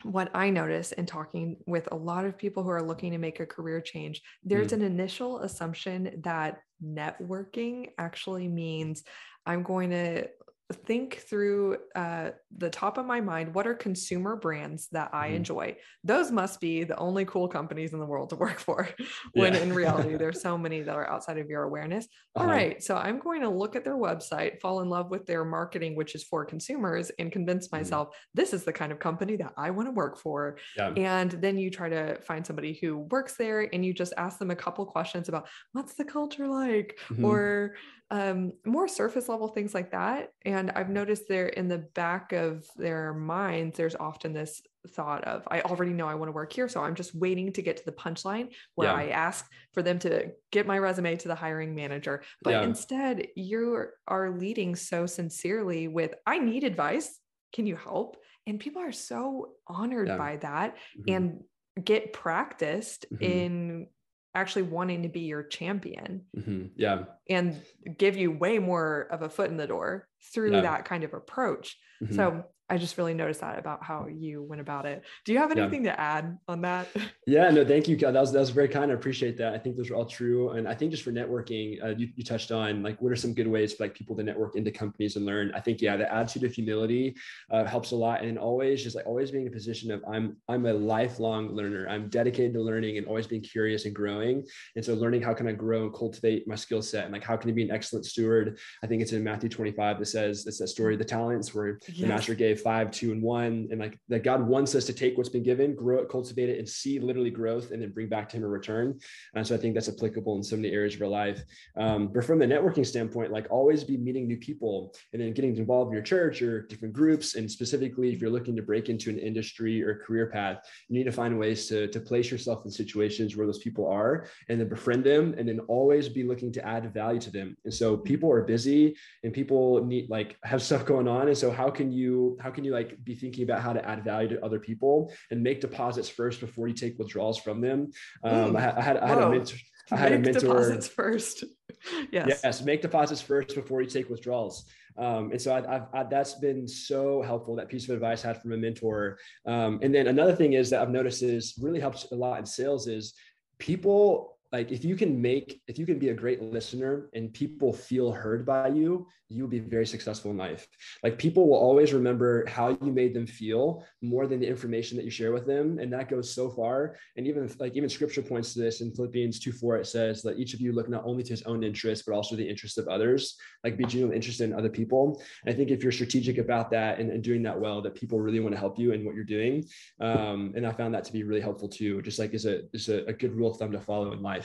what 0.03 0.31
I 0.35 0.51
notice 0.51 0.93
in 0.93 1.07
talking 1.07 1.57
with 1.67 1.89
a 1.91 1.97
lot 1.97 2.27
of 2.27 2.37
people 2.37 2.63
who 2.63 2.71
are 2.71 2.83
looking 2.83 3.13
to 3.13 3.19
make 3.19 3.41
a 3.41 3.47
career 3.47 3.81
change, 3.81 4.23
there's 4.43 4.69
mm. 4.69 4.75
an 4.75 4.83
initial 4.83 5.41
assumption 5.41 6.21
that 6.25 6.61
networking 6.85 7.89
actually 7.99 8.49
means 8.49 9.03
I'm 9.47 9.63
going 9.63 9.91
to 9.91 10.29
think 10.73 11.19
through 11.29 11.77
uh, 11.95 12.31
the 12.57 12.71
top 12.71 12.97
of 12.97 13.05
my 13.05 13.21
mind 13.21 13.55
what 13.55 13.67
are 13.67 13.75
consumer 13.75 14.35
brands 14.35 14.89
that 14.93 15.11
I 15.13 15.31
mm 15.31 15.35
enjoy? 15.35 15.77
Those 16.05 16.31
must 16.31 16.61
be 16.61 16.85
the 16.85 16.97
only 16.97 17.25
cool 17.25 17.49
companies 17.49 17.93
in 17.93 17.99
the 17.99 18.07
world 18.07 18.31
to 18.31 18.37
work 18.37 18.61
for. 18.61 18.89
when 19.33 19.53
yeah. 19.53 19.61
in 19.61 19.73
reality, 19.73 20.17
there's 20.19 20.41
so 20.41 20.57
many 20.57 20.81
that 20.83 20.95
are 20.95 21.11
outside 21.11 21.39
of 21.39 21.49
your 21.49 21.65
awareness. 21.65 22.07
Uh-huh. 22.35 22.45
All 22.45 22.51
right, 22.51 22.83
so 22.83 22.97
I'm 22.97 23.19
going 23.19 23.43
to 23.43 23.49
look 23.49 23.75
at 23.77 23.85
their 23.85 23.97
website, 23.97 24.61
fall 24.61 24.81
in 24.81 24.89
love 24.89 25.11
with 25.11 25.27
their 25.27 25.45
marketing, 25.45 25.97
which 25.97 26.15
is 26.15 26.23
for 26.23 26.45
consumers, 26.45 27.11
and 27.19 27.33
convince 27.33 27.67
mm-hmm. 27.67 27.77
myself 27.77 28.09
mm 28.09 28.13
this 28.35 28.53
is 28.53 28.65
the 28.65 28.73
kind 28.73 28.91
of 28.91 28.99
company 28.99 29.37
that 29.37 29.53
I 29.57 29.71
want 29.71 29.89
to 29.89 29.93
work 29.93 30.19
for. 30.19 30.57
Yeah. 30.77 30.89
And 30.97 31.31
then 31.31 31.57
you 31.59 31.71
try 31.71 31.89
to 31.89 32.21
find 32.23 32.47
somebody 32.47 32.79
who 32.81 32.99
works 32.99 33.37
there, 33.37 33.69
and 33.73 33.85
you 33.85 33.93
just 33.93 34.13
ask 34.17 34.39
them 34.39 34.51
a 34.51 34.57
couple 34.57 34.85
questions 34.87 35.29
about 35.29 35.49
what's 35.73 35.95
the 35.95 36.05
culture 36.05 36.49
like, 36.49 36.99
mm-hmm. 37.09 37.25
or 37.25 37.75
um, 38.15 38.53
more 38.65 38.87
surface 38.87 39.29
level 39.29 39.49
things 39.49 39.75
like 39.75 39.91
that. 39.91 40.29
And 40.45 40.71
I've 40.71 40.89
noticed 40.89 41.25
there 41.29 41.49
in 41.49 41.67
the 41.67 41.79
back 41.79 42.33
of 42.33 42.65
their 42.77 43.13
minds, 43.13 43.77
there's 43.77 43.97
often 43.97 44.33
this 44.33 44.63
thought 44.91 45.25
of, 45.25 45.43
I 45.51 45.63
already 45.63 45.93
know 45.93 46.07
I 46.07 46.15
want 46.15 46.29
to 46.29 46.33
work 46.33 46.53
here. 46.53 46.69
So 46.69 46.81
I'm 46.81 46.95
just 46.95 47.13
waiting 47.13 47.53
to 47.55 47.63
get 47.63 47.79
to 47.79 47.85
the 47.85 47.91
punchline 47.91 48.51
where 48.77 48.89
yeah. 48.89 48.95
I 48.95 49.09
ask 49.09 49.45
for 49.73 49.83
them 49.83 49.99
to 50.01 50.31
get 50.53 50.65
my 50.65 50.79
resume 50.79 51.17
to 51.17 51.27
the 51.27 51.35
hiring 51.35 51.75
manager. 51.75 52.23
But 52.41 52.51
yeah. 52.51 52.63
instead, 52.63 53.27
you 53.35 53.87
are 54.07 54.39
leading 54.39 54.77
so 54.77 55.07
sincerely 55.07 55.89
with, 55.89 56.15
I 56.25 56.39
need 56.39 56.63
advice. 56.63 57.19
Can 57.53 57.67
you 57.67 57.75
help? 57.75 58.17
And 58.47 58.61
people 58.61 58.83
are 58.83 58.93
so 58.93 59.55
honored 59.67 60.07
yeah. 60.07 60.19
by 60.19 60.37
that 60.37 60.77
mm-hmm. 60.77 61.15
and 61.15 61.41
get 61.85 62.13
practiced 62.13 63.07
mm-hmm. 63.13 63.25
in 63.25 63.87
actually 64.35 64.63
wanting 64.63 65.03
to 65.03 65.09
be 65.09 65.21
your 65.21 65.43
champion. 65.43 66.25
Mm-hmm. 66.37 66.67
Yeah. 66.77 67.05
And 67.29 67.61
give 67.99 68.17
you 68.17 68.33
way 68.33 68.59
more 68.59 69.09
of 69.11 69.23
a 69.23 69.29
foot 69.29 69.51
in 69.51 69.57
the 69.57 69.67
door 69.67 70.09
through 70.33 70.53
yeah. 70.53 70.63
that 70.63 70.85
kind 70.85 71.05
of 71.05 71.15
approach. 71.15 71.77
Mm-hmm. 72.03 72.15
So 72.15 72.45
I 72.71 72.79
just 72.79 72.97
really 72.97 73.13
noticed 73.13 73.43
that 73.43 73.59
about 73.59 73.85
how 73.85 74.07
you 74.07 74.43
went 74.43 74.63
about 74.63 74.87
it. 74.87 75.03
Do 75.27 75.33
you 75.35 75.39
have 75.39 75.51
anything 75.51 75.85
yeah. 75.85 75.93
to 75.93 76.01
add 76.01 76.39
on 76.49 76.63
that? 76.63 76.89
Yeah, 77.27 77.49
no, 77.49 77.65
thank 77.65 77.89
you. 77.89 77.97
That 77.97 78.13
was 78.13 78.33
that 78.33 78.41
was 78.41 78.51
very 78.51 78.69
kind. 78.69 78.91
I 78.91 78.95
appreciate 78.95 79.39
that. 79.39 79.55
I 79.55 79.59
think 79.59 79.79
those 79.79 79.89
are 79.91 79.95
all 79.95 80.05
true. 80.05 80.51
And 80.51 80.69
I 80.69 80.75
think 80.75 80.91
just 80.91 81.03
for 81.03 81.11
networking, 81.11 81.83
uh, 81.83 81.95
you, 81.97 82.11
you 82.17 82.23
touched 82.23 82.53
on 82.53 82.83
like 82.83 83.01
what 83.01 83.11
are 83.13 83.17
some 83.17 83.33
good 83.33 83.49
ways 83.49 83.73
for 83.73 83.85
like 83.85 83.95
people 83.95 84.15
to 84.17 84.23
network 84.23 84.57
into 84.57 84.71
companies 84.71 85.17
and 85.17 85.25
learn. 85.25 85.51
I 85.55 85.61
think 85.61 85.81
yeah, 85.81 85.97
the 85.97 86.13
attitude 86.13 86.45
of 86.45 86.53
humility 86.53 87.17
uh, 87.51 87.65
helps 87.65 87.93
a 87.93 87.97
lot, 87.97 88.23
and 88.23 88.39
always 88.39 88.83
just 88.83 88.95
like 88.95 89.07
always 89.07 89.31
being 89.31 89.47
in 89.47 89.49
a 89.49 89.55
position 89.55 89.91
of 89.91 90.05
I'm 90.07 90.37
I'm 90.51 90.67
a 90.67 90.75
lifelong 90.75 91.49
learner. 91.57 91.89
I'm 91.89 92.11
dedicated 92.11 92.53
to 92.55 92.61
learning 92.61 92.99
and 92.99 93.07
always 93.07 93.27
being 93.27 93.41
curious 93.41 93.87
and 93.87 93.95
growing. 93.95 94.45
And 94.77 94.85
so 94.85 94.93
learning 94.93 95.23
how 95.23 95.33
can 95.33 95.49
I 95.49 95.53
grow 95.53 95.85
and 95.85 95.95
cultivate 95.95 96.47
my 96.47 96.57
skill 96.57 96.83
set 96.83 97.05
and 97.05 97.13
like 97.15 97.25
how 97.25 97.39
can 97.39 97.49
I 97.49 97.55
be 97.55 97.63
an 97.63 97.71
excellent 97.71 98.05
steward. 98.05 98.59
I 98.83 98.87
think 98.87 99.01
it's 99.01 99.13
in 99.13 99.25
Matthew 99.25 99.49
25 99.49 99.99
that 99.99 100.07
says 100.15 100.47
it's 100.47 100.61
that 100.61 100.69
story 100.77 100.93
of 100.97 101.01
the 101.05 101.13
talents 101.19 101.49
where 101.55 101.71
yes. 101.89 102.01
the 102.01 102.07
master 102.07 102.35
gave 102.45 102.57
five, 102.71 102.87
two, 102.99 103.09
and 103.15 103.23
one, 103.39 103.55
and 103.71 103.79
like 103.85 103.95
that 104.13 104.23
God 104.31 104.41
wants 104.55 104.73
us 104.79 104.85
to 104.87 104.95
take 105.03 105.13
what's 105.17 105.35
been 105.37 105.49
given, 105.53 105.69
grow 105.85 105.99
it, 106.03 106.09
cultivate 106.17 106.49
it, 106.53 106.59
and 106.61 106.69
see 106.69 106.95
literally 107.09 107.35
growth, 107.41 107.67
and 107.73 107.79
then 107.81 107.91
bring 107.97 108.09
back 108.09 108.27
to 108.31 108.37
Him 108.37 108.45
a 108.45 108.49
return. 108.61 108.87
And 109.35 109.47
so 109.47 109.55
I 109.57 109.59
think 109.59 109.75
that's 109.75 109.93
applicable 109.95 110.37
in 110.39 110.43
so 110.43 110.57
many 110.57 110.71
areas 110.79 110.95
of 110.95 111.03
our 111.03 111.13
life. 111.25 111.41
Um, 111.85 112.01
but 112.15 112.25
from 112.25 112.39
the 112.39 112.47
networking 112.55 112.87
standpoint, 112.87 113.33
like 113.33 113.47
always 113.51 113.85
be 113.85 113.97
meeting 113.97 114.27
new 114.27 114.41
people, 114.49 114.95
and 115.13 115.21
then 115.21 115.33
getting 115.37 115.57
involved 115.57 115.89
in 115.91 115.95
your 115.95 116.09
church 116.15 116.37
or 116.43 116.63
different 116.71 116.95
groups. 117.01 117.35
And 117.35 117.51
specifically, 117.59 118.09
if 118.13 118.21
you're 118.21 118.37
looking 118.37 118.57
to 118.57 118.63
break 118.71 118.89
into 118.89 119.11
an 119.11 119.19
industry 119.19 119.83
or 119.83 119.93
career 120.07 120.27
path, 120.37 120.59
you 120.89 120.95
need 120.99 121.05
to 121.05 121.17
find 121.21 121.39
ways 121.39 121.67
to 121.69 121.89
to 121.95 122.01
place 122.11 122.31
yourself 122.31 122.65
in 122.65 122.71
situations 122.71 123.37
where 123.37 123.49
those 123.49 123.65
people 123.67 123.87
are, 124.01 124.13
and 124.49 124.61
then 124.61 124.69
befriend 124.69 125.03
them, 125.05 125.35
and 125.39 125.45
then 125.49 125.61
always 125.77 126.09
be 126.09 126.25
looking 126.31 126.53
to 126.53 126.63
add 126.75 126.83
value 127.03 127.23
to 127.27 127.33
them. 127.39 127.49
And 127.65 127.75
so 127.81 127.97
people 127.97 128.31
are 128.31 128.45
busy, 128.55 128.97
and 129.23 129.33
people 129.33 129.85
need 129.85 129.94
like 130.09 130.37
have 130.45 130.63
stuff 130.63 130.85
going 130.85 131.09
on, 131.09 131.29
and 131.29 131.37
so 131.37 131.51
how 131.51 131.71
can 131.71 131.91
you 131.91 132.37
how 132.41 132.51
can 132.51 132.65
you 132.65 132.73
like 132.73 133.03
be 133.05 133.15
thinking 133.15 133.45
about 133.45 133.61
how 133.61 133.73
to 133.73 133.87
add 133.89 134.05
value 134.05 134.29
to 134.29 134.45
other 134.45 134.59
people 134.59 135.13
and 135.31 135.43
make 135.43 135.61
deposits 135.61 136.09
first 136.09 136.41
before 136.41 136.69
you 136.69 136.75
take 136.75 136.99
withdrawals 136.99 137.39
from 137.39 137.61
them. 137.61 137.91
Um, 138.23 138.57
I, 138.57 138.77
I, 138.77 138.81
had 138.81 138.97
I 138.99 139.09
had 139.09 139.19
a 139.19 139.29
mentor. 139.31 139.57
I 139.91 139.97
had 139.97 140.13
make 140.13 140.21
a 140.21 140.33
mentor. 140.33 140.41
deposits 140.41 140.89
first. 140.89 141.45
yes. 142.13 142.41
Yes. 142.43 142.63
Make 142.63 142.83
deposits 142.83 143.21
first 143.21 143.55
before 143.55 143.83
you 143.83 143.89
take 143.89 144.09
withdrawals. 144.09 144.67
Um, 144.97 145.33
and 145.33 145.41
so 145.41 145.53
I, 145.53 145.77
I've, 145.77 145.87
I, 145.93 146.03
that's 146.05 146.35
been 146.35 146.69
so 146.69 147.21
helpful. 147.23 147.57
That 147.57 147.69
piece 147.69 147.89
of 147.89 147.95
advice 147.95 148.25
I 148.25 148.29
had 148.29 148.41
from 148.41 148.53
a 148.53 148.57
mentor. 148.57 149.19
Um, 149.45 149.81
and 149.83 149.95
then 149.95 150.07
another 150.07 150.35
thing 150.35 150.53
is 150.53 150.71
that 150.71 150.81
I've 150.81 150.91
noticed 150.91 151.23
is 151.23 151.55
really 151.61 151.81
helps 151.81 152.11
a 152.13 152.15
lot 152.15 152.39
in 152.39 152.47
sales 152.47 152.87
is 152.87 153.15
people 153.59 154.34
like 154.55 154.71
if 154.71 154.85
you 154.85 154.95
can 154.95 155.21
make 155.21 155.61
if 155.67 155.81
you 155.81 155.87
can 155.91 155.99
be 155.99 156.11
a 156.11 156.15
great 156.15 156.41
listener 156.41 157.11
and 157.13 157.33
people 157.33 157.73
feel 157.73 158.13
heard 158.13 158.47
by 158.47 158.69
you 158.69 159.05
you'll 159.29 159.49
be 159.49 159.59
very 159.59 159.87
successful 159.87 160.31
in 160.31 160.37
life. 160.37 160.67
Like 161.03 161.19
people 161.19 161.49
will 161.49 161.59
always 161.59 161.93
remember 161.93 162.45
how 162.47 162.77
you 162.81 162.93
made 162.93 163.15
them 163.15 163.27
feel 163.27 163.85
more 164.03 164.27
than 164.27 164.41
the 164.41 164.47
information 164.47 164.97
that 164.97 165.05
you 165.05 165.11
share 165.11 165.33
with 165.33 165.47
them. 165.47 165.79
And 165.79 165.93
that 165.93 166.09
goes 166.09 166.33
so 166.33 166.51
far. 166.51 166.97
And 167.17 167.27
even 167.27 167.51
like 167.59 167.75
even 167.75 167.89
scripture 167.89 168.23
points 168.23 168.53
to 168.55 168.61
this 168.61 168.81
in 168.81 168.93
philippians 168.93 169.41
2 169.41 169.53
4 169.53 169.79
it 169.79 169.87
says 169.87 170.23
that 170.23 170.39
each 170.39 170.55
of 170.55 170.61
you 170.61 170.73
look 170.73 170.89
not 170.89 171.05
only 171.05 171.23
to 171.23 171.31
his 171.31 171.43
own 171.43 171.65
interests 171.65 172.05
but 172.07 172.15
also 172.15 172.37
the 172.37 172.49
interests 172.49 172.79
of 172.79 172.87
others. 172.89 173.37
Like 173.63 173.77
be 173.77 173.85
genuinely 173.85 174.17
interested 174.17 174.45
in 174.45 174.57
other 174.57 174.69
people. 174.69 175.23
And 175.45 175.53
i 175.53 175.57
think 175.57 175.71
if 175.71 175.83
you're 175.83 175.93
strategic 175.93 176.39
about 176.39 176.71
that 176.71 176.99
and, 176.99 177.11
and 177.11 177.23
doing 177.23 177.43
that 177.43 177.59
well 177.59 177.81
that 177.83 177.95
people 177.95 178.21
really 178.21 178.41
want 178.41 178.55
to 178.55 178.59
help 178.59 178.79
you 178.79 178.93
in 178.93 179.05
what 179.05 179.15
you're 179.15 179.25
doing. 179.25 179.65
Um, 180.01 180.53
and 180.55 180.67
i 180.67 180.73
found 180.73 180.95
that 180.95 181.05
to 181.05 181.13
be 181.13 181.23
really 181.23 181.41
helpful 181.41 181.69
too 181.69 182.03
just 182.03 182.19
like 182.19 182.35
is 182.35 182.47
a 182.47 182.63
is 182.73 182.89
a, 182.89 183.05
a 183.07 183.13
good 183.13 183.35
rule 183.35 183.51
of 183.51 183.57
thumb 183.57 183.73
to 183.73 183.81
follow 183.81 184.13
in 184.13 184.23
life 184.23 184.44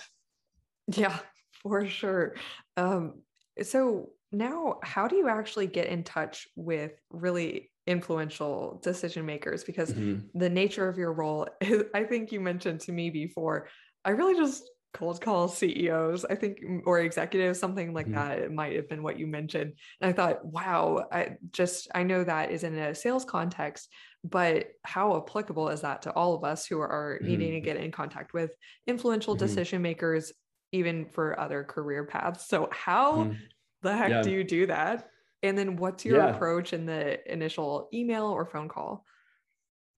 yeah, 0.96 1.18
for 1.62 1.86
sure. 1.88 2.36
Um, 2.78 3.22
so 3.62 4.10
now, 4.32 4.80
how 4.84 5.08
do 5.08 5.16
you 5.16 5.28
actually 5.28 5.68
get 5.68 5.88
in 5.88 6.04
touch 6.04 6.48
with 6.56 6.92
really 7.10 7.72
influential 7.88 8.80
decision 8.84 9.26
makers? 9.26 9.64
Because 9.64 9.92
mm-hmm. 9.92 10.38
the 10.38 10.50
nature 10.50 10.88
of 10.88 10.98
your 10.98 11.14
role, 11.14 11.48
is, 11.62 11.84
I 11.94 12.04
think 12.04 12.32
you 12.32 12.40
mentioned 12.40 12.82
to 12.82 12.92
me 12.92 13.10
before, 13.10 13.68
I 14.06 14.12
really 14.12 14.36
just 14.36 14.64
cold 14.94 15.22
call 15.22 15.48
CEOs, 15.48 16.26
I 16.26 16.36
think, 16.36 16.60
or 16.86 17.00
executives, 17.00 17.60
something 17.60 17.94
like 17.94 18.08
mm-hmm. 18.08 18.16
that. 18.16 18.40
It 18.40 18.52
might 18.52 18.76
have 18.76 18.90
been 18.90 19.04
what 19.04 19.20
you 19.20 19.28
mentioned. 19.28 19.74
And 20.02 20.10
I 20.10 20.14
thought, 20.14 20.44
wow, 20.44 21.06
I 21.12 21.38
just, 21.52 21.88
I 21.94 22.04
know 22.04 22.24
that 22.24 22.52
is 22.52 22.64
in 22.64 22.78
a 22.78 22.96
sales 22.96 23.26
context, 23.26 23.90
but 24.24 24.68
how 24.84 25.18
applicable 25.18 25.70
is 25.70 25.82
that 25.82 26.04
to 26.04 26.14
all 26.14 26.36
of 26.36 26.44
us 26.44 26.66
who 26.66 26.80
are 26.80 27.20
mm-hmm. 27.22 27.28
needing 27.28 27.52
to 27.54 27.62
get 27.62 27.78
in 27.78 27.92
contact 27.92 28.34
with 28.34 28.52
influential 28.88 29.36
mm-hmm. 29.36 29.46
decision 29.46 29.82
makers 29.82 30.34
even 30.72 31.06
for 31.06 31.40
other 31.40 31.64
career 31.64 32.04
paths. 32.04 32.48
So 32.48 32.70
how 32.72 33.24
mm. 33.24 33.38
the 33.82 33.96
heck 33.96 34.10
yeah. 34.10 34.22
do 34.22 34.32
you 34.32 34.44
do 34.44 34.68
that? 34.68 35.10
And 35.42 35.58
then 35.58 35.78
what's 35.78 36.06
your 36.06 36.18
yeah. 36.18 36.36
approach 36.36 36.74
in 36.74 36.86
the 36.86 37.20
initial 37.32 37.90
email 37.94 38.26
or 38.26 38.46
phone 38.46 38.68
call? 38.68 39.06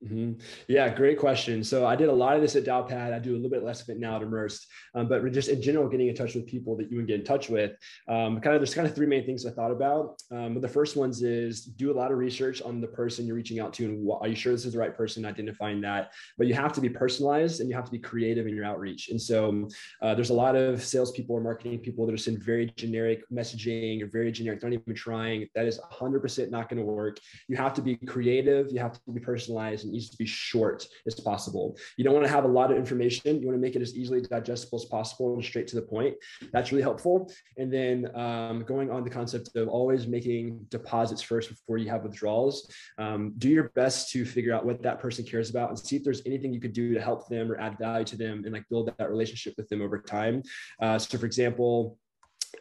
Mm-hmm. 0.03 0.41
Yeah, 0.67 0.89
great 0.93 1.19
question. 1.19 1.63
So 1.63 1.85
I 1.85 1.95
did 1.95 2.09
a 2.09 2.13
lot 2.13 2.35
of 2.35 2.41
this 2.41 2.55
at 2.55 2.63
Dialpad. 2.63 3.13
I 3.13 3.19
do 3.19 3.33
a 3.33 3.35
little 3.35 3.51
bit 3.51 3.63
less 3.63 3.83
of 3.83 3.89
it 3.89 3.99
now 3.99 4.15
at 4.15 4.23
Immersed, 4.23 4.65
um, 4.95 5.07
but 5.07 5.31
just 5.31 5.47
in 5.47 5.61
general, 5.61 5.87
getting 5.87 6.07
in 6.07 6.15
touch 6.15 6.33
with 6.33 6.47
people 6.47 6.75
that 6.77 6.91
you 6.91 6.97
can 6.97 7.05
get 7.05 7.19
in 7.19 7.25
touch 7.25 7.49
with. 7.49 7.73
Um, 8.07 8.41
kind 8.41 8.55
of, 8.55 8.61
there's 8.61 8.73
kind 8.73 8.87
of 8.87 8.95
three 8.95 9.05
main 9.05 9.27
things 9.27 9.45
I 9.45 9.51
thought 9.51 9.69
about. 9.69 10.19
Um, 10.31 10.55
but 10.55 10.63
the 10.63 10.67
first 10.67 10.95
ones 10.95 11.21
is 11.21 11.65
do 11.65 11.91
a 11.91 11.93
lot 11.93 12.11
of 12.11 12.17
research 12.17 12.63
on 12.63 12.81
the 12.81 12.87
person 12.87 13.27
you're 13.27 13.35
reaching 13.35 13.59
out 13.59 13.73
to, 13.73 13.85
and 13.85 14.09
are 14.21 14.27
you 14.27 14.35
sure 14.35 14.53
this 14.53 14.65
is 14.65 14.73
the 14.73 14.79
right 14.79 14.95
person? 14.95 15.23
Identifying 15.23 15.81
that, 15.81 16.13
but 16.35 16.47
you 16.47 16.55
have 16.55 16.73
to 16.73 16.81
be 16.81 16.89
personalized 16.89 17.59
and 17.59 17.69
you 17.69 17.75
have 17.75 17.85
to 17.85 17.91
be 17.91 17.99
creative 17.99 18.47
in 18.47 18.55
your 18.55 18.65
outreach. 18.65 19.09
And 19.09 19.21
so 19.21 19.69
uh, 20.01 20.15
there's 20.15 20.31
a 20.31 20.33
lot 20.33 20.55
of 20.55 20.83
salespeople 20.83 21.35
or 21.35 21.41
marketing 21.41 21.77
people 21.77 22.07
that 22.07 22.13
are 22.13 22.17
sending 22.17 22.41
very 22.41 22.73
generic 22.75 23.21
messaging 23.31 24.01
or 24.01 24.07
very 24.07 24.31
generic, 24.31 24.63
not 24.63 24.73
even 24.73 24.95
trying. 24.95 25.47
That 25.53 25.67
is 25.67 25.79
100% 25.91 26.49
not 26.49 26.69
going 26.69 26.79
to 26.79 26.85
work. 26.85 27.19
You 27.47 27.55
have 27.57 27.75
to 27.75 27.83
be 27.83 27.97
creative. 27.97 28.71
You 28.71 28.79
have 28.79 28.93
to 28.93 29.11
be 29.11 29.19
personalized 29.19 29.90
needs 29.91 30.09
to 30.09 30.17
be 30.17 30.25
short 30.25 30.87
as 31.05 31.15
possible. 31.15 31.77
You 31.97 32.03
don't 32.03 32.13
want 32.13 32.25
to 32.25 32.31
have 32.31 32.45
a 32.45 32.47
lot 32.47 32.71
of 32.71 32.77
information. 32.77 33.39
You 33.39 33.47
want 33.47 33.57
to 33.57 33.61
make 33.61 33.75
it 33.75 33.81
as 33.81 33.95
easily 33.95 34.21
digestible 34.21 34.79
as 34.79 34.85
possible 34.85 35.33
and 35.33 35.43
straight 35.43 35.67
to 35.67 35.75
the 35.75 35.81
point. 35.81 36.15
That's 36.51 36.71
really 36.71 36.83
helpful. 36.83 37.31
And 37.57 37.71
then 37.71 38.15
um, 38.15 38.63
going 38.63 38.89
on 38.89 39.03
the 39.03 39.09
concept 39.09 39.55
of 39.55 39.67
always 39.67 40.07
making 40.07 40.65
deposits 40.69 41.21
first 41.21 41.49
before 41.49 41.77
you 41.77 41.89
have 41.89 42.03
withdrawals. 42.03 42.71
Um, 42.97 43.33
do 43.37 43.49
your 43.49 43.71
best 43.75 44.11
to 44.11 44.25
figure 44.25 44.53
out 44.53 44.65
what 44.65 44.81
that 44.83 44.99
person 44.99 45.25
cares 45.25 45.49
about 45.49 45.69
and 45.69 45.79
see 45.79 45.95
if 45.95 46.03
there's 46.03 46.21
anything 46.25 46.53
you 46.53 46.61
could 46.61 46.73
do 46.73 46.93
to 46.93 47.01
help 47.01 47.27
them 47.27 47.51
or 47.51 47.59
add 47.59 47.77
value 47.77 48.05
to 48.05 48.17
them 48.17 48.43
and 48.45 48.53
like 48.53 48.67
build 48.69 48.91
that 48.97 49.09
relationship 49.09 49.53
with 49.57 49.69
them 49.69 49.81
over 49.81 49.99
time. 49.99 50.41
Uh, 50.81 50.97
so, 50.97 51.17
for 51.17 51.25
example, 51.25 51.97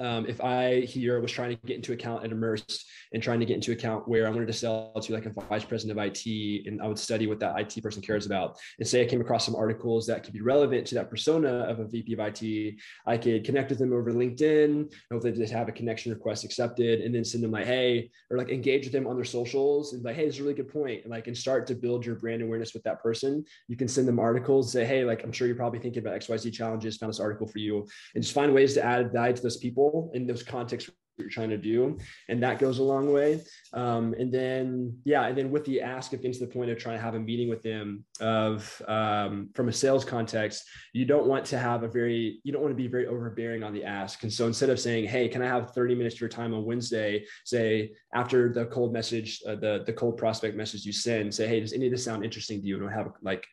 um, 0.00 0.26
if 0.26 0.40
I 0.40 0.80
here 0.80 1.20
was 1.20 1.32
trying 1.32 1.50
to 1.50 1.66
get 1.66 1.76
into 1.76 1.92
account 1.92 2.24
at 2.24 2.30
Immersed 2.30 2.86
and 3.12 3.22
trying 3.22 3.40
to 3.40 3.46
get 3.46 3.54
into 3.54 3.72
account 3.72 4.06
where 4.08 4.26
I 4.26 4.30
wanted 4.30 4.46
to 4.46 4.52
sell 4.52 4.92
to 4.94 5.12
like 5.12 5.26
a 5.26 5.30
vice 5.30 5.64
president 5.64 5.98
of 5.98 6.04
IT, 6.04 6.66
and 6.66 6.80
I 6.80 6.86
would 6.86 6.98
study 6.98 7.26
what 7.26 7.40
that 7.40 7.58
IT 7.58 7.82
person 7.82 8.00
cares 8.00 8.24
about, 8.24 8.58
and 8.78 8.86
say 8.86 9.02
I 9.02 9.06
came 9.06 9.20
across 9.20 9.44
some 9.44 9.56
articles 9.56 10.06
that 10.06 10.22
could 10.22 10.32
be 10.32 10.40
relevant 10.40 10.86
to 10.88 10.94
that 10.94 11.10
persona 11.10 11.48
of 11.48 11.80
a 11.80 11.84
VP 11.86 12.14
of 12.14 12.20
IT, 12.20 12.74
I 13.06 13.18
could 13.18 13.44
connect 13.44 13.70
with 13.70 13.78
them 13.78 13.92
over 13.92 14.12
LinkedIn, 14.12 14.92
hopefully 15.10 15.32
just 15.32 15.52
have 15.52 15.68
a 15.68 15.72
connection 15.72 16.12
request 16.12 16.44
accepted, 16.44 17.00
and 17.00 17.14
then 17.14 17.24
send 17.24 17.42
them 17.42 17.50
like, 17.50 17.66
hey, 17.66 18.10
or 18.30 18.38
like 18.38 18.48
engage 18.48 18.84
with 18.84 18.92
them 18.92 19.06
on 19.06 19.16
their 19.16 19.24
socials 19.24 19.92
and 19.92 20.04
like, 20.04 20.16
hey, 20.16 20.26
this 20.26 20.36
is 20.36 20.40
a 20.40 20.42
really 20.44 20.54
good 20.54 20.72
point, 20.72 21.02
and 21.02 21.10
like, 21.10 21.26
and 21.26 21.36
start 21.36 21.66
to 21.66 21.74
build 21.74 22.06
your 22.06 22.14
brand 22.14 22.42
awareness 22.42 22.74
with 22.74 22.84
that 22.84 23.02
person. 23.02 23.44
You 23.66 23.76
can 23.76 23.88
send 23.88 24.06
them 24.06 24.20
articles, 24.20 24.72
say, 24.72 24.84
hey, 24.84 25.04
like 25.04 25.24
I'm 25.24 25.32
sure 25.32 25.46
you're 25.46 25.56
probably 25.56 25.80
thinking 25.80 26.06
about 26.06 26.18
XYZ 26.20 26.52
challenges, 26.52 26.96
found 26.96 27.12
this 27.12 27.20
article 27.20 27.48
for 27.48 27.58
you, 27.58 27.86
and 28.14 28.22
just 28.22 28.34
find 28.34 28.54
ways 28.54 28.74
to 28.74 28.84
add 28.84 29.12
value 29.12 29.34
to 29.34 29.42
those 29.42 29.56
people 29.56 29.69
people 29.70 30.10
in 30.14 30.26
those 30.26 30.42
contexts 30.42 30.90
you're 31.20 31.30
trying 31.30 31.50
to 31.50 31.58
do 31.58 31.98
and 32.28 32.42
that 32.42 32.58
goes 32.58 32.78
a 32.78 32.82
long 32.82 33.12
way. 33.12 33.40
Um, 33.72 34.14
and 34.18 34.32
then 34.32 34.98
yeah 35.04 35.26
and 35.26 35.36
then 35.36 35.50
with 35.50 35.64
the 35.64 35.80
ask 35.80 36.10
getting 36.10 36.32
to 36.32 36.38
the 36.40 36.46
point 36.46 36.70
of 36.70 36.78
trying 36.78 36.96
to 36.96 37.02
have 37.02 37.14
a 37.14 37.20
meeting 37.20 37.48
with 37.48 37.62
them 37.62 38.04
of 38.20 38.82
um, 38.88 39.50
from 39.54 39.68
a 39.68 39.72
sales 39.72 40.04
context 40.04 40.64
you 40.92 41.04
don't 41.04 41.26
want 41.26 41.44
to 41.46 41.58
have 41.58 41.82
a 41.82 41.88
very 41.88 42.40
you 42.42 42.52
don't 42.52 42.62
want 42.62 42.72
to 42.72 42.82
be 42.82 42.88
very 42.88 43.06
overbearing 43.06 43.62
on 43.62 43.72
the 43.72 43.84
ask. 43.84 44.22
And 44.22 44.32
so 44.32 44.46
instead 44.46 44.70
of 44.70 44.80
saying 44.80 45.06
hey 45.06 45.28
can 45.28 45.42
i 45.42 45.46
have 45.46 45.72
30 45.72 45.94
minutes 45.94 46.16
of 46.16 46.20
your 46.20 46.30
time 46.30 46.54
on 46.54 46.64
wednesday? 46.64 47.24
Say 47.44 47.92
after 48.14 48.52
the 48.52 48.66
cold 48.66 48.92
message 48.92 49.40
uh, 49.46 49.54
the 49.54 49.84
the 49.86 49.92
cold 49.92 50.16
prospect 50.16 50.56
message 50.56 50.84
you 50.84 50.92
send 50.92 51.32
say 51.34 51.46
hey 51.46 51.60
does 51.60 51.72
any 51.72 51.86
of 51.86 51.92
this 51.92 52.04
sound 52.04 52.24
interesting 52.24 52.60
to 52.60 52.66
you? 52.66 52.74
And 52.76 52.84
we'll 52.84 52.92
have 52.92 53.12
like 53.22 53.46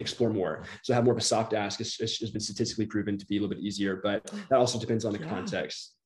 explore 0.00 0.30
more. 0.30 0.64
So 0.82 0.94
have 0.94 1.04
more 1.04 1.12
of 1.12 1.18
a 1.18 1.22
soft 1.22 1.52
ask. 1.52 1.80
It's, 1.80 2.00
it's 2.00 2.30
been 2.30 2.40
statistically 2.40 2.86
proven 2.86 3.18
to 3.18 3.26
be 3.26 3.36
a 3.36 3.40
little 3.40 3.54
bit 3.54 3.62
easier 3.62 4.00
but 4.02 4.24
that 4.48 4.58
also 4.58 4.78
depends 4.78 5.04
on 5.04 5.12
the 5.12 5.18
yeah. 5.18 5.28
context 5.28 5.97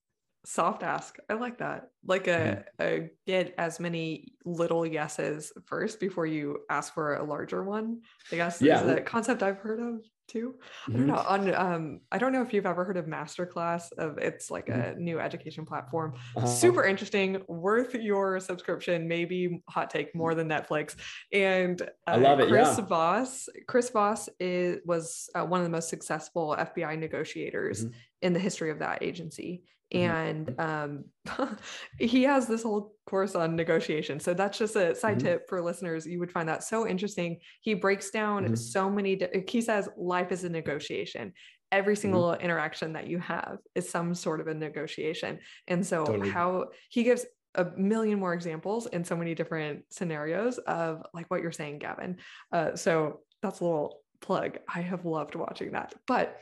soft 0.45 0.83
ask. 0.83 1.17
I 1.29 1.35
like 1.35 1.59
that. 1.59 1.91
Like 2.05 2.27
a, 2.27 2.65
a 2.81 3.11
get 3.27 3.55
as 3.59 3.79
many 3.79 4.33
little 4.45 4.85
yeses 4.85 5.53
first 5.67 6.01
before 6.01 6.27
you 6.27 6.59
ask 6.69 6.93
for 6.95 7.15
a 7.15 7.25
larger 7.25 7.63
one. 7.63 8.01
I 8.33 8.37
guess 8.37 8.61
yeah. 8.61 8.83
is 8.83 8.91
a 8.91 9.01
concept 9.01 9.43
I've 9.43 9.59
heard 9.59 9.81
of 9.81 10.03
too. 10.29 10.55
Mm-hmm. 10.89 11.13
I 11.13 11.15
don't 11.15 11.47
mm-hmm. 11.47 11.51
know. 11.51 11.57
On 11.57 11.75
um, 11.75 12.01
I 12.11 12.19
don't 12.19 12.33
know 12.33 12.43
if 12.43 12.53
you've 12.53 12.67
ever 12.67 12.85
heard 12.85 12.97
of 12.97 13.07
Masterclass. 13.07 13.93
Of 13.93 14.19
it's 14.19 14.51
like 14.51 14.67
mm-hmm. 14.67 14.99
a 14.99 15.01
new 15.01 15.21
education 15.21 15.65
platform. 15.65 16.15
Uh-huh. 16.37 16.47
Super 16.47 16.85
interesting. 16.85 17.43
Worth 17.47 17.95
your 17.95 18.41
subscription. 18.41 19.07
Maybe 19.07 19.63
hot 19.69 19.91
take 19.91 20.15
more 20.15 20.35
than 20.35 20.49
Netflix. 20.49 20.97
And 21.33 21.81
uh, 21.83 21.87
I 22.07 22.17
love 22.17 22.41
it. 22.41 22.49
Chris 22.49 22.79
yeah. 22.79 22.85
Voss. 22.85 23.49
Chris 23.69 23.91
Voss 23.91 24.29
is 24.41 24.79
was 24.85 25.31
uh, 25.35 25.45
one 25.45 25.61
of 25.61 25.65
the 25.65 25.71
most 25.71 25.89
successful 25.89 26.57
FBI 26.59 26.99
negotiators 26.99 27.85
mm-hmm. 27.85 27.95
in 28.23 28.33
the 28.33 28.41
history 28.41 28.71
of 28.71 28.81
that 28.81 29.03
agency. 29.03 29.63
Mm-hmm. 29.95 30.59
And 30.59 31.05
um, 31.39 31.59
he 31.99 32.23
has 32.25 32.47
this 32.47 32.63
whole 32.63 32.95
course 33.07 33.35
on 33.35 33.57
negotiation. 33.57 34.21
So 34.21 34.35
that's 34.35 34.59
just 34.59 34.77
a 34.77 34.95
side 34.95 35.19
mm-hmm. 35.19 35.27
tip 35.27 35.49
for 35.49 35.63
listeners. 35.63 36.07
You 36.07 36.19
would 36.21 36.33
find 36.33 36.49
that 36.49 36.65
so 36.65 36.87
interesting. 36.87 37.41
He 37.61 37.75
breaks 37.75 38.11
down 38.11 38.45
mm-hmm. 38.45 38.55
so 38.55 38.91
many, 38.91 39.21
he 39.49 39.61
says 39.61 39.89
life 39.97 40.33
is 40.33 40.45
a 40.45 40.49
negotiation. 40.49 41.33
Every 41.71 41.95
mm-hmm. 41.95 42.01
single 42.01 42.25
mm-hmm. 42.25 42.43
interaction 42.43 42.95
that 42.95 43.07
you 43.07 43.19
have 43.19 43.59
is 43.75 43.89
some 43.89 44.15
sort 44.15 44.41
of 44.41 44.47
a 44.47 44.55
negotiation. 44.55 45.39
And 45.69 45.87
so, 45.87 46.05
totally. 46.05 46.31
how 46.31 46.67
he 46.89 47.03
gives 47.03 47.25
a 47.55 47.67
million 47.77 48.19
more 48.19 48.33
examples 48.33 48.87
in 48.87 49.05
so 49.05 49.17
many 49.17 49.35
different 49.35 49.85
scenarios 49.91 50.59
of 50.59 51.03
like 51.13 51.27
what 51.31 51.43
you're 51.43 51.53
saying, 51.53 51.79
Gavin. 51.79 52.19
Uh, 52.51 52.77
so, 52.77 53.21
that's 53.43 53.61
a 53.61 53.65
little 53.65 54.03
plug. 54.21 54.59
I 54.73 54.81
have 54.81 55.05
loved 55.05 55.35
watching 55.35 55.73
that. 55.73 55.95
But 56.07 56.39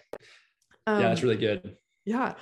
um, 0.87 1.01
yeah, 1.01 1.13
it's 1.13 1.23
really 1.23 1.37
good. 1.37 1.77
Yeah. 2.05 2.35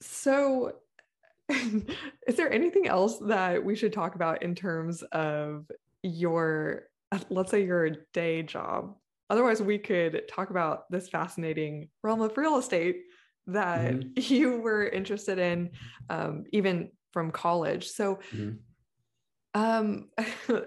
So, 0.00 0.72
is 1.48 2.36
there 2.36 2.52
anything 2.52 2.88
else 2.88 3.18
that 3.18 3.64
we 3.64 3.76
should 3.76 3.92
talk 3.92 4.14
about 4.14 4.42
in 4.42 4.54
terms 4.54 5.02
of 5.12 5.70
your, 6.02 6.84
let's 7.30 7.50
say, 7.50 7.64
your 7.64 7.90
day 8.12 8.42
job? 8.42 8.96
Otherwise, 9.28 9.60
we 9.60 9.78
could 9.78 10.22
talk 10.28 10.50
about 10.50 10.90
this 10.90 11.08
fascinating 11.08 11.88
realm 12.02 12.20
of 12.20 12.36
real 12.36 12.58
estate 12.58 13.02
that 13.46 13.94
mm-hmm. 13.94 14.08
you 14.34 14.60
were 14.60 14.88
interested 14.88 15.38
in, 15.38 15.70
um, 16.10 16.44
even 16.52 16.90
from 17.12 17.30
college. 17.30 17.88
So, 17.88 18.20
mm-hmm. 18.34 19.60
um, 19.60 20.08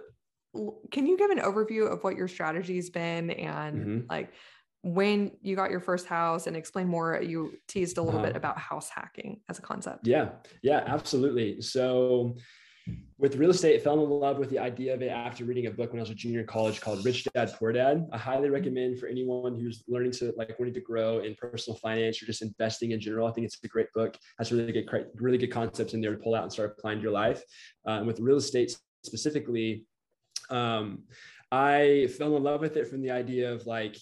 can 0.91 1.05
you 1.05 1.17
give 1.17 1.29
an 1.29 1.39
overview 1.39 1.91
of 1.91 2.03
what 2.03 2.15
your 2.15 2.27
strategy's 2.27 2.89
been 2.89 3.29
and 3.29 3.77
mm-hmm. 3.77 3.99
like 4.09 4.33
when 4.81 5.31
you 5.41 5.55
got 5.55 5.71
your 5.71 5.79
first 5.79 6.07
house 6.07 6.47
and 6.47 6.55
explain 6.55 6.87
more 6.87 7.21
you 7.21 7.53
teased 7.67 7.97
a 7.97 8.01
little 8.01 8.21
uh, 8.21 8.23
bit 8.23 8.35
about 8.35 8.57
house 8.57 8.89
hacking 8.89 9.41
as 9.49 9.59
a 9.59 9.61
concept. 9.61 10.07
Yeah. 10.07 10.29
Yeah 10.61 10.83
absolutely. 10.85 11.61
So 11.61 12.37
with 13.19 13.35
real 13.35 13.49
estate 13.49 13.83
fell 13.83 14.01
in 14.03 14.09
love 14.09 14.37
with 14.37 14.49
the 14.49 14.57
idea 14.57 14.93
of 14.93 15.01
it 15.01 15.09
after 15.09 15.43
reading 15.43 15.67
a 15.67 15.71
book 15.71 15.91
when 15.91 15.99
i 15.99 16.01
was 16.01 16.09
a 16.09 16.15
junior 16.15 16.39
in 16.39 16.47
college 16.47 16.81
called 16.81 17.03
rich 17.03 17.27
dad 17.35 17.53
poor 17.59 17.73
dad. 17.73 18.07
I 18.13 18.17
highly 18.17 18.45
mm-hmm. 18.45 18.53
recommend 18.53 18.99
for 18.99 19.07
anyone 19.07 19.59
who's 19.59 19.83
learning 19.87 20.11
to 20.13 20.33
like 20.37 20.57
wanting 20.57 20.73
to 20.73 20.81
grow 20.81 21.19
in 21.19 21.35
personal 21.35 21.77
finance 21.77 22.23
or 22.23 22.25
just 22.25 22.41
investing 22.41 22.91
in 22.91 23.01
general. 23.01 23.27
I 23.27 23.31
think 23.31 23.45
it's 23.45 23.59
a 23.63 23.67
great 23.67 23.91
book. 23.93 24.17
Has 24.37 24.51
really 24.51 24.71
good 24.71 24.87
really 25.15 25.37
good 25.37 25.51
concepts 25.51 25.93
in 25.93 26.01
there 26.01 26.15
to 26.15 26.23
pull 26.23 26.35
out 26.35 26.43
and 26.43 26.51
start 26.51 26.75
applying 26.77 26.99
to 26.99 27.03
your 27.03 27.11
life. 27.11 27.43
Uh, 27.85 27.91
and 27.91 28.07
with 28.07 28.19
real 28.19 28.37
estate 28.37 28.75
specifically 29.03 29.85
um, 30.49 31.03
I 31.51 32.09
fell 32.17 32.37
in 32.37 32.43
love 32.43 32.61
with 32.61 32.77
it 32.77 32.87
from 32.87 33.01
the 33.01 33.11
idea 33.11 33.51
of 33.51 33.65
like 33.65 33.97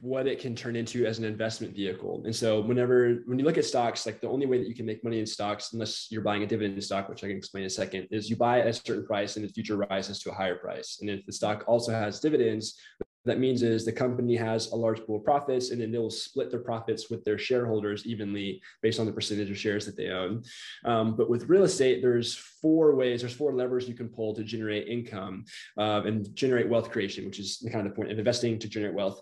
what 0.00 0.26
it 0.26 0.38
can 0.38 0.54
turn 0.54 0.76
into 0.76 1.06
as 1.06 1.18
an 1.18 1.24
investment 1.24 1.74
vehicle. 1.74 2.22
And 2.24 2.34
so 2.34 2.60
whenever 2.60 3.22
when 3.26 3.38
you 3.38 3.44
look 3.44 3.56
at 3.56 3.64
stocks, 3.64 4.04
like 4.04 4.20
the 4.20 4.28
only 4.28 4.46
way 4.46 4.58
that 4.58 4.68
you 4.68 4.74
can 4.74 4.84
make 4.84 5.02
money 5.02 5.18
in 5.18 5.26
stocks, 5.26 5.72
unless 5.72 6.08
you're 6.10 6.22
buying 6.22 6.42
a 6.42 6.46
dividend 6.46 6.82
stock, 6.84 7.08
which 7.08 7.24
I 7.24 7.28
can 7.28 7.38
explain 7.38 7.62
in 7.62 7.68
a 7.68 7.70
second, 7.70 8.06
is 8.10 8.28
you 8.28 8.36
buy 8.36 8.60
at 8.60 8.66
a 8.66 8.72
certain 8.72 9.06
price 9.06 9.36
and 9.36 9.44
the 9.44 9.52
future 9.52 9.76
rises 9.76 10.20
to 10.20 10.30
a 10.30 10.34
higher 10.34 10.56
price. 10.56 10.98
And 11.00 11.08
if 11.08 11.24
the 11.24 11.32
stock 11.32 11.64
also 11.66 11.92
has 11.92 12.20
dividends, 12.20 12.78
that 13.24 13.38
means 13.38 13.62
is 13.62 13.84
the 13.84 13.92
company 13.92 14.36
has 14.36 14.70
a 14.72 14.76
large 14.76 15.04
pool 15.04 15.16
of 15.16 15.24
profits 15.24 15.70
and 15.70 15.80
then 15.80 15.90
they'll 15.90 16.10
split 16.10 16.50
their 16.50 16.60
profits 16.60 17.10
with 17.10 17.24
their 17.24 17.38
shareholders 17.38 18.06
evenly 18.06 18.60
based 18.82 19.00
on 19.00 19.06
the 19.06 19.12
percentage 19.12 19.50
of 19.50 19.58
shares 19.58 19.84
that 19.86 19.96
they 19.96 20.08
own. 20.08 20.42
Um, 20.84 21.16
but 21.16 21.28
with 21.28 21.48
real 21.48 21.64
estate, 21.64 22.00
there's 22.00 22.34
four 22.34 22.94
ways, 22.94 23.20
there's 23.20 23.34
four 23.34 23.52
levers 23.52 23.88
you 23.88 23.94
can 23.94 24.08
pull 24.08 24.34
to 24.34 24.44
generate 24.44 24.88
income 24.88 25.44
uh, 25.78 26.02
and 26.04 26.34
generate 26.34 26.68
wealth 26.68 26.90
creation, 26.90 27.26
which 27.26 27.38
is 27.38 27.58
the 27.58 27.70
kind 27.70 27.86
of 27.86 27.92
the 27.92 27.96
point 27.96 28.10
of 28.10 28.18
investing 28.18 28.58
to 28.58 28.68
generate 28.68 28.94
wealth. 28.94 29.20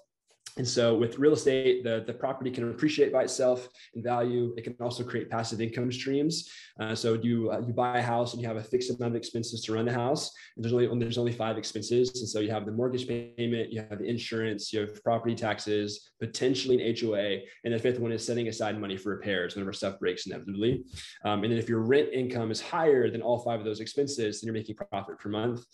And 0.57 0.67
so 0.67 0.95
with 0.95 1.19
real 1.19 1.35
estate, 1.35 1.85
the, 1.85 2.03
the 2.07 2.15
property 2.15 2.51
can 2.51 2.71
appreciate 2.71 3.13
by 3.13 3.25
itself 3.25 3.69
in 3.95 4.03
value. 4.03 4.55
It 4.57 4.65
can 4.65 4.75
also 4.81 5.05
create 5.05 5.29
passive 5.29 5.61
income 5.61 5.93
streams. 5.93 6.51
Uh, 6.81 6.95
so 6.95 7.15
you 7.15 7.51
uh, 7.51 7.61
you 7.67 7.73
buy 7.73 7.99
a 7.99 8.03
house 8.03 8.33
and 8.33 8.41
you 8.41 8.49
have 8.49 8.57
a 8.57 8.63
fixed 8.63 8.91
amount 8.91 9.13
of 9.13 9.17
expenses 9.17 9.63
to 9.63 9.75
run 9.75 9.85
the 9.85 9.93
house. 9.93 10.31
And 10.57 10.65
there's 10.65 10.73
only 10.73 10.89
there's 10.99 11.19
only 11.19 11.33
five 11.33 11.59
expenses. 11.59 12.21
And 12.21 12.29
so 12.29 12.41
you 12.41 12.51
have 12.51 12.65
the 12.65 12.73
mortgage 12.73 13.07
payment, 13.07 13.73
you 13.73 13.85
have 13.89 13.99
the 13.99 14.07
insurance, 14.07 14.73
you 14.73 14.81
have 14.81 15.03
property 15.05 15.35
taxes, 15.35 16.11
potentially 16.21 16.83
an 16.83 16.97
HOA, 16.99 17.39
and 17.65 17.75
the 17.75 17.79
fifth 17.79 17.99
one 17.99 18.13
is 18.13 18.25
setting 18.25 18.49
aside 18.49 18.81
money 18.81 18.97
for 18.97 19.11
repairs 19.11 19.55
whenever 19.55 19.73
stuff 19.73 19.99
breaks 19.99 20.27
inevitably. 20.27 20.85
Um, 21.25 21.45
and 21.45 21.53
then 21.53 21.59
if 21.59 21.69
your 21.69 21.81
rent 21.81 22.09
income 22.13 22.51
is 22.51 22.61
higher 22.61 23.11
than 23.11 23.23
all 23.23 23.39
five 23.39 23.59
of 23.59 23.67
those 23.67 23.81
expenses, 23.81 24.41
then 24.41 24.47
you're 24.47 24.55
making 24.55 24.77
profit 24.77 25.19
per 25.19 25.29
month. 25.29 25.65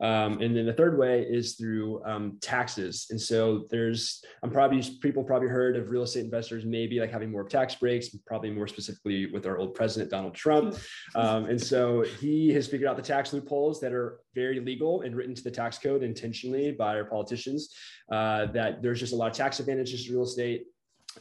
Um, 0.00 0.40
and 0.40 0.56
then 0.56 0.66
the 0.66 0.72
third 0.72 0.98
way 0.98 1.22
is 1.22 1.54
through 1.54 2.04
um, 2.04 2.38
taxes. 2.40 3.06
And 3.10 3.20
so 3.20 3.66
there's 3.70 4.22
I'm 4.42 4.50
probably 4.50 4.82
people 5.00 5.22
probably 5.24 5.48
heard 5.48 5.76
of 5.76 5.90
real 5.90 6.02
estate 6.02 6.24
investors 6.24 6.64
maybe 6.64 7.00
like 7.00 7.10
having 7.10 7.30
more 7.30 7.44
tax 7.44 7.74
breaks, 7.74 8.08
probably 8.26 8.50
more 8.50 8.66
specifically 8.66 9.26
with 9.26 9.46
our 9.46 9.58
old 9.58 9.74
president 9.74 10.10
Donald 10.10 10.34
Trump. 10.34 10.76
Um, 11.14 11.46
and 11.46 11.60
so 11.60 12.02
he 12.20 12.52
has 12.52 12.66
figured 12.66 12.88
out 12.88 12.96
the 12.96 13.02
tax 13.02 13.32
loopholes 13.32 13.80
that 13.80 13.92
are 13.92 14.20
very 14.34 14.60
legal 14.60 15.02
and 15.02 15.16
written 15.16 15.34
to 15.34 15.42
the 15.42 15.50
tax 15.50 15.78
code 15.78 16.02
intentionally 16.02 16.72
by 16.72 16.96
our 16.96 17.04
politicians. 17.04 17.74
Uh, 18.10 18.46
that 18.46 18.82
there's 18.82 19.00
just 19.00 19.12
a 19.12 19.16
lot 19.16 19.30
of 19.30 19.36
tax 19.36 19.60
advantages 19.60 20.04
to 20.04 20.12
real 20.12 20.24
estate. 20.24 20.66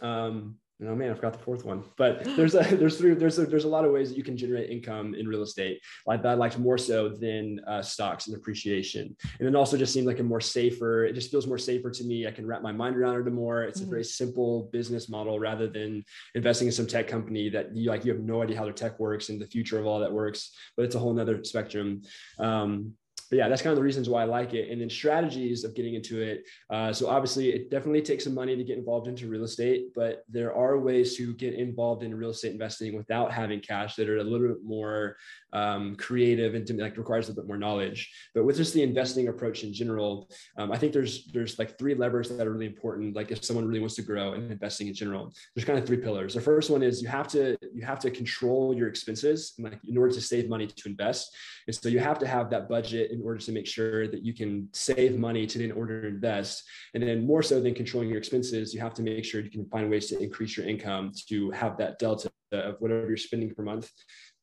Um, 0.02 0.56
oh 0.88 0.96
man, 0.96 1.12
I 1.12 1.14
forgot 1.14 1.34
the 1.34 1.40
fourth 1.40 1.66
one. 1.66 1.84
But 1.98 2.24
there's 2.36 2.56
a 2.56 2.64
there's 2.76 2.98
three 2.98 3.14
there's 3.14 3.38
a, 3.40 3.46
there's 3.46 3.66
a 3.66 3.70
lot 3.70 3.86
of 3.86 3.92
ways 3.92 4.10
that 4.10 4.18
you 4.18 4.24
can 4.24 4.38
generate 4.38 4.70
income 4.70 5.14
in 5.16 5.28
real 5.28 5.42
estate. 5.42 5.82
Like 6.06 6.24
that, 6.24 6.38
like 6.38 6.58
more 6.58 6.78
so 6.78 7.10
than 7.10 7.60
uh, 7.68 7.82
stocks 7.82 8.28
and 8.28 8.36
appreciation. 8.36 9.16
And 9.40 9.48
it 9.48 9.56
also 9.56 9.78
just 9.78 9.94
seemed 9.94 10.08
like 10.08 10.20
a 10.20 10.24
more 10.24 10.42
safer. 10.42 11.06
It 11.06 11.14
just 11.14 11.32
feels 11.32 11.48
more 11.48 11.58
safer 11.58 11.90
to 11.92 12.04
me. 12.04 12.28
I 12.28 12.32
can 12.32 12.46
wrap 12.46 12.62
my 12.62 12.72
mind 12.72 12.96
around 12.96 13.26
it 13.26 13.32
more. 13.32 13.64
It's 13.64 13.80
mm-hmm. 13.80 13.90
a 13.90 13.92
very 13.92 14.04
simple 14.04 14.70
business 14.72 15.10
model 15.10 15.40
rather 15.40 15.68
than 15.68 16.04
investing 16.36 16.68
in 16.68 16.74
some 16.74 16.88
tech 16.88 17.08
company 17.08 17.50
that 17.50 17.76
you 17.76 17.90
like 17.90 18.06
you 18.06 18.12
have 18.12 18.22
no 18.22 18.42
idea 18.42 18.58
how 18.58 18.64
their 18.64 18.74
tech 18.74 19.00
works 19.00 19.30
and 19.30 19.40
the 19.40 19.48
future 19.48 19.80
of 19.80 19.86
all 19.86 20.00
that 20.00 20.12
works. 20.12 20.52
But 20.76 20.86
it's 20.86 20.96
a 20.96 21.00
whole 21.00 21.14
nother 21.14 21.44
spectrum. 21.44 22.02
Um, 22.40 22.94
but 23.32 23.38
yeah, 23.38 23.48
that's 23.48 23.62
kind 23.62 23.72
of 23.72 23.78
the 23.78 23.84
reasons 23.84 24.10
why 24.10 24.24
I 24.24 24.26
like 24.26 24.54
it. 24.54 24.70
And 24.70 24.82
then 24.82 24.90
strategies 24.90 25.64
of 25.64 25.74
getting 25.74 25.94
into 25.94 26.22
it. 26.22 26.44
Uh, 26.70 26.92
so 26.92 27.08
obviously, 27.08 27.50
it 27.52 27.72
definitely 27.72 28.02
takes 28.02 28.26
some 28.26 28.36
money 28.36 28.58
to 28.58 28.64
get 28.66 28.78
involved 28.78 29.08
into 29.08 29.30
real 29.30 29.46
estate, 29.46 29.94
but 29.96 30.26
there 30.28 30.54
are 30.54 30.78
ways 30.78 31.16
to 31.16 31.34
get 31.36 31.54
involved 31.54 32.04
in 32.04 32.14
real 32.14 32.32
estate 32.32 32.52
investing 32.52 32.94
without 32.94 33.32
having 33.32 33.62
cash 33.62 33.96
that 33.96 34.10
are 34.10 34.18
a 34.18 34.24
little 34.24 34.50
bit 34.50 34.66
more 34.66 35.16
um, 35.54 35.96
creative 35.96 36.56
and 36.56 36.70
like 36.78 36.98
requires 36.98 37.28
a 37.28 37.32
little 37.32 37.44
bit 37.44 37.48
more 37.48 37.58
knowledge. 37.58 38.14
But 38.36 38.44
with 38.44 38.58
just 38.58 38.74
the 38.74 38.84
investing 38.84 39.30
approach 39.30 39.64
in 39.64 39.74
general, 39.74 40.30
um, 40.58 40.70
I 40.72 40.78
think 40.78 40.92
there's 40.92 41.26
there's 41.28 41.58
like 41.58 41.78
three 41.78 41.96
levers 41.96 42.30
that 42.30 42.46
are 42.46 42.52
really 42.52 42.66
important. 42.66 43.16
Like 43.16 43.32
if 43.32 43.46
someone 43.46 43.66
really 43.66 43.80
wants 43.80 43.96
to 43.96 44.02
grow 44.02 44.34
and 44.34 44.52
investing 44.52 44.88
in 44.88 44.94
general, 44.94 45.34
there's 45.56 45.66
kind 45.66 45.80
of 45.80 45.86
three 45.86 45.98
pillars. 45.98 46.34
The 46.34 46.42
first 46.42 46.70
one 46.70 46.84
is 46.84 47.02
you 47.02 47.08
have 47.08 47.30
to 47.30 47.58
you 47.74 47.86
have 47.86 48.00
to 48.00 48.12
control 48.12 48.76
your 48.76 48.90
expenses, 48.90 49.54
like 49.58 49.80
in 49.88 49.98
order 49.98 50.14
to 50.14 50.22
save 50.22 50.50
money 50.50 50.68
to 50.68 50.90
invest. 50.90 51.34
And 51.68 51.76
so 51.76 51.88
you 51.88 52.00
have 52.00 52.20
to 52.20 52.28
have 52.28 52.50
that 52.50 52.68
budget 52.68 53.12
in 53.22 53.28
order 53.28 53.40
to 53.40 53.52
make 53.52 53.68
sure 53.68 54.08
that 54.08 54.26
you 54.26 54.34
can 54.34 54.68
save 54.74 55.18
money 55.18 55.46
to 55.48 55.64
in 55.64 55.72
order 55.72 56.02
to 56.02 56.08
invest. 56.08 56.64
And 56.94 57.04
then 57.04 57.26
more 57.26 57.44
so 57.44 57.62
than 57.62 57.74
controlling 57.74 58.10
your 58.10 58.18
expenses, 58.18 58.74
you 58.74 58.82
have 58.82 58.94
to 58.96 59.04
make 59.04 59.24
sure 59.24 59.42
you 59.42 59.52
can 59.52 59.66
find 59.66 59.90
ways 59.90 60.08
to 60.08 60.20
increase 60.20 60.58
your 60.58 60.68
income 60.68 61.12
to 61.30 61.52
have 61.52 61.78
that 61.78 62.00
delta 62.00 62.32
of 62.52 62.76
whatever 62.80 63.08
you're 63.08 63.18
spending 63.18 63.54
per 63.54 63.64
month 63.64 63.90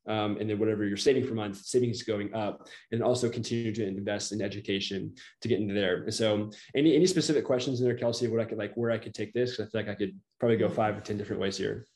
um, 0.09 0.39
and 0.41 0.49
then 0.49 0.59
whatever 0.59 0.87
you're 0.87 0.97
saving 0.97 1.27
per 1.27 1.35
month, 1.35 1.59
savings 1.59 2.03
going 2.03 2.33
up, 2.35 2.67
and 2.93 3.03
also 3.03 3.29
continue 3.29 3.75
to 3.75 3.87
invest 3.87 4.33
in 4.33 4.41
education 4.41 5.15
to 5.43 5.49
get 5.49 5.61
into 5.61 5.75
there. 5.75 6.05
And 6.05 6.15
so, 6.15 6.51
any 6.75 6.97
any 6.97 7.07
specific 7.07 7.45
questions 7.45 7.81
in 7.81 7.87
there, 7.87 7.97
Kelsey, 7.97 8.27
what 8.27 8.41
I 8.41 8.47
could 8.47 8.57
like 8.57 8.75
where 8.75 8.91
I 8.91 8.99
could 8.99 9.13
take 9.13 9.35
this? 9.35 9.61
I 9.61 9.67
feel 9.67 9.83
like 9.83 9.89
I 9.89 9.95
could 9.95 10.19
probably 10.41 10.57
go 10.57 10.71
five 10.71 10.97
or 10.97 11.01
ten 11.01 11.19
different 11.19 11.43
ways 11.43 11.59
here. 11.59 11.87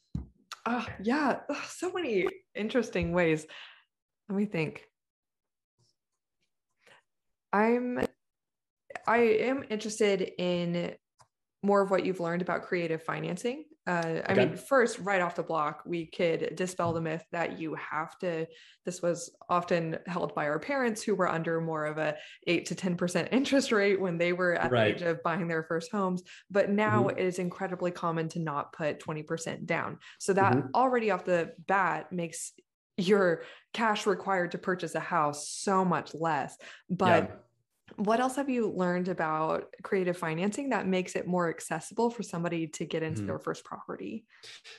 Ah, 0.67 0.85
uh, 0.85 0.91
yeah, 1.03 1.41
so 1.67 1.91
many 1.91 2.27
interesting 2.55 3.13
ways. 3.13 3.47
Let 4.29 4.37
me 4.37 4.45
think. 4.45 4.85
I'm 7.53 8.07
I 9.07 9.19
am 9.19 9.65
interested 9.69 10.33
in 10.39 10.95
more 11.63 11.81
of 11.81 11.91
what 11.91 12.05
you've 12.05 12.21
learned 12.21 12.43
about 12.43 12.63
creative 12.63 13.03
financing. 13.03 13.65
Uh, 13.85 14.23
I 14.27 14.33
okay. 14.33 14.47
mean, 14.47 14.57
first, 14.57 15.01
right 15.01 15.21
off 15.21 15.35
the 15.35 15.43
block, 15.43 15.83
we 15.85 16.07
could 16.07 16.55
dispel 16.55 16.93
the 16.93 17.01
myth 17.01 17.25
that 17.33 17.59
you 17.59 17.75
have 17.75 18.17
to. 18.21 18.47
This 18.85 19.03
was 19.03 19.35
often 19.49 19.99
held 20.07 20.37
by 20.37 20.47
our 20.47 20.61
parents 20.61 21.03
who 21.03 21.17
were 21.17 21.29
under 21.29 21.61
more 21.61 21.87
of 21.87 21.99
a 21.99 22.15
eight 22.47 22.67
to 22.67 22.77
ten 22.77 22.97
percent 22.97 23.29
interest 23.33 23.73
rate 23.73 24.01
when 24.01 24.19
they 24.19 24.33
were 24.33 24.55
at 24.55 24.71
right. 24.71 24.97
the 24.97 25.05
age 25.05 25.11
of 25.11 25.23
buying 25.25 25.49
their 25.49 25.65
first 25.65 25.91
homes. 25.91 26.23
But 26.49 26.71
now 26.71 27.05
mm-hmm. 27.05 27.19
it 27.19 27.25
is 27.25 27.41
incredibly 27.41 27.91
common 27.91 28.29
to 28.31 28.39
not 28.39 28.73
put 28.73 29.01
twenty 29.01 29.25
percent 29.25 29.67
down. 29.67 29.99
So 30.21 30.33
that 30.35 30.53
mm-hmm. 30.53 30.69
already 30.77 31.11
off 31.11 31.25
the 31.25 31.53
bat 31.67 32.13
makes 32.13 32.53
your 32.97 33.43
cash 33.73 34.07
required 34.07 34.53
to 34.53 34.59
purchase 34.59 34.95
a 34.95 35.01
house 35.01 35.49
so 35.49 35.85
much 35.85 36.15
less. 36.15 36.57
But 36.91 37.25
yeah 37.25 37.37
what 37.97 38.21
else 38.21 38.37
have 38.37 38.49
you 38.49 38.71
learned 38.71 39.09
about 39.09 39.67
creative 39.83 40.17
financing 40.17 40.71
that 40.71 40.87
makes 40.87 41.15
it 41.15 41.27
more 41.27 41.49
accessible 41.49 42.11
for 42.11 42.23
somebody 42.23 42.67
to 42.67 42.85
get 42.85 43.03
into 43.03 43.21
mm-hmm. 43.21 43.27
their 43.29 43.39
first 43.39 43.65
property? 43.65 44.25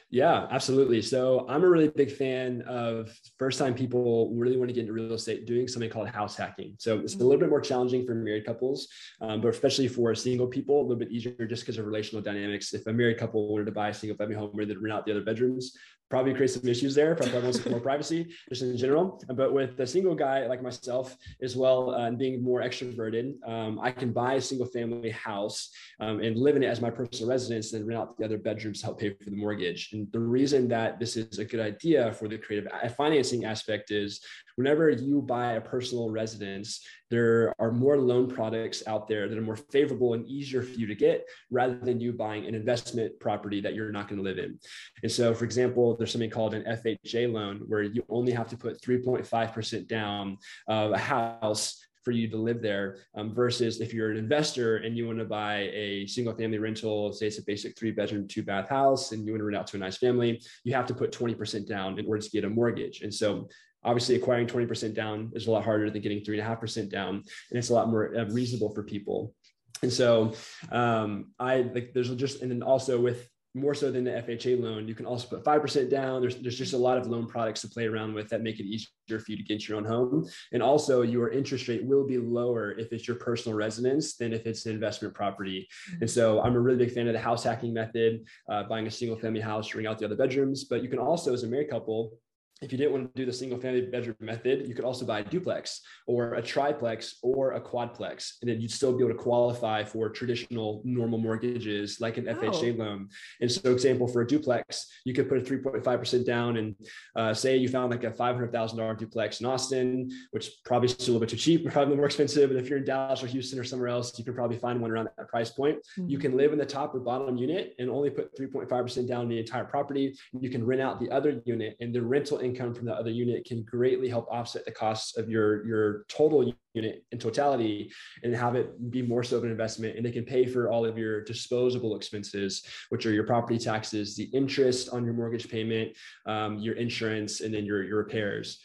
Yeah, 0.10 0.47
absolutely. 0.49 1.02
So 1.02 1.45
I'm 1.49 1.63
a 1.63 1.69
really 1.69 1.89
big 1.89 2.12
fan 2.12 2.62
of 2.63 3.15
first 3.38 3.60
time 3.60 3.73
people 3.73 4.34
really 4.34 4.58
want 4.58 4.69
to 4.69 4.73
get 4.73 4.82
into 4.82 4.93
real 4.93 5.13
estate 5.13 5.45
doing 5.45 5.67
something 5.67 5.89
called 5.89 6.08
house 6.10 6.36
hacking. 6.36 6.76
So 6.80 6.99
it's 6.99 7.13
mm-hmm. 7.13 7.23
a 7.23 7.26
little 7.26 7.39
bit 7.39 7.49
more 7.49 7.62
challenging 7.62 8.06
for 8.06 8.15
married 8.15 8.45
couples, 8.45 8.88
um, 9.21 9.41
but 9.41 9.49
especially 9.49 9.88
for 9.88 10.13
single 10.15 10.47
people, 10.47 10.80
a 10.80 10.84
little 10.84 10.95
bit 10.95 11.12
easier 11.12 11.45
just 11.47 11.63
because 11.63 11.78
of 11.78 11.86
relational 11.86 12.21
dynamics. 12.21 12.73
If 12.73 12.88
a 12.88 12.93
married 12.93 13.17
couple 13.17 13.52
wanted 13.52 13.65
to 13.65 13.71
buy 13.71 13.89
a 13.89 13.93
single 13.93 14.17
family 14.17 14.36
home 14.36 14.49
where 14.54 14.65
they'd 14.65 14.82
rent 14.82 14.93
out 14.93 15.06
the 15.06 15.12
other 15.12 15.23
bedrooms, 15.23 15.78
probably 16.09 16.33
create 16.33 16.51
some 16.51 16.67
issues 16.67 16.95
there. 16.95 17.15
Probably 17.15 17.41
wants 17.41 17.65
more 17.65 17.79
privacy, 17.89 18.27
just 18.49 18.61
in 18.61 18.77
general. 18.77 19.21
But 19.35 19.53
with 19.53 19.79
a 19.79 19.87
single 19.87 20.15
guy 20.15 20.45
like 20.47 20.61
myself 20.61 21.15
as 21.41 21.55
well, 21.55 21.93
uh, 21.95 22.07
and 22.07 22.17
being 22.17 22.43
more 22.43 22.61
extroverted, 22.61 23.33
um, 23.47 23.79
I 23.79 23.91
can 23.91 24.11
buy 24.11 24.35
a 24.35 24.41
single 24.41 24.67
family 24.67 25.11
house 25.11 25.69
um, 25.99 26.21
and 26.21 26.37
live 26.37 26.55
in 26.55 26.63
it 26.63 26.67
as 26.67 26.81
my 26.81 26.89
personal 26.89 27.29
residence, 27.29 27.73
and 27.73 27.87
rent 27.87 27.99
out 27.99 28.17
the 28.17 28.25
other 28.25 28.37
bedrooms 28.37 28.79
to 28.81 28.87
help 28.87 28.99
pay 28.99 29.09
for 29.13 29.29
the 29.29 29.35
mortgage. 29.35 29.89
And 29.93 30.11
the 30.11 30.19
reason 30.19 30.67
that 30.69 30.99
this 30.99 31.17
is 31.17 31.39
a 31.39 31.45
good 31.45 31.59
idea 31.59 32.13
for 32.13 32.27
the 32.27 32.37
creative 32.37 32.71
financing 32.95 33.45
aspect 33.45 33.91
is 33.91 34.21
whenever 34.55 34.89
you 34.89 35.21
buy 35.21 35.53
a 35.53 35.61
personal 35.61 36.09
residence, 36.09 36.85
there 37.09 37.53
are 37.59 37.71
more 37.71 37.97
loan 37.97 38.27
products 38.27 38.83
out 38.87 39.07
there 39.07 39.27
that 39.27 39.37
are 39.37 39.41
more 39.41 39.55
favorable 39.55 40.13
and 40.13 40.25
easier 40.27 40.61
for 40.61 40.71
you 40.71 40.87
to 40.87 40.95
get 40.95 41.25
rather 41.51 41.75
than 41.75 41.99
you 41.99 42.13
buying 42.13 42.45
an 42.45 42.55
investment 42.55 43.19
property 43.19 43.61
that 43.61 43.75
you're 43.75 43.91
not 43.91 44.07
going 44.07 44.17
to 44.17 44.23
live 44.23 44.39
in. 44.39 44.59
And 45.03 45.11
so, 45.11 45.33
for 45.33 45.45
example, 45.45 45.95
there's 45.95 46.11
something 46.11 46.29
called 46.29 46.53
an 46.53 46.63
FHA 46.63 47.31
loan 47.31 47.61
where 47.67 47.83
you 47.83 48.03
only 48.09 48.31
have 48.31 48.47
to 48.49 48.57
put 48.57 48.81
3.5% 48.81 49.87
down 49.87 50.37
of 50.67 50.91
a 50.91 50.97
house 50.97 51.83
for 52.03 52.11
you 52.11 52.27
to 52.27 52.37
live 52.37 52.61
there 52.61 52.97
um, 53.15 53.33
versus 53.33 53.79
if 53.79 53.93
you're 53.93 54.11
an 54.11 54.17
investor 54.17 54.77
and 54.77 54.97
you 54.97 55.07
want 55.07 55.19
to 55.19 55.25
buy 55.25 55.69
a 55.73 56.05
single 56.05 56.35
family 56.35 56.57
rental 56.57 57.11
say 57.13 57.27
it's 57.27 57.39
a 57.39 57.43
basic 57.43 57.77
three 57.77 57.91
bedroom 57.91 58.27
two 58.27 58.43
bath 58.43 58.69
house 58.69 59.11
and 59.11 59.25
you 59.25 59.31
want 59.31 59.39
to 59.39 59.45
rent 59.45 59.57
out 59.57 59.67
to 59.67 59.77
a 59.77 59.79
nice 59.79 59.97
family 59.97 60.41
you 60.63 60.73
have 60.73 60.85
to 60.85 60.93
put 60.93 61.11
20% 61.11 61.67
down 61.67 61.97
in 61.97 62.05
order 62.05 62.21
to 62.21 62.29
get 62.29 62.43
a 62.43 62.49
mortgage 62.49 63.01
and 63.01 63.13
so 63.13 63.47
obviously 63.85 64.15
acquiring 64.15 64.47
20% 64.47 64.93
down 64.93 65.31
is 65.33 65.47
a 65.47 65.51
lot 65.51 65.63
harder 65.63 65.89
than 65.89 66.01
getting 66.01 66.21
3.5% 66.21 66.89
down 66.89 67.15
and 67.15 67.59
it's 67.59 67.69
a 67.69 67.73
lot 67.73 67.89
more 67.89 68.15
uh, 68.15 68.25
reasonable 68.25 68.73
for 68.73 68.83
people 68.83 69.33
and 69.81 69.91
so 69.91 70.33
um, 70.71 71.31
i 71.39 71.61
like 71.61 71.91
there's 71.93 72.13
just 72.15 72.41
and 72.41 72.51
then 72.51 72.63
also 72.63 72.99
with 72.99 73.29
more 73.55 73.75
so 73.75 73.91
than 73.91 74.03
the 74.03 74.11
FHA 74.11 74.59
loan, 74.61 74.87
you 74.87 74.95
can 74.95 75.05
also 75.05 75.27
put 75.27 75.43
5% 75.43 75.89
down. 75.89 76.21
There's, 76.21 76.37
there's 76.37 76.57
just 76.57 76.73
a 76.73 76.77
lot 76.77 76.97
of 76.97 77.05
loan 77.05 77.27
products 77.27 77.61
to 77.61 77.67
play 77.67 77.85
around 77.85 78.13
with 78.13 78.29
that 78.29 78.41
make 78.41 78.59
it 78.59 78.65
easier 78.65 79.19
for 79.19 79.25
you 79.27 79.37
to 79.37 79.43
get 79.43 79.67
your 79.67 79.77
own 79.77 79.85
home. 79.85 80.27
And 80.53 80.63
also, 80.63 81.03
your 81.03 81.29
interest 81.29 81.67
rate 81.67 81.85
will 81.85 82.07
be 82.07 82.17
lower 82.17 82.71
if 82.71 82.91
it's 82.91 83.07
your 83.07 83.17
personal 83.17 83.55
residence 83.55 84.15
than 84.15 84.33
if 84.33 84.47
it's 84.47 84.65
an 84.65 84.73
investment 84.73 85.13
property. 85.13 85.67
And 86.01 86.09
so, 86.09 86.41
I'm 86.41 86.55
a 86.55 86.59
really 86.59 86.79
big 86.79 86.93
fan 86.93 87.07
of 87.07 87.13
the 87.13 87.19
house 87.19 87.43
hacking 87.43 87.73
method, 87.73 88.25
uh, 88.49 88.63
buying 88.63 88.87
a 88.87 88.91
single 88.91 89.17
family 89.17 89.41
house, 89.41 89.75
ring 89.75 89.85
out 89.85 89.99
the 89.99 90.05
other 90.05 90.15
bedrooms. 90.15 90.63
But 90.63 90.81
you 90.81 90.89
can 90.89 90.99
also, 90.99 91.31
as 91.31 91.43
a 91.43 91.47
married 91.47 91.69
couple, 91.69 92.17
if 92.63 92.71
you 92.71 92.78
didn't 92.78 92.93
want 92.93 93.13
to 93.13 93.21
do 93.21 93.26
the 93.26 93.34
single 93.34 93.60
family 93.60 93.82
bedroom 93.82 94.15
method, 94.21 94.67
you 94.67 94.73
could 94.73 94.86
also 94.86 95.06
buy 95.06 95.19
a 95.19 95.23
duplex 95.23 95.82
or 96.08 96.36
a 96.36 96.41
triplex 96.41 97.17
or 97.21 97.54
a 97.54 97.62
quadplex. 97.62 98.34
And 98.41 98.49
then 98.49 98.62
you'd 98.62 98.71
still 98.71 98.95
be 98.95 99.04
able 99.04 99.13
to 99.13 99.21
qualify 99.21 99.84
for 99.84 100.10
traditional 100.10 100.82
normal 100.86 101.19
mortgages 101.19 101.99
like 101.99 102.17
an 102.17 102.28
oh. 102.30 102.36
FHA 102.36 102.78
loan. 102.78 103.10
And 103.41 103.52
so, 103.52 103.71
example, 103.71 104.08
for 104.08 104.21
a 104.21 104.28
duplex, 104.28 104.88
you 105.04 105.13
could 105.13 105.28
put 105.28 105.38
a 105.38 105.41
3.5% 105.41 106.26
down 106.26 106.58
and 106.58 106.76
uh, 107.15 107.34
say 107.34 107.58
you 107.58 107.67
found 107.67 107.91
like 107.91 108.06
a 108.06 108.12
$500,000 108.12 108.97
duplex 108.97 109.41
in 109.41 109.45
Austin, 109.45 110.10
which 110.32 110.52
probably 110.63 110.88
is 110.88 110.95
a 110.95 111.12
little 111.12 111.19
bit 111.19 111.30
too 111.30 111.38
cheap, 111.38 111.69
probably 111.71 111.95
more 111.95 112.06
expensive. 112.06 112.49
But 112.49 112.58
if 112.58 112.69
you're 112.69 112.80
in 112.80 112.86
Dallas 112.86 113.21
or 113.21 113.28
Houston 113.28 113.60
or 113.60 113.65
somewhere 113.65 113.89
else, 113.89 114.17
you 114.17 114.23
can 114.23 114.34
probably 114.34 114.58
find 114.58 114.80
one 114.80 114.91
around 114.91 115.10
that 115.17 115.28
price 115.28 115.49
point. 115.49 115.78
Mm-hmm. 115.97 116.10
You 116.10 116.17
can 116.17 116.38
live 116.38 116.54
in 116.54 116.60
the 116.60 116.65
top 116.65 116.95
or 116.95 116.99
bottom 116.99 117.36
unit 117.36 117.76
and 117.78 117.89
only 117.89 118.10
put 118.10 118.38
3.5% 118.38 119.08
down 119.08 119.28
the 119.28 119.39
entire 119.39 119.65
property. 119.65 120.15
You 120.39 120.49
can 120.49 120.65
rent 120.65 120.82
out 120.82 120.99
the 120.99 121.10
other 121.10 121.41
unit 121.45 121.76
and 121.82 121.93
the 121.93 122.02
rental 122.02 122.39
income 122.39 122.52
income 122.53 122.73
from 122.73 122.85
the 122.85 122.93
other 122.93 123.09
unit 123.09 123.45
can 123.45 123.63
greatly 123.63 124.07
help 124.07 124.27
offset 124.29 124.65
the 124.65 124.71
costs 124.71 125.17
of 125.17 125.29
your 125.29 125.65
your 125.65 126.05
total 126.07 126.53
unit 126.73 127.03
in 127.11 127.19
totality 127.19 127.91
and 128.23 128.35
have 128.35 128.55
it 128.55 128.91
be 128.91 129.01
more 129.01 129.23
so 129.23 129.37
of 129.37 129.43
an 129.43 129.51
investment. 129.51 129.95
And 129.95 130.05
they 130.05 130.11
can 130.11 130.25
pay 130.25 130.45
for 130.45 130.71
all 130.71 130.85
of 130.85 130.97
your 130.97 131.23
disposable 131.23 131.95
expenses 131.95 132.63
which 132.89 133.05
are 133.05 133.11
your 133.11 133.25
property 133.25 133.57
taxes 133.57 134.15
the 134.15 134.29
interest 134.33 134.89
on 134.89 135.03
your 135.03 135.13
mortgage 135.13 135.49
payment 135.49 135.95
um, 136.25 136.59
your 136.59 136.75
insurance 136.75 137.41
and 137.41 137.53
then 137.53 137.65
your 137.65 137.83
your 137.83 137.97
repairs 137.97 138.59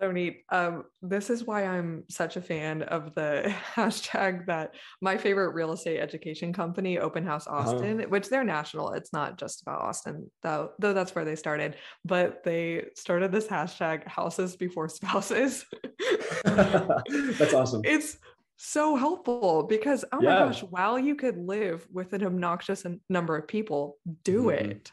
so 0.00 0.10
neat. 0.10 0.42
Um, 0.50 0.84
this 1.02 1.30
is 1.30 1.44
why 1.44 1.64
I'm 1.64 2.04
such 2.08 2.36
a 2.36 2.42
fan 2.42 2.82
of 2.82 3.14
the 3.14 3.54
hashtag 3.74 4.46
that 4.46 4.74
my 5.00 5.16
favorite 5.16 5.54
real 5.54 5.72
estate 5.72 6.00
education 6.00 6.52
company, 6.52 6.98
Open 6.98 7.24
House 7.24 7.46
uh-huh. 7.46 7.56
Austin, 7.56 8.00
uh-huh. 8.00 8.08
which 8.08 8.28
they're 8.28 8.44
national. 8.44 8.92
It's 8.92 9.12
not 9.12 9.38
just 9.38 9.62
about 9.62 9.82
Austin, 9.82 10.30
though, 10.42 10.72
though 10.78 10.92
that's 10.92 11.14
where 11.14 11.24
they 11.24 11.36
started. 11.36 11.76
But 12.04 12.42
they 12.44 12.86
started 12.96 13.32
this 13.32 13.46
hashtag 13.46 14.06
houses 14.06 14.56
before 14.56 14.88
spouses. 14.88 15.64
that's 16.44 17.54
awesome. 17.54 17.82
It's 17.84 18.18
so 18.56 18.96
helpful 18.96 19.64
because 19.64 20.04
oh 20.12 20.20
yeah. 20.22 20.30
my 20.30 20.38
gosh, 20.46 20.62
while 20.62 20.98
you 20.98 21.14
could 21.14 21.36
live 21.36 21.86
with 21.92 22.12
an 22.12 22.24
obnoxious 22.24 22.84
number 23.08 23.36
of 23.36 23.46
people, 23.46 23.98
do 24.24 24.44
mm-hmm. 24.44 24.70
it. 24.70 24.92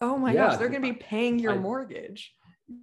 Oh 0.00 0.18
my 0.18 0.32
yeah. 0.32 0.48
gosh, 0.48 0.58
they're 0.58 0.68
going 0.68 0.82
to 0.82 0.92
be 0.92 0.98
paying 0.98 1.38
your 1.38 1.52
I, 1.52 1.58
mortgage. 1.58 2.34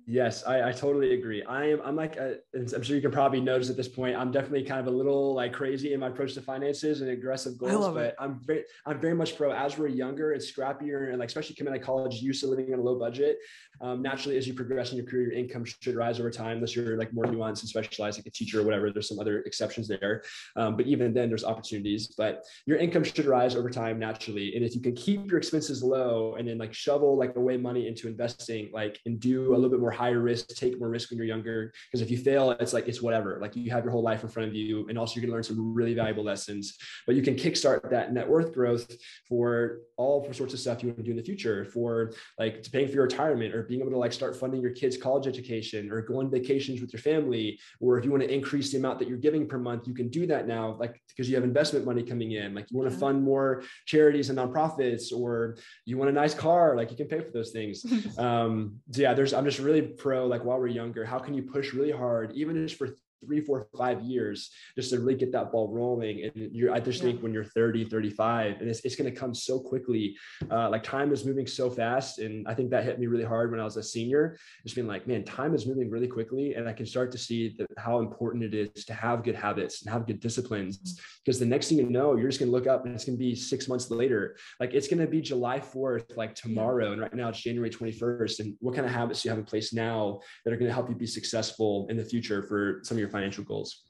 Yes, 0.05 0.43
I, 0.43 0.69
I 0.69 0.71
totally 0.71 1.13
agree. 1.13 1.43
I 1.43 1.65
am. 1.65 1.81
I'm 1.83 1.95
like, 1.95 2.15
a, 2.15 2.37
I'm 2.55 2.81
sure 2.81 2.95
you 2.95 3.01
can 3.01 3.11
probably 3.11 3.39
notice 3.39 3.69
at 3.69 3.77
this 3.77 3.87
point. 3.87 4.15
I'm 4.15 4.31
definitely 4.31 4.63
kind 4.63 4.79
of 4.79 4.87
a 4.87 4.95
little 4.97 5.35
like 5.35 5.53
crazy 5.53 5.93
in 5.93 5.99
my 5.99 6.07
approach 6.07 6.33
to 6.33 6.41
finances 6.41 7.01
and 7.01 7.11
aggressive 7.11 7.57
goals. 7.57 7.93
but 7.93 8.05
it. 8.05 8.15
I'm 8.19 8.39
very, 8.43 8.63
I'm 8.87 8.99
very 8.99 9.13
much 9.13 9.37
pro. 9.37 9.51
As 9.51 9.77
we're 9.77 9.87
younger 9.87 10.31
and 10.31 10.41
scrappier, 10.41 11.09
and 11.09 11.19
like 11.19 11.27
especially 11.27 11.55
coming 11.55 11.73
out 11.73 11.79
of 11.79 11.85
college, 11.85 12.15
used 12.15 12.41
to 12.41 12.47
living 12.47 12.73
on 12.73 12.79
a 12.79 12.81
low 12.81 12.97
budget. 12.97 13.37
Um, 13.81 14.01
naturally, 14.01 14.37
as 14.37 14.47
you 14.47 14.53
progress 14.53 14.91
in 14.91 14.97
your 14.97 15.05
career, 15.05 15.31
your 15.31 15.33
income 15.33 15.63
should 15.63 15.95
rise 15.95 16.19
over 16.19 16.31
time, 16.31 16.57
unless 16.57 16.75
you're 16.75 16.97
like 16.97 17.13
more 17.13 17.25
nuanced 17.25 17.61
and 17.61 17.69
specialized, 17.69 18.17
like 18.17 18.25
a 18.25 18.31
teacher 18.31 18.61
or 18.61 18.63
whatever. 18.63 18.91
There's 18.91 19.07
some 19.07 19.19
other 19.19 19.39
exceptions 19.43 19.87
there, 19.87 20.23
um, 20.55 20.75
but 20.75 20.87
even 20.87 21.13
then, 21.13 21.29
there's 21.29 21.43
opportunities. 21.43 22.07
But 22.17 22.43
your 22.65 22.77
income 22.77 23.03
should 23.03 23.25
rise 23.25 23.55
over 23.55 23.69
time 23.69 23.99
naturally, 23.99 24.55
and 24.55 24.65
if 24.65 24.75
you 24.75 24.81
can 24.81 24.95
keep 24.95 25.29
your 25.29 25.37
expenses 25.37 25.83
low 25.83 26.35
and 26.37 26.47
then 26.47 26.57
like 26.57 26.73
shovel 26.73 27.17
like 27.17 27.35
away 27.35 27.57
money 27.57 27.87
into 27.87 28.07
investing, 28.07 28.69
like 28.73 28.99
and 29.05 29.19
do 29.19 29.53
a 29.53 29.55
little 29.55 29.69
bit 29.69 29.78
bit 29.79 29.81
more 29.81 29.91
higher 29.91 30.19
risk, 30.19 30.49
take 30.49 30.79
more 30.79 30.89
risk 30.89 31.09
when 31.09 31.17
you're 31.17 31.27
younger. 31.27 31.71
Because 31.87 32.01
if 32.01 32.11
you 32.11 32.17
fail, 32.17 32.51
it's 32.51 32.73
like 32.73 32.87
it's 32.87 33.01
whatever. 33.01 33.39
Like 33.41 33.55
you 33.55 33.71
have 33.71 33.83
your 33.83 33.91
whole 33.91 34.03
life 34.03 34.23
in 34.23 34.29
front 34.29 34.49
of 34.49 34.55
you, 34.55 34.87
and 34.89 34.97
also 34.97 35.15
you're 35.15 35.25
gonna 35.25 35.33
learn 35.33 35.43
some 35.43 35.73
really 35.73 35.93
valuable 35.93 36.23
lessons. 36.23 36.77
But 37.05 37.15
you 37.15 37.21
can 37.21 37.35
kickstart 37.35 37.89
that 37.89 38.13
net 38.13 38.27
worth 38.27 38.53
growth 38.53 38.91
for 39.27 39.79
all 39.97 40.31
sorts 40.33 40.53
of 40.53 40.59
stuff 40.59 40.81
you 40.81 40.89
want 40.89 40.97
to 40.97 41.03
do 41.03 41.11
in 41.11 41.17
the 41.17 41.23
future, 41.23 41.65
for 41.65 42.11
like 42.37 42.69
paying 42.71 42.87
for 42.87 42.93
your 42.93 43.03
retirement, 43.03 43.53
or 43.53 43.63
being 43.63 43.81
able 43.81 43.91
to 43.91 43.97
like 43.97 44.13
start 44.13 44.35
funding 44.35 44.61
your 44.61 44.71
kids' 44.71 44.97
college 44.97 45.27
education, 45.27 45.91
or 45.91 46.01
go 46.01 46.19
on 46.19 46.29
vacations 46.29 46.81
with 46.81 46.93
your 46.93 47.01
family, 47.01 47.59
or 47.79 47.97
if 47.97 48.05
you 48.05 48.11
want 48.11 48.23
to 48.23 48.33
increase 48.33 48.71
the 48.71 48.77
amount 48.77 48.99
that 48.99 49.07
you're 49.07 49.17
giving 49.17 49.47
per 49.47 49.57
month, 49.57 49.87
you 49.87 49.93
can 49.93 50.09
do 50.09 50.27
that 50.27 50.47
now, 50.47 50.75
like 50.79 50.99
because 51.09 51.29
you 51.29 51.35
have 51.35 51.43
investment 51.43 51.85
money 51.85 52.03
coming 52.03 52.31
in. 52.31 52.53
Like 52.53 52.71
you 52.71 52.77
want 52.77 52.91
to 52.91 52.97
fund 52.97 53.23
more 53.23 53.63
charities 53.85 54.29
and 54.29 54.39
nonprofits, 54.39 55.13
or 55.13 55.57
you 55.85 55.97
want 55.97 56.09
a 56.09 56.13
nice 56.13 56.33
car, 56.33 56.75
like 56.75 56.91
you 56.91 56.97
can 56.97 57.07
pay 57.07 57.19
for 57.19 57.31
those 57.31 57.51
things. 57.51 57.85
um, 58.17 58.79
so 58.91 59.01
yeah, 59.01 59.13
there's 59.13 59.33
I'm 59.33 59.45
just 59.45 59.59
really 59.59 59.68
pro 59.97 60.25
like 60.25 60.43
while 60.43 60.59
we're 60.59 60.67
younger 60.67 61.05
how 61.05 61.19
can 61.19 61.33
you 61.33 61.43
push 61.43 61.73
really 61.73 61.91
hard 61.91 62.31
even 62.33 62.55
just 62.55 62.77
for 62.77 62.89
three, 63.25 63.41
four, 63.41 63.67
five 63.77 64.01
years 64.01 64.51
just 64.75 64.91
to 64.91 64.99
really 64.99 65.15
get 65.15 65.31
that 65.31 65.51
ball 65.51 65.69
rolling. 65.69 66.23
And 66.23 66.51
you're, 66.53 66.73
I 66.73 66.79
just 66.79 66.99
yeah. 66.99 67.11
think 67.11 67.23
when 67.23 67.33
you're 67.33 67.43
30, 67.43 67.85
35, 67.85 68.59
and 68.59 68.69
it's, 68.69 68.81
it's 68.81 68.95
going 68.95 69.11
to 69.11 69.17
come 69.17 69.33
so 69.33 69.59
quickly. 69.59 70.15
Uh, 70.49 70.69
like 70.69 70.83
time 70.83 71.11
is 71.11 71.25
moving 71.25 71.47
so 71.47 71.69
fast. 71.69 72.19
And 72.19 72.47
I 72.47 72.53
think 72.53 72.69
that 72.71 72.83
hit 72.83 72.99
me 72.99 73.07
really 73.07 73.23
hard 73.23 73.51
when 73.51 73.59
I 73.59 73.63
was 73.63 73.77
a 73.77 73.83
senior. 73.83 74.37
Just 74.63 74.75
being 74.75 74.87
like, 74.87 75.07
man, 75.07 75.23
time 75.23 75.53
is 75.53 75.65
moving 75.65 75.89
really 75.89 76.07
quickly. 76.07 76.55
And 76.55 76.67
I 76.67 76.73
can 76.73 76.85
start 76.85 77.11
to 77.11 77.17
see 77.17 77.55
the, 77.57 77.67
how 77.77 77.99
important 77.99 78.43
it 78.43 78.53
is 78.53 78.85
to 78.85 78.93
have 78.93 79.23
good 79.23 79.35
habits 79.35 79.81
and 79.81 79.91
have 79.91 80.07
good 80.07 80.19
disciplines. 80.19 80.77
Because 81.23 81.37
mm-hmm. 81.37 81.45
the 81.45 81.55
next 81.55 81.69
thing 81.69 81.77
you 81.77 81.89
know, 81.89 82.15
you're 82.15 82.29
just 82.29 82.39
going 82.39 82.51
to 82.51 82.55
look 82.55 82.67
up 82.67 82.85
and 82.85 82.93
it's 82.93 83.05
going 83.05 83.17
to 83.17 83.23
be 83.23 83.35
six 83.35 83.67
months 83.67 83.89
later. 83.91 84.37
Like 84.59 84.73
it's 84.73 84.87
going 84.87 84.99
to 84.99 85.07
be 85.07 85.21
July 85.21 85.59
4th, 85.59 86.17
like 86.17 86.35
tomorrow. 86.35 86.91
And 86.91 87.01
right 87.01 87.13
now 87.13 87.29
it's 87.29 87.41
January 87.41 87.69
21st. 87.69 88.39
And 88.39 88.55
what 88.59 88.75
kind 88.75 88.85
of 88.85 88.93
habits 88.93 89.21
do 89.21 89.29
you 89.29 89.31
have 89.31 89.39
in 89.39 89.45
place 89.45 89.73
now 89.73 90.19
that 90.43 90.53
are 90.53 90.57
going 90.57 90.67
to 90.67 90.73
help 90.73 90.89
you 90.89 90.95
be 90.95 91.07
successful 91.07 91.87
in 91.89 91.97
the 91.97 92.05
future 92.05 92.43
for 92.43 92.79
some 92.83 92.95
of 92.95 92.99
your 92.99 93.08
your 93.09 93.19
financial 93.19 93.43
goals. 93.43 93.83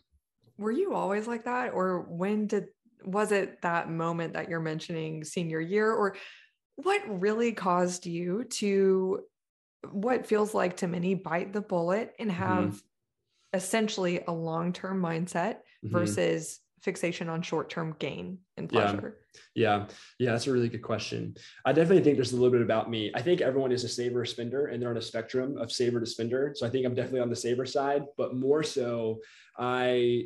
Were 0.58 0.72
you 0.72 0.94
always 0.94 1.28
like 1.28 1.46
that? 1.46 1.74
Or 1.74 2.02
when 2.02 2.48
did 2.48 2.68
was 3.06 3.32
it 3.32 3.62
that 3.62 3.90
moment 3.90 4.34
that 4.34 4.50
you're 4.50 4.60
mentioning 4.60 5.24
senior 5.24 5.62
year 5.62 5.92
or 5.92 6.16
what 6.76 7.02
really 7.08 7.54
caused 7.54 8.06
you 8.06 8.44
to 8.44 9.22
what 9.92 10.28
feels 10.28 10.54
like 10.54 10.78
to 10.78 10.88
many 10.88 11.16
bite 11.16 11.54
the 11.54 11.62
bullet 11.62 12.14
and 12.20 12.30
mm-hmm. 12.30 12.44
have 12.44 12.66
mm-hmm. 12.66 12.78
essentially 13.58 14.22
a 14.28 14.32
long-term 14.34 15.02
mindset 15.02 15.60
mm-hmm. 15.84 15.92
versus 15.92 16.60
fixation 16.82 17.30
on 17.30 17.42
short-term 17.42 17.96
gain 18.00 18.40
and 18.58 18.70
pleasure? 18.70 19.18
Yeah. 19.56 19.78
yeah 19.78 19.86
yeah 20.20 20.32
that's 20.32 20.48
a 20.48 20.52
really 20.52 20.70
good 20.70 20.82
question. 20.82 21.36
I 21.66 21.74
definitely 21.74 22.04
think 22.04 22.18
there's 22.18 22.34
a 22.34 22.36
little 22.36 22.52
bit 22.52 22.62
about 22.62 22.90
me. 22.90 23.12
I 23.16 23.22
think 23.22 23.42
everyone 23.42 23.72
is 23.72 23.84
a 23.84 23.90
saver 23.90 24.26
spender 24.26 24.68
and 24.68 24.82
they're 24.82 24.90
on 24.90 24.98
a 24.98 25.02
spectrum 25.02 25.58
of 25.58 25.72
saver 25.72 26.00
to 26.00 26.06
spender. 26.06 26.54
So 26.56 26.66
i 26.66 26.70
think 26.70 26.86
i'm 26.86 26.96
definitely 26.96 27.22
on 27.22 27.30
the 27.30 27.36
saver 27.36 27.66
side 27.66 28.04
but 28.18 28.36
more 28.36 28.64
so 28.64 29.20
i 29.58 30.26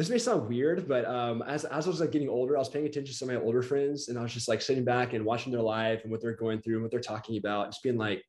this 0.00 0.08
may 0.08 0.16
sound 0.16 0.48
weird, 0.48 0.88
but 0.88 1.04
um, 1.04 1.42
as, 1.42 1.66
as 1.66 1.86
I 1.86 1.90
was 1.90 2.00
like 2.00 2.10
getting 2.10 2.30
older, 2.30 2.56
I 2.56 2.58
was 2.58 2.70
paying 2.70 2.86
attention 2.86 3.12
to 3.12 3.18
some 3.18 3.28
of 3.28 3.34
my 3.34 3.42
older 3.42 3.60
friends 3.60 4.08
and 4.08 4.18
I 4.18 4.22
was 4.22 4.32
just 4.32 4.48
like 4.48 4.62
sitting 4.62 4.82
back 4.82 5.12
and 5.12 5.26
watching 5.26 5.52
their 5.52 5.60
life 5.60 6.00
and 6.04 6.10
what 6.10 6.22
they're 6.22 6.34
going 6.34 6.62
through 6.62 6.76
and 6.76 6.82
what 6.82 6.90
they're 6.90 7.00
talking 7.00 7.36
about, 7.36 7.66
just 7.66 7.82
being 7.82 7.98
like, 7.98 8.24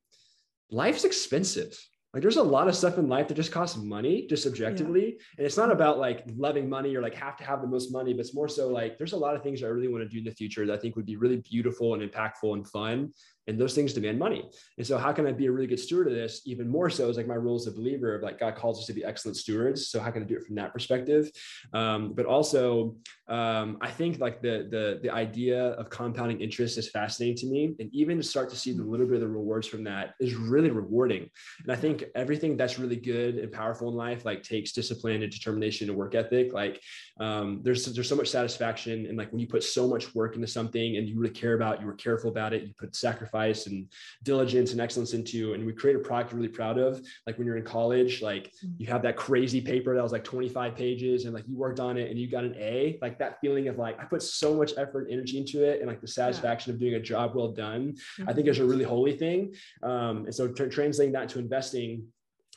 life's 0.70 1.04
expensive. 1.04 1.74
Like 2.12 2.20
there's 2.20 2.36
a 2.36 2.42
lot 2.42 2.68
of 2.68 2.76
stuff 2.76 2.98
in 2.98 3.08
life 3.08 3.28
that 3.28 3.34
just 3.34 3.52
costs 3.52 3.78
money, 3.78 4.26
just 4.28 4.46
objectively. 4.46 5.04
Yeah. 5.06 5.24
And 5.38 5.46
it's 5.46 5.56
not 5.56 5.72
about 5.72 5.98
like 5.98 6.24
loving 6.36 6.68
money 6.68 6.94
or 6.94 7.00
like 7.00 7.14
have 7.14 7.38
to 7.38 7.44
have 7.44 7.62
the 7.62 7.66
most 7.66 7.90
money, 7.90 8.12
but 8.12 8.20
it's 8.20 8.34
more 8.34 8.48
so 8.48 8.68
like 8.68 8.98
there's 8.98 9.14
a 9.14 9.16
lot 9.16 9.34
of 9.34 9.42
things 9.42 9.62
I 9.62 9.68
really 9.68 9.88
want 9.88 10.04
to 10.04 10.08
do 10.08 10.18
in 10.18 10.24
the 10.24 10.30
future 10.30 10.66
that 10.66 10.74
I 10.74 10.76
think 10.76 10.94
would 10.96 11.06
be 11.06 11.16
really 11.16 11.38
beautiful 11.38 11.94
and 11.94 12.02
impactful 12.02 12.52
and 12.52 12.68
fun 12.68 13.12
and 13.48 13.58
those 13.58 13.74
things 13.74 13.92
demand 13.92 14.18
money. 14.18 14.48
And 14.78 14.86
so 14.86 14.98
how 14.98 15.12
can 15.12 15.26
i 15.26 15.32
be 15.32 15.46
a 15.46 15.52
really 15.52 15.66
good 15.66 15.80
steward 15.80 16.08
of 16.08 16.14
this? 16.14 16.42
Even 16.46 16.68
more 16.68 16.90
so 16.90 17.08
is 17.08 17.16
like 17.16 17.26
my 17.26 17.36
role 17.36 17.56
as 17.56 17.66
a 17.66 17.72
believer 17.72 18.14
of 18.14 18.22
like 18.22 18.38
god 18.38 18.56
calls 18.56 18.78
us 18.78 18.86
to 18.86 18.92
be 18.92 19.04
excellent 19.04 19.36
stewards. 19.36 19.88
So 19.88 20.00
how 20.00 20.10
can 20.10 20.22
i 20.22 20.26
do 20.26 20.36
it 20.36 20.44
from 20.44 20.56
that 20.56 20.72
perspective? 20.72 21.30
Um, 21.72 22.12
but 22.14 22.26
also 22.26 22.96
um, 23.28 23.78
i 23.80 23.90
think 23.90 24.18
like 24.20 24.42
the 24.42 24.68
the 24.70 25.00
the 25.02 25.10
idea 25.10 25.70
of 25.72 25.90
compounding 25.90 26.40
interest 26.40 26.78
is 26.78 26.90
fascinating 26.90 27.36
to 27.38 27.46
me. 27.46 27.74
And 27.78 27.88
even 27.92 28.16
to 28.18 28.22
start 28.22 28.50
to 28.50 28.56
see 28.56 28.72
the 28.72 28.82
little 28.82 29.06
bit 29.06 29.16
of 29.16 29.20
the 29.20 29.28
rewards 29.28 29.66
from 29.66 29.84
that 29.84 30.14
is 30.20 30.34
really 30.34 30.70
rewarding. 30.70 31.28
And 31.62 31.72
i 31.72 31.76
think 31.76 32.04
everything 32.14 32.56
that's 32.56 32.78
really 32.78 32.96
good 32.96 33.36
and 33.36 33.50
powerful 33.52 33.88
in 33.88 33.94
life 33.94 34.24
like 34.24 34.42
takes 34.42 34.72
discipline 34.72 35.22
and 35.22 35.32
determination 35.32 35.88
and 35.88 35.98
work 35.98 36.14
ethic. 36.14 36.52
Like 36.52 36.80
um, 37.20 37.60
there's 37.62 37.84
there's 37.86 38.08
so 38.08 38.16
much 38.16 38.28
satisfaction 38.28 39.06
and 39.06 39.18
like 39.18 39.30
when 39.32 39.40
you 39.40 39.46
put 39.46 39.62
so 39.62 39.86
much 39.86 40.14
work 40.14 40.34
into 40.34 40.46
something 40.46 40.96
and 40.96 41.08
you 41.08 41.18
really 41.18 41.32
care 41.32 41.54
about 41.54 41.80
you 41.80 41.86
were 41.86 41.94
careful 41.94 42.30
about 42.30 42.52
it 42.52 42.62
you 42.62 42.72
put 42.78 42.96
sacrifice 42.96 43.66
and 43.66 43.86
diligence 44.22 44.72
and 44.72 44.80
excellence 44.80 45.12
into 45.12 45.52
and 45.52 45.64
we 45.64 45.72
create 45.72 45.96
a 45.96 45.98
product 45.98 46.32
you're 46.32 46.40
really 46.40 46.52
proud 46.52 46.78
of 46.78 47.00
like 47.26 47.36
when 47.36 47.46
you're 47.46 47.58
in 47.58 47.64
college 47.64 48.22
like 48.22 48.44
mm-hmm. 48.44 48.72
you 48.78 48.86
have 48.86 49.02
that 49.02 49.16
crazy 49.16 49.60
paper 49.60 49.94
that 49.94 50.02
was 50.02 50.12
like 50.12 50.24
25 50.24 50.74
pages 50.74 51.24
and 51.24 51.34
like 51.34 51.46
you 51.46 51.56
worked 51.56 51.80
on 51.80 51.98
it 51.98 52.10
and 52.10 52.18
you 52.18 52.30
got 52.30 52.44
an 52.44 52.54
a 52.58 52.98
like 53.02 53.18
that 53.18 53.38
feeling 53.40 53.68
of 53.68 53.78
like 53.78 54.00
i 54.00 54.04
put 54.04 54.22
so 54.22 54.54
much 54.54 54.72
effort 54.78 55.02
and 55.02 55.12
energy 55.12 55.38
into 55.38 55.64
it 55.64 55.80
and 55.80 55.88
like 55.88 56.00
the 56.00 56.08
satisfaction 56.08 56.70
yeah. 56.70 56.74
of 56.74 56.80
doing 56.80 56.94
a 56.94 57.00
job 57.00 57.34
well 57.34 57.52
done 57.52 57.92
mm-hmm. 57.92 58.28
i 58.28 58.32
think 58.32 58.48
is 58.48 58.58
a 58.58 58.64
really 58.64 58.84
holy 58.84 59.16
thing 59.16 59.54
um, 59.82 60.24
and 60.24 60.34
so 60.34 60.48
t- 60.48 60.66
translating 60.66 61.12
that 61.12 61.28
to 61.28 61.38
investing 61.38 62.06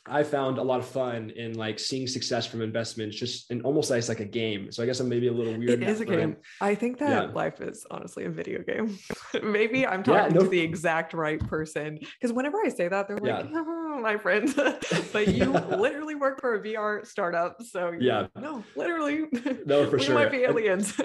I 0.08 0.22
found 0.22 0.58
a 0.58 0.62
lot 0.62 0.80
of 0.80 0.86
fun 0.86 1.30
in 1.30 1.54
like 1.54 1.78
seeing 1.78 2.06
success 2.06 2.46
from 2.46 2.62
investments, 2.62 3.16
just 3.16 3.50
in 3.50 3.62
almost 3.62 3.90
like, 3.90 3.98
it's 3.98 4.08
like 4.08 4.20
a 4.20 4.24
game. 4.24 4.70
So 4.72 4.82
I 4.82 4.86
guess 4.86 5.00
I'm 5.00 5.08
maybe 5.08 5.28
a 5.28 5.32
little 5.32 5.56
weird. 5.56 5.82
It 5.82 5.88
is 5.88 6.00
a 6.00 6.04
game. 6.04 6.36
I 6.60 6.74
think 6.74 6.98
that 6.98 7.10
yeah. 7.10 7.32
life 7.32 7.60
is 7.60 7.86
honestly 7.90 8.24
a 8.24 8.30
video 8.30 8.62
game. 8.62 8.98
maybe 9.42 9.86
I'm 9.86 10.02
talking 10.02 10.34
yeah, 10.34 10.38
no. 10.38 10.44
to 10.44 10.48
the 10.48 10.60
exact 10.60 11.12
right 11.14 11.40
person 11.40 11.98
because 11.98 12.32
whenever 12.32 12.58
I 12.64 12.68
say 12.68 12.88
that, 12.88 13.08
they're 13.08 13.18
like, 13.18 13.26
yeah. 13.26 13.58
Uh-huh. 13.60 13.85
"My 14.02 14.16
friend," 14.16 14.52
but 15.12 15.28
you 15.28 15.44
literally 15.76 16.14
work 16.14 16.40
for 16.40 16.54
a 16.54 16.60
VR 16.60 17.06
startup, 17.06 17.62
so 17.62 17.92
yeah, 17.98 18.26
no, 18.36 18.62
literally, 18.74 19.24
no, 19.64 19.88
for 19.88 19.90
sure. 19.98 19.98
we 19.98 20.04
sure, 20.04 20.14
might 20.14 20.30
be 20.30 20.42
aliens. 20.44 20.98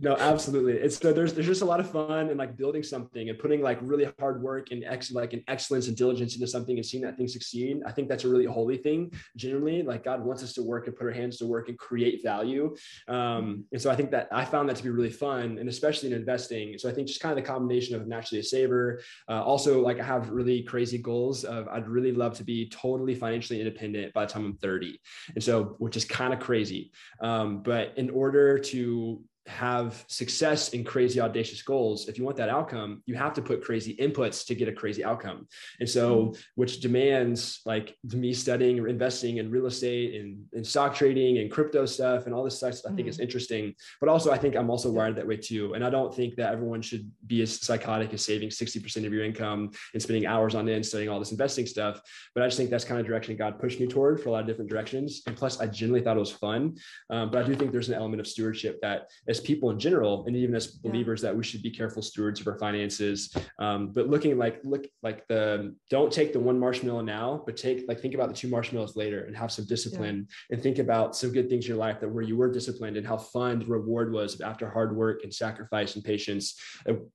no, 0.00 0.16
absolutely. 0.16 0.74
It's 0.74 0.98
so 0.98 1.12
there's 1.12 1.34
there's 1.34 1.46
just 1.46 1.62
a 1.62 1.66
lot 1.66 1.80
of 1.80 1.90
fun 1.90 2.28
and 2.28 2.38
like 2.38 2.56
building 2.56 2.82
something 2.82 3.28
and 3.28 3.38
putting 3.38 3.62
like 3.62 3.78
really 3.82 4.08
hard 4.18 4.42
work 4.42 4.70
and 4.70 4.84
ex 4.84 5.12
like 5.12 5.32
an 5.32 5.42
excellence 5.48 5.88
and 5.88 5.96
diligence 5.96 6.34
into 6.34 6.46
something 6.46 6.76
and 6.76 6.84
seeing 6.84 7.02
that 7.04 7.16
thing 7.16 7.28
succeed. 7.28 7.80
I 7.86 7.92
think 7.92 8.08
that's 8.08 8.24
a 8.24 8.28
really 8.28 8.46
holy 8.46 8.76
thing. 8.76 9.12
Generally, 9.36 9.82
like 9.82 10.04
God 10.04 10.24
wants 10.24 10.42
us 10.42 10.52
to 10.54 10.62
work 10.62 10.86
and 10.86 10.96
put 10.96 11.06
our 11.06 11.12
hands 11.12 11.38
to 11.38 11.46
work 11.46 11.68
and 11.68 11.78
create 11.78 12.22
value. 12.22 12.74
Um, 13.08 13.64
and 13.72 13.80
so 13.80 13.90
I 13.90 13.96
think 13.96 14.10
that 14.10 14.28
I 14.32 14.44
found 14.44 14.68
that 14.68 14.76
to 14.76 14.82
be 14.82 14.90
really 14.90 15.10
fun 15.10 15.58
and 15.58 15.68
especially 15.68 16.10
in 16.10 16.14
investing. 16.14 16.78
So 16.78 16.88
I 16.88 16.92
think 16.92 17.08
just 17.08 17.20
kind 17.20 17.36
of 17.36 17.44
the 17.44 17.48
combination 17.48 17.94
of 17.96 18.06
naturally 18.06 18.40
a 18.40 18.44
saver. 18.44 19.00
Uh, 19.28 19.42
also, 19.42 19.80
like 19.80 20.00
I 20.00 20.04
have 20.04 20.30
really 20.30 20.62
crazy 20.62 20.98
goals 20.98 21.44
of 21.44 21.68
I'd 21.68 21.88
really 21.88 22.12
love 22.12 22.33
to 22.34 22.44
be 22.44 22.68
totally 22.68 23.14
financially 23.14 23.60
independent 23.60 24.12
by 24.12 24.24
the 24.24 24.32
time 24.32 24.44
I'm 24.44 24.56
30. 24.56 24.98
And 25.34 25.42
so, 25.42 25.76
which 25.78 25.96
is 25.96 26.04
kind 26.04 26.32
of 26.32 26.40
crazy. 26.40 26.92
Um, 27.20 27.62
but 27.62 27.92
in 27.96 28.10
order 28.10 28.58
to 28.58 29.22
have 29.46 30.04
success 30.08 30.70
in 30.70 30.84
crazy 30.84 31.20
audacious 31.20 31.62
goals 31.62 32.08
if 32.08 32.16
you 32.16 32.24
want 32.24 32.36
that 32.36 32.48
outcome 32.48 33.02
you 33.06 33.14
have 33.14 33.34
to 33.34 33.42
put 33.42 33.62
crazy 33.62 33.94
inputs 33.96 34.46
to 34.46 34.54
get 34.54 34.68
a 34.68 34.72
crazy 34.72 35.04
outcome. 35.04 35.46
And 35.80 35.88
so 35.88 36.16
mm-hmm. 36.16 36.40
which 36.54 36.80
demands 36.80 37.60
like 37.66 37.96
me 38.12 38.32
studying 38.32 38.78
or 38.80 38.88
investing 38.88 39.38
in 39.38 39.50
real 39.50 39.66
estate 39.66 40.20
and, 40.20 40.44
and 40.52 40.66
stock 40.66 40.94
trading 40.94 41.38
and 41.38 41.50
crypto 41.50 41.86
stuff 41.86 42.26
and 42.26 42.34
all 42.34 42.44
this 42.44 42.56
stuff 42.56 42.74
i 42.86 42.88
think 42.88 43.00
mm-hmm. 43.00 43.08
is 43.08 43.20
interesting. 43.20 43.74
But 44.00 44.08
also 44.08 44.32
i 44.32 44.38
think 44.38 44.56
i'm 44.56 44.70
also 44.70 44.90
wired 44.90 45.16
that 45.16 45.26
way 45.26 45.36
too. 45.36 45.74
And 45.74 45.84
i 45.84 45.90
don't 45.90 46.14
think 46.14 46.36
that 46.36 46.52
everyone 46.52 46.82
should 46.82 47.10
be 47.26 47.42
as 47.42 47.60
psychotic 47.60 48.12
as 48.14 48.24
saving 48.24 48.48
60% 48.48 49.06
of 49.06 49.12
your 49.12 49.24
income 49.24 49.70
and 49.92 50.02
spending 50.02 50.26
hours 50.26 50.54
on 50.54 50.68
end 50.68 50.86
studying 50.86 51.10
all 51.10 51.18
this 51.18 51.32
investing 51.32 51.66
stuff. 51.66 52.00
But 52.34 52.42
i 52.42 52.46
just 52.46 52.56
think 52.56 52.70
that's 52.70 52.84
kind 52.84 53.00
of 53.00 53.06
direction 53.06 53.36
god 53.36 53.58
pushed 53.58 53.80
me 53.80 53.86
toward 53.86 54.22
for 54.22 54.30
a 54.30 54.32
lot 54.32 54.40
of 54.40 54.46
different 54.46 54.70
directions. 54.70 55.22
And 55.26 55.36
plus 55.36 55.60
i 55.60 55.66
genuinely 55.66 56.04
thought 56.04 56.16
it 56.16 56.20
was 56.20 56.32
fun. 56.32 56.76
Um, 57.10 57.30
but 57.30 57.44
i 57.44 57.46
do 57.46 57.54
think 57.54 57.72
there's 57.72 57.88
an 57.88 57.94
element 57.94 58.20
of 58.20 58.26
stewardship 58.26 58.80
that 58.80 59.10
as 59.34 59.40
people 59.40 59.70
in 59.70 59.78
general, 59.78 60.24
and 60.26 60.36
even 60.36 60.54
as 60.54 60.66
believers, 60.66 61.22
yeah. 61.22 61.30
that 61.30 61.36
we 61.36 61.44
should 61.44 61.62
be 61.62 61.70
careful 61.70 62.02
stewards 62.02 62.40
of 62.40 62.46
our 62.46 62.58
finances. 62.58 63.34
Um, 63.58 63.88
but 63.88 64.08
looking 64.08 64.38
like 64.38 64.60
look 64.64 64.86
like 65.02 65.26
the 65.28 65.74
don't 65.90 66.12
take 66.12 66.32
the 66.32 66.40
one 66.40 66.58
marshmallow 66.58 67.02
now, 67.02 67.42
but 67.46 67.56
take 67.56 67.84
like 67.88 68.00
think 68.00 68.14
about 68.14 68.28
the 68.28 68.34
two 68.34 68.48
marshmallows 68.48 68.96
later 68.96 69.24
and 69.24 69.36
have 69.36 69.50
some 69.50 69.66
discipline 69.66 70.26
yeah. 70.28 70.54
and 70.54 70.62
think 70.62 70.78
about 70.78 71.16
some 71.16 71.32
good 71.32 71.48
things 71.48 71.64
in 71.64 71.68
your 71.68 71.78
life 71.78 72.00
that 72.00 72.08
where 72.08 72.22
you 72.22 72.36
were 72.36 72.50
disciplined 72.50 72.96
and 72.96 73.06
how 73.06 73.16
fun 73.16 73.58
the 73.58 73.66
reward 73.66 74.12
was 74.12 74.40
after 74.40 74.70
hard 74.70 74.96
work 74.96 75.24
and 75.24 75.34
sacrifice 75.34 75.96
and 75.96 76.04
patience, 76.04 76.58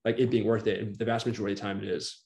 like 0.04 0.20
it 0.20 0.30
being 0.30 0.46
worth 0.46 0.68
it. 0.68 0.82
And 0.82 0.98
the 0.98 1.06
vast 1.06 1.26
majority 1.26 1.54
of 1.54 1.60
the 1.60 1.62
time, 1.62 1.78
it 1.80 1.90
is. 1.90 2.24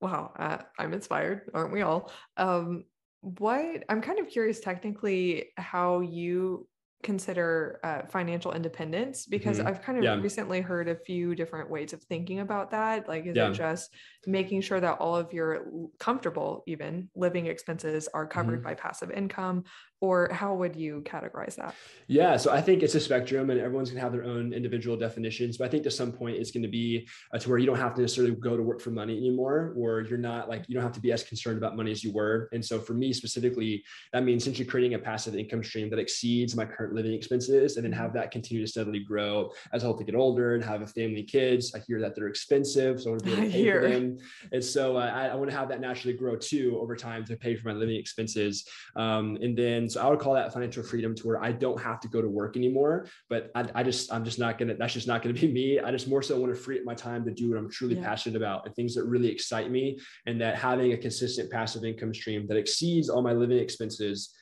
Wow, 0.00 0.32
uh, 0.38 0.58
I'm 0.78 0.92
inspired, 0.92 1.50
aren't 1.54 1.72
we 1.72 1.82
all? 1.82 2.12
Um, 2.36 2.84
what 3.22 3.84
I'm 3.88 4.02
kind 4.02 4.18
of 4.18 4.28
curious 4.28 4.60
technically 4.60 5.48
how 5.56 6.00
you 6.00 6.68
consider 7.06 7.80
uh, 7.82 8.02
financial 8.08 8.52
independence 8.52 9.24
because 9.24 9.58
mm-hmm. 9.58 9.68
I've 9.68 9.80
kind 9.80 9.96
of 9.96 10.04
yeah. 10.04 10.16
recently 10.16 10.60
heard 10.60 10.88
a 10.88 10.96
few 10.96 11.34
different 11.34 11.70
ways 11.70 11.92
of 11.92 12.02
thinking 12.02 12.40
about 12.40 12.72
that. 12.72 13.08
Like, 13.08 13.24
is 13.26 13.36
yeah. 13.36 13.48
it 13.48 13.52
just 13.54 13.94
making 14.26 14.60
sure 14.60 14.80
that 14.80 14.98
all 14.98 15.16
of 15.16 15.32
your 15.32 15.66
comfortable, 15.98 16.64
even 16.66 17.08
living 17.14 17.46
expenses 17.46 18.08
are 18.12 18.26
covered 18.26 18.58
mm-hmm. 18.58 18.68
by 18.68 18.74
passive 18.74 19.10
income? 19.12 19.64
Or 20.00 20.28
how 20.32 20.54
would 20.54 20.76
you 20.76 21.02
categorize 21.04 21.56
that? 21.56 21.74
Yeah 22.08 22.36
so 22.36 22.52
i 22.52 22.60
think 22.60 22.82
it's 22.82 22.94
a 22.94 23.00
spectrum 23.00 23.50
and 23.50 23.60
everyone's 23.60 23.90
going 23.90 23.96
to 23.96 24.02
have 24.02 24.12
their 24.12 24.24
own 24.24 24.52
individual 24.52 24.96
definitions 24.96 25.56
but 25.56 25.64
i 25.64 25.68
think 25.68 25.82
to 25.84 25.90
some 25.90 26.12
point 26.12 26.36
it's 26.36 26.50
going 26.50 26.62
to 26.62 26.68
be 26.68 27.08
uh, 27.32 27.38
to 27.38 27.48
where 27.48 27.58
you 27.58 27.66
don't 27.66 27.78
have 27.78 27.94
to 27.94 28.00
necessarily 28.00 28.34
go 28.34 28.56
to 28.56 28.62
work 28.62 28.80
for 28.80 28.90
money 28.90 29.16
anymore 29.16 29.74
or 29.76 30.02
you're 30.02 30.18
not 30.18 30.48
like 30.48 30.64
you 30.68 30.74
don't 30.74 30.82
have 30.82 30.92
to 30.92 31.00
be 31.00 31.12
as 31.12 31.22
concerned 31.22 31.58
about 31.58 31.76
money 31.76 31.90
as 31.90 32.04
you 32.04 32.12
were. 32.12 32.48
And 32.52 32.64
so 32.64 32.78
for 32.78 32.94
me 32.94 33.12
specifically 33.12 33.84
that 34.12 34.22
means 34.22 34.42
essentially 34.42 34.66
creating 34.66 34.94
a 34.94 34.98
passive 34.98 35.34
income 35.34 35.62
stream 35.62 35.90
that 35.90 35.98
exceeds 35.98 36.54
my 36.54 36.64
current 36.64 36.94
living 36.94 37.12
expenses 37.12 37.76
and 37.76 37.84
then 37.84 37.92
have 37.92 38.12
that 38.14 38.30
continue 38.30 38.64
to 38.64 38.70
steadily 38.70 39.00
grow 39.00 39.50
as 39.72 39.82
i 39.82 39.86
hope 39.86 39.98
to 39.98 40.04
get 40.04 40.14
older 40.14 40.54
and 40.54 40.64
have 40.64 40.82
a 40.82 40.86
family 40.86 41.22
kids 41.22 41.74
i 41.74 41.78
hear 41.80 42.00
that 42.00 42.14
they're 42.14 42.28
expensive 42.28 43.00
so 43.00 43.08
i 43.08 43.10
want 43.12 43.24
to 43.24 43.26
be 43.26 43.32
able 43.32 43.44
to 43.44 43.50
pay 43.50 43.70
for 43.70 43.88
them. 43.88 44.18
And 44.52 44.64
so 44.64 44.96
uh, 44.96 45.12
I, 45.14 45.26
I 45.28 45.34
want 45.34 45.50
to 45.50 45.56
have 45.56 45.68
that 45.68 45.80
naturally 45.80 46.16
grow 46.16 46.36
too 46.36 46.78
over 46.80 46.96
time 46.96 47.24
to 47.26 47.36
pay 47.36 47.54
for 47.56 47.68
my 47.68 47.74
living 47.74 47.96
expenses. 47.96 48.66
Um, 48.94 49.38
and 49.40 49.56
then 49.56 49.85
and 49.86 49.92
so 49.92 50.02
I 50.04 50.10
would 50.10 50.18
call 50.18 50.34
that 50.34 50.52
financial 50.52 50.82
freedom 50.82 51.14
to 51.14 51.26
where 51.28 51.40
I 51.40 51.52
don't 51.52 51.80
have 51.80 52.00
to 52.00 52.08
go 52.08 52.20
to 52.20 52.28
work 52.28 52.56
anymore. 52.56 53.06
But 53.30 53.52
I, 53.54 53.66
I 53.72 53.82
just, 53.84 54.12
I'm 54.12 54.24
just 54.24 54.36
not 54.36 54.58
going 54.58 54.66
to, 54.66 54.74
that's 54.74 54.94
just 54.94 55.06
not 55.06 55.22
going 55.22 55.32
to 55.32 55.40
be 55.40 55.46
me. 55.46 55.78
I 55.78 55.92
just 55.92 56.08
more 56.08 56.22
so 56.22 56.36
want 56.40 56.52
to 56.52 56.60
free 56.60 56.80
up 56.80 56.84
my 56.84 56.94
time 56.94 57.24
to 57.24 57.30
do 57.30 57.50
what 57.50 57.56
I'm 57.56 57.70
truly 57.70 57.94
yeah. 57.94 58.02
passionate 58.02 58.36
about 58.36 58.66
and 58.66 58.74
things 58.74 58.96
that 58.96 59.04
really 59.04 59.28
excite 59.28 59.70
me. 59.70 60.00
And 60.26 60.40
that 60.40 60.56
having 60.58 60.92
a 60.92 60.96
consistent 60.96 61.52
passive 61.52 61.84
income 61.84 62.12
stream 62.12 62.48
that 62.48 62.56
exceeds 62.56 63.08
all 63.08 63.22
my 63.22 63.32
living 63.32 63.58
expenses 63.58 64.34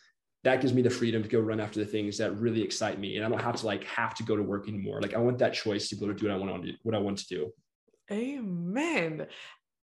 that 0.45 0.63
gives 0.63 0.73
me 0.73 0.81
the 0.81 0.89
freedom 0.89 1.23
to 1.23 1.29
go 1.29 1.41
run 1.41 1.61
after 1.61 1.81
the 1.81 1.87
things 1.87 2.17
that 2.17 2.35
really 2.39 2.63
excite 2.63 2.99
me 2.99 3.17
and 3.17 3.25
i 3.25 3.29
don't 3.31 3.41
have 3.41 3.57
to 3.57 3.65
like 3.65 3.83
have 3.85 4.15
to 4.15 4.23
go 4.23 4.37
to 4.37 4.43
work 4.43 4.69
anymore 4.69 5.01
like 5.01 5.15
i 5.15 5.19
want 5.19 5.39
that 5.39 5.55
choice 5.55 5.89
to 5.89 5.97
be 5.97 6.05
able 6.05 6.15
to 6.15 6.21
do 6.21 6.29
what 6.29 6.35
i 6.35 6.39
want 6.39 6.63
to 6.63 6.71
do 6.71 6.77
what 6.83 6.95
i 6.95 6.99
want 6.99 7.17
to 7.17 7.27
do 7.29 7.51
amen 8.13 9.27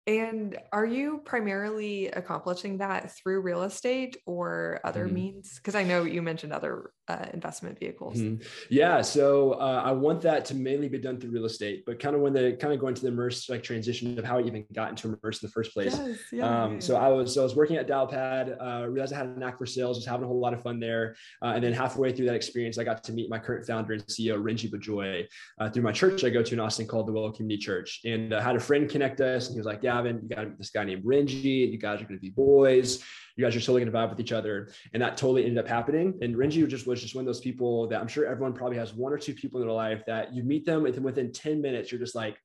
and 0.08 0.58
are 0.72 0.86
you 0.86 1.22
primarily 1.26 2.08
accomplishing 2.08 2.78
that 2.78 3.12
through 3.12 3.42
real 3.42 3.64
estate 3.64 4.16
or 4.26 4.80
other 4.86 5.06
mm-hmm. 5.06 5.16
means? 5.16 5.56
Because 5.58 5.76
I 5.76 5.84
know 5.84 6.04
you 6.04 6.22
mentioned 6.22 6.54
other 6.54 6.92
uh, 7.08 7.26
investment 7.34 7.80
vehicles? 7.80 8.18
Mm-hmm. 8.18 8.44
Yeah, 8.70 9.02
so 9.02 9.54
uh, 9.54 9.82
I 9.84 9.92
want 9.92 10.22
that 10.22 10.46
to 10.46 10.56
mainly 10.56 10.90
be 10.90 10.98
done 10.98 11.20
through 11.20 11.32
real 11.32 11.46
estate, 11.46 11.84
but 11.86 12.00
kind 12.00 12.16
of 12.16 12.22
when 12.22 12.34
they 12.34 12.54
kind 12.54 12.74
of 12.74 12.80
go 12.80 12.88
into 12.88 13.02
the 13.02 13.08
immerse 13.08 13.50
like 13.50 13.64
transition 13.64 14.18
of 14.20 14.26
how 14.26 14.38
I 14.38 14.42
even 14.42 14.66
got 14.74 14.90
into 14.90 15.08
immerse 15.08 15.42
in 15.42 15.48
the 15.48 15.52
first 15.52 15.74
place. 15.74 15.98
Yes, 15.98 16.20
yeah, 16.32 16.64
um, 16.64 16.82
So 16.82 16.98
I 16.98 17.08
was 17.10 17.34
so 17.34 17.42
I 17.42 17.44
was 17.44 17.56
working 17.56 17.78
at 17.78 17.88
Dialpad, 17.88 18.58
uh, 18.62 18.88
realized 18.88 19.14
I 19.14 19.18
had 19.18 19.28
a 19.28 19.40
knack 19.40 19.58
for 19.58 19.66
sales, 19.66 19.98
was 19.98 20.06
having 20.06 20.26
a 20.26 20.28
whole 20.28 20.40
lot 20.40 20.54
of 20.54 20.62
fun 20.62 20.80
there, 20.80 21.16
uh, 21.42 21.54
and 21.56 21.64
then 21.64 21.74
halfway 21.74 22.12
through 22.12 22.26
that 22.28 22.36
experience, 22.36 22.78
I 22.78 22.84
got 22.84 23.04
to 23.06 23.14
meet 23.14 23.30
my 23.30 23.40
current 23.40 23.66
founder 23.66 23.94
and 23.94 24.04
CEO 24.08 24.42
Renji 24.42 24.70
Bijoy 24.70 25.26
uh, 25.60 25.70
through 25.70 25.84
my 25.84 25.92
church 25.92 26.24
I 26.24 26.30
go 26.30 26.44
to 26.44 26.54
in 26.54 26.60
Austin 26.60 26.88
called 26.88 27.08
the 27.08 27.14
Well 27.14 27.32
Community 27.32 27.62
Church, 27.62 28.02
and 28.06 28.34
I 28.34 28.38
uh, 28.38 28.42
had 28.42 28.56
a 28.56 28.60
friend 28.60 28.90
connect 28.90 29.22
us, 29.22 29.48
and 29.48 29.56
he 29.56 29.60
was 29.60 29.66
like, 29.66 29.82
Gavin, 29.82 30.20
you 30.22 30.36
got 30.36 30.58
this 30.58 30.70
guy 30.70 30.84
named 30.84 31.04
Renji, 31.04 31.72
you 31.72 31.78
guys 31.78 32.02
are 32.02 32.06
going 32.06 32.18
to 32.18 32.22
be 32.22 32.30
boys 32.30 33.04
you 33.38 33.46
guys 33.46 33.56
are 33.56 33.60
totally 33.60 33.86
to 33.86 33.92
vibe 33.92 34.10
with 34.10 34.20
each 34.20 34.32
other. 34.32 34.70
And 34.94 35.02
that 35.02 35.16
totally 35.16 35.44
ended 35.44 35.60
up 35.60 35.68
happening. 35.68 36.18
And 36.22 36.36
Renji 36.36 36.68
just 36.68 36.88
was 36.88 37.02
just 37.02 37.16
one 37.16 37.22
of 37.22 37.28
those 37.28 37.40
people 37.40 37.88
that 37.88 38.02
I'm 38.02 38.08
sure 38.08 38.26
everyone 38.26 38.54
probably 38.54 38.78
has 38.78 38.94
one 38.94 39.14
or 39.14 39.18
two 39.18 39.34
people 39.34 39.62
in 39.62 39.68
their 39.68 39.76
life 39.76 40.04
that 40.08 40.34
you 40.34 40.44
meet 40.44 40.66
them 40.66 40.86
and 40.86 41.04
within 41.04 41.32
10 41.32 41.62
minutes, 41.62 41.92
you're 41.92 42.00
just 42.00 42.16
like, 42.16 42.38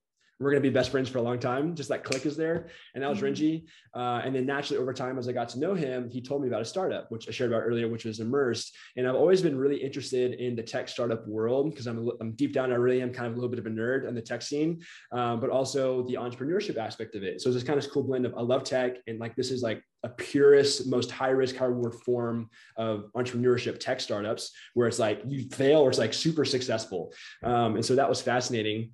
we're 0.43 0.51
going 0.51 0.63
to 0.63 0.69
be 0.69 0.73
best 0.73 0.91
friends 0.91 1.09
for 1.09 1.19
a 1.19 1.23
long 1.23 1.39
time. 1.39 1.75
Just 1.75 1.89
that 1.91 2.05
click 2.05 2.27
is 2.27 2.37
there. 2.37 2.69
And 2.95 3.03
that 3.03 3.09
was 3.09 3.19
mm-hmm. 3.19 3.27
Renji. 3.27 3.65
Uh, 3.95 4.21
and 4.25 4.35
then 4.35 4.47
naturally 4.47 4.81
over 4.81 4.93
time, 4.93 5.19
as 5.19 5.29
I 5.29 5.33
got 5.33 5.49
to 5.51 5.59
know 5.59 5.75
him, 5.75 6.11
he 6.11 6.21
told 6.21 6.43
me 6.43 6.49
about 6.49 6.63
a 6.63 6.65
startup, 6.65 7.11
which 7.11 7.29
I 7.29 7.31
shared 7.31 7.53
about 7.53 7.63
earlier, 7.63 7.89
which 7.89 8.05
was 8.05 8.21
Immersed. 8.21 8.75
And 8.97 9.07
I've 9.07 9.15
always 9.15 9.43
been 9.43 9.57
really 9.57 9.77
interested 9.77 10.35
in 10.35 10.57
the 10.57 10.63
tech 10.63 10.89
startup 10.89 11.27
world 11.29 11.71
because 11.71 11.87
I'm, 11.87 12.11
I'm 12.21 12.33
deep 12.33 12.53
down, 12.53 12.73
I 12.73 12.77
really 12.77 13.03
am 13.03 13.13
kind 13.13 13.27
of 13.27 13.33
a 13.33 13.37
little 13.37 13.51
bit 13.51 13.59
of 13.59 13.67
a 13.67 13.71
nerd 13.71 14.09
on 14.09 14.15
the 14.15 14.23
tech 14.23 14.43
scene, 14.43 14.83
um, 15.13 15.41
but 15.41 15.51
also 15.51 16.03
the 16.07 16.15
entrepreneurship 16.15 16.77
aspect 16.77 17.15
of 17.15 17.23
it. 17.23 17.41
So 17.41 17.49
it's 17.49 17.57
this 17.57 17.65
kind 17.65 17.79
of 17.79 17.89
cool 17.91 18.03
blend 18.03 18.27
of 18.27 18.35
I 18.35 18.43
love 18.43 18.65
tech 18.65 18.97
and 19.07 19.19
like 19.19 19.37
this 19.37 19.51
is 19.51 19.63
like 19.63 19.83
a 20.05 20.09
purest, 20.09 20.87
most 20.89 21.11
high 21.11 21.31
risk, 21.31 21.57
high 21.57 21.67
reward 21.67 21.95
form 21.95 22.51
of 22.77 23.13
entrepreneurship 23.17 23.79
tech 23.79 24.01
startups 24.01 24.51
where 24.75 24.89
it's 24.89 24.99
like 24.99 25.23
you 25.27 25.49
fail 25.51 25.81
or 25.81 25.91
it's 25.91 25.99
like 25.99 26.13
super 26.13 26.45
successful. 26.45 27.13
Um, 27.45 27.77
and 27.77 27.85
so 27.85 27.95
that 27.95 28.09
was 28.09 28.21
fascinating 28.21 28.91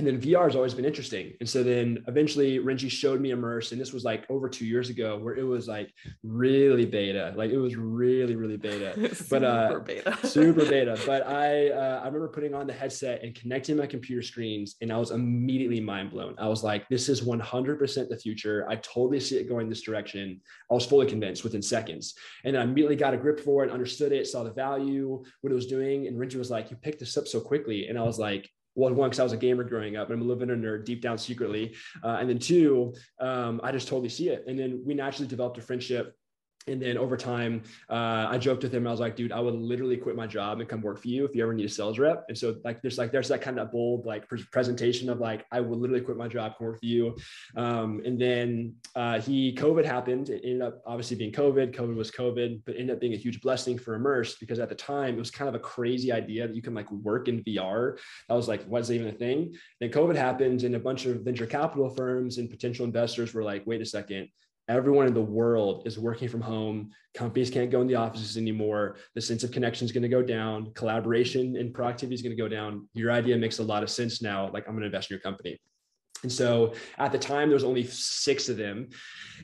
and 0.00 0.06
then 0.06 0.18
VR 0.18 0.44
has 0.44 0.56
always 0.56 0.72
been 0.72 0.86
interesting. 0.86 1.34
And 1.40 1.48
so 1.48 1.62
then 1.62 2.02
eventually 2.08 2.58
Renji 2.58 2.90
showed 2.90 3.20
me 3.20 3.32
Immerse, 3.32 3.72
and 3.72 3.80
this 3.80 3.92
was 3.92 4.02
like 4.02 4.24
over 4.30 4.48
two 4.48 4.64
years 4.64 4.88
ago, 4.88 5.18
where 5.18 5.34
it 5.34 5.42
was 5.42 5.68
like 5.68 5.92
really 6.22 6.86
beta, 6.86 7.34
like 7.36 7.50
it 7.50 7.58
was 7.58 7.76
really, 7.76 8.34
really 8.34 8.56
beta, 8.56 9.14
but 9.30 9.44
uh, 9.44 9.78
beta. 9.80 10.16
super 10.26 10.64
beta. 10.64 10.98
But 11.04 11.26
I, 11.26 11.68
uh, 11.68 12.00
I 12.02 12.06
remember 12.06 12.28
putting 12.28 12.54
on 12.54 12.66
the 12.66 12.72
headset 12.72 13.22
and 13.22 13.34
connecting 13.34 13.76
my 13.76 13.86
computer 13.86 14.22
screens, 14.22 14.76
and 14.80 14.90
I 14.90 14.96
was 14.96 15.10
immediately 15.10 15.80
mind 15.80 16.12
blown. 16.12 16.34
I 16.38 16.48
was 16.48 16.64
like, 16.64 16.88
this 16.88 17.10
is 17.10 17.20
100% 17.20 18.08
the 18.08 18.16
future. 18.16 18.66
I 18.70 18.76
totally 18.76 19.20
see 19.20 19.36
it 19.36 19.50
going 19.50 19.68
this 19.68 19.82
direction. 19.82 20.40
I 20.70 20.74
was 20.74 20.86
fully 20.86 21.08
convinced 21.08 21.44
within 21.44 21.60
seconds, 21.60 22.14
and 22.44 22.56
I 22.56 22.62
immediately 22.62 22.96
got 22.96 23.12
a 23.12 23.18
grip 23.18 23.38
for 23.38 23.66
it, 23.66 23.70
understood 23.70 24.12
it, 24.12 24.26
saw 24.26 24.44
the 24.44 24.50
value, 24.50 25.22
what 25.42 25.52
it 25.52 25.54
was 25.54 25.66
doing. 25.66 26.06
And 26.06 26.16
Renji 26.16 26.36
was 26.36 26.50
like, 26.50 26.70
you 26.70 26.78
picked 26.78 27.00
this 27.00 27.18
up 27.18 27.28
so 27.28 27.38
quickly, 27.38 27.88
and 27.88 27.98
I 27.98 28.02
was 28.02 28.18
like, 28.18 28.50
one, 28.80 28.94
because 29.10 29.20
I 29.20 29.22
was 29.22 29.32
a 29.32 29.36
gamer 29.36 29.64
growing 29.64 29.96
up 29.96 30.08
and 30.08 30.14
I'm 30.14 30.22
a 30.22 30.24
little 30.24 30.44
bit 30.44 30.50
a 30.50 30.56
nerd 30.56 30.84
deep 30.84 31.02
down 31.02 31.18
secretly. 31.18 31.74
Uh, 32.02 32.18
and 32.20 32.28
then 32.28 32.38
two, 32.38 32.94
um, 33.20 33.60
I 33.62 33.72
just 33.72 33.88
totally 33.88 34.08
see 34.08 34.28
it. 34.28 34.44
And 34.46 34.58
then 34.58 34.82
we 34.84 34.94
naturally 34.94 35.28
developed 35.28 35.58
a 35.58 35.62
friendship 35.62 36.16
and 36.66 36.80
then 36.80 36.98
over 36.98 37.16
time, 37.16 37.62
uh, 37.88 38.26
I 38.28 38.36
joked 38.36 38.62
with 38.62 38.74
him. 38.74 38.86
I 38.86 38.90
was 38.90 39.00
like, 39.00 39.16
dude, 39.16 39.32
I 39.32 39.40
would 39.40 39.54
literally 39.54 39.96
quit 39.96 40.14
my 40.14 40.26
job 40.26 40.60
and 40.60 40.68
come 40.68 40.82
work 40.82 41.00
for 41.00 41.08
you 41.08 41.24
if 41.24 41.34
you 41.34 41.42
ever 41.42 41.54
need 41.54 41.64
a 41.64 41.70
sales 41.70 41.98
rep. 41.98 42.26
And 42.28 42.36
so 42.36 42.56
like, 42.64 42.82
there's 42.82 42.98
like, 42.98 43.12
there's 43.12 43.28
that 43.28 43.40
kind 43.40 43.58
of 43.58 43.72
bold 43.72 44.04
like 44.04 44.28
presentation 44.28 45.08
of 45.08 45.20
like, 45.20 45.46
I 45.50 45.60
would 45.60 45.78
literally 45.78 46.02
quit 46.02 46.18
my 46.18 46.28
job, 46.28 46.52
come 46.58 46.66
work 46.66 46.80
for 46.80 46.86
you. 46.86 47.16
Um, 47.56 48.02
and 48.04 48.20
then 48.20 48.74
uh, 48.94 49.20
he, 49.20 49.54
COVID 49.54 49.86
happened. 49.86 50.28
It 50.28 50.42
ended 50.44 50.62
up 50.62 50.82
obviously 50.84 51.16
being 51.16 51.32
COVID. 51.32 51.74
COVID 51.74 51.96
was 51.96 52.10
COVID, 52.10 52.60
but 52.66 52.76
ended 52.76 52.94
up 52.94 53.00
being 53.00 53.14
a 53.14 53.18
huge 53.18 53.40
blessing 53.40 53.78
for 53.78 53.94
Immerse 53.94 54.36
because 54.38 54.58
at 54.58 54.68
the 54.68 54.74
time 54.74 55.14
it 55.14 55.18
was 55.18 55.30
kind 55.30 55.48
of 55.48 55.54
a 55.54 55.60
crazy 55.60 56.12
idea 56.12 56.46
that 56.46 56.54
you 56.54 56.62
can 56.62 56.74
like 56.74 56.90
work 56.92 57.28
in 57.28 57.42
VR. 57.42 57.98
That 58.28 58.34
was 58.34 58.48
like, 58.48 58.64
what's 58.64 58.90
even 58.90 59.08
a 59.08 59.12
thing? 59.12 59.54
Then 59.80 59.90
COVID 59.90 60.14
happened 60.14 60.62
and 60.64 60.74
a 60.74 60.80
bunch 60.80 61.06
of 61.06 61.22
venture 61.22 61.46
capital 61.46 61.88
firms 61.88 62.36
and 62.36 62.50
potential 62.50 62.84
investors 62.84 63.32
were 63.32 63.42
like, 63.42 63.66
wait 63.66 63.80
a 63.80 63.86
second, 63.86 64.28
everyone 64.70 65.06
in 65.06 65.14
the 65.14 65.20
world 65.20 65.82
is 65.86 65.98
working 65.98 66.28
from 66.28 66.40
home. 66.40 66.90
Companies 67.14 67.50
can't 67.50 67.70
go 67.70 67.80
in 67.80 67.88
the 67.88 67.96
offices 67.96 68.36
anymore. 68.36 68.96
The 69.14 69.20
sense 69.20 69.42
of 69.42 69.50
connection 69.50 69.84
is 69.84 69.92
going 69.92 70.02
to 70.02 70.08
go 70.08 70.22
down. 70.22 70.72
Collaboration 70.74 71.56
and 71.56 71.74
productivity 71.74 72.14
is 72.14 72.22
going 72.22 72.36
to 72.36 72.42
go 72.42 72.48
down. 72.48 72.88
Your 72.94 73.10
idea 73.10 73.36
makes 73.36 73.58
a 73.58 73.64
lot 73.64 73.82
of 73.82 73.90
sense 73.90 74.22
now 74.22 74.50
like 74.52 74.64
i'm 74.66 74.74
going 74.74 74.80
to 74.80 74.86
invest 74.86 75.10
in 75.10 75.14
your 75.14 75.20
company 75.20 75.58
and 76.22 76.30
so 76.30 76.74
at 76.98 77.12
the 77.12 77.18
time, 77.18 77.48
there 77.48 77.54
was 77.54 77.64
only 77.64 77.84
six 77.84 78.48
of 78.48 78.56
them. 78.56 78.88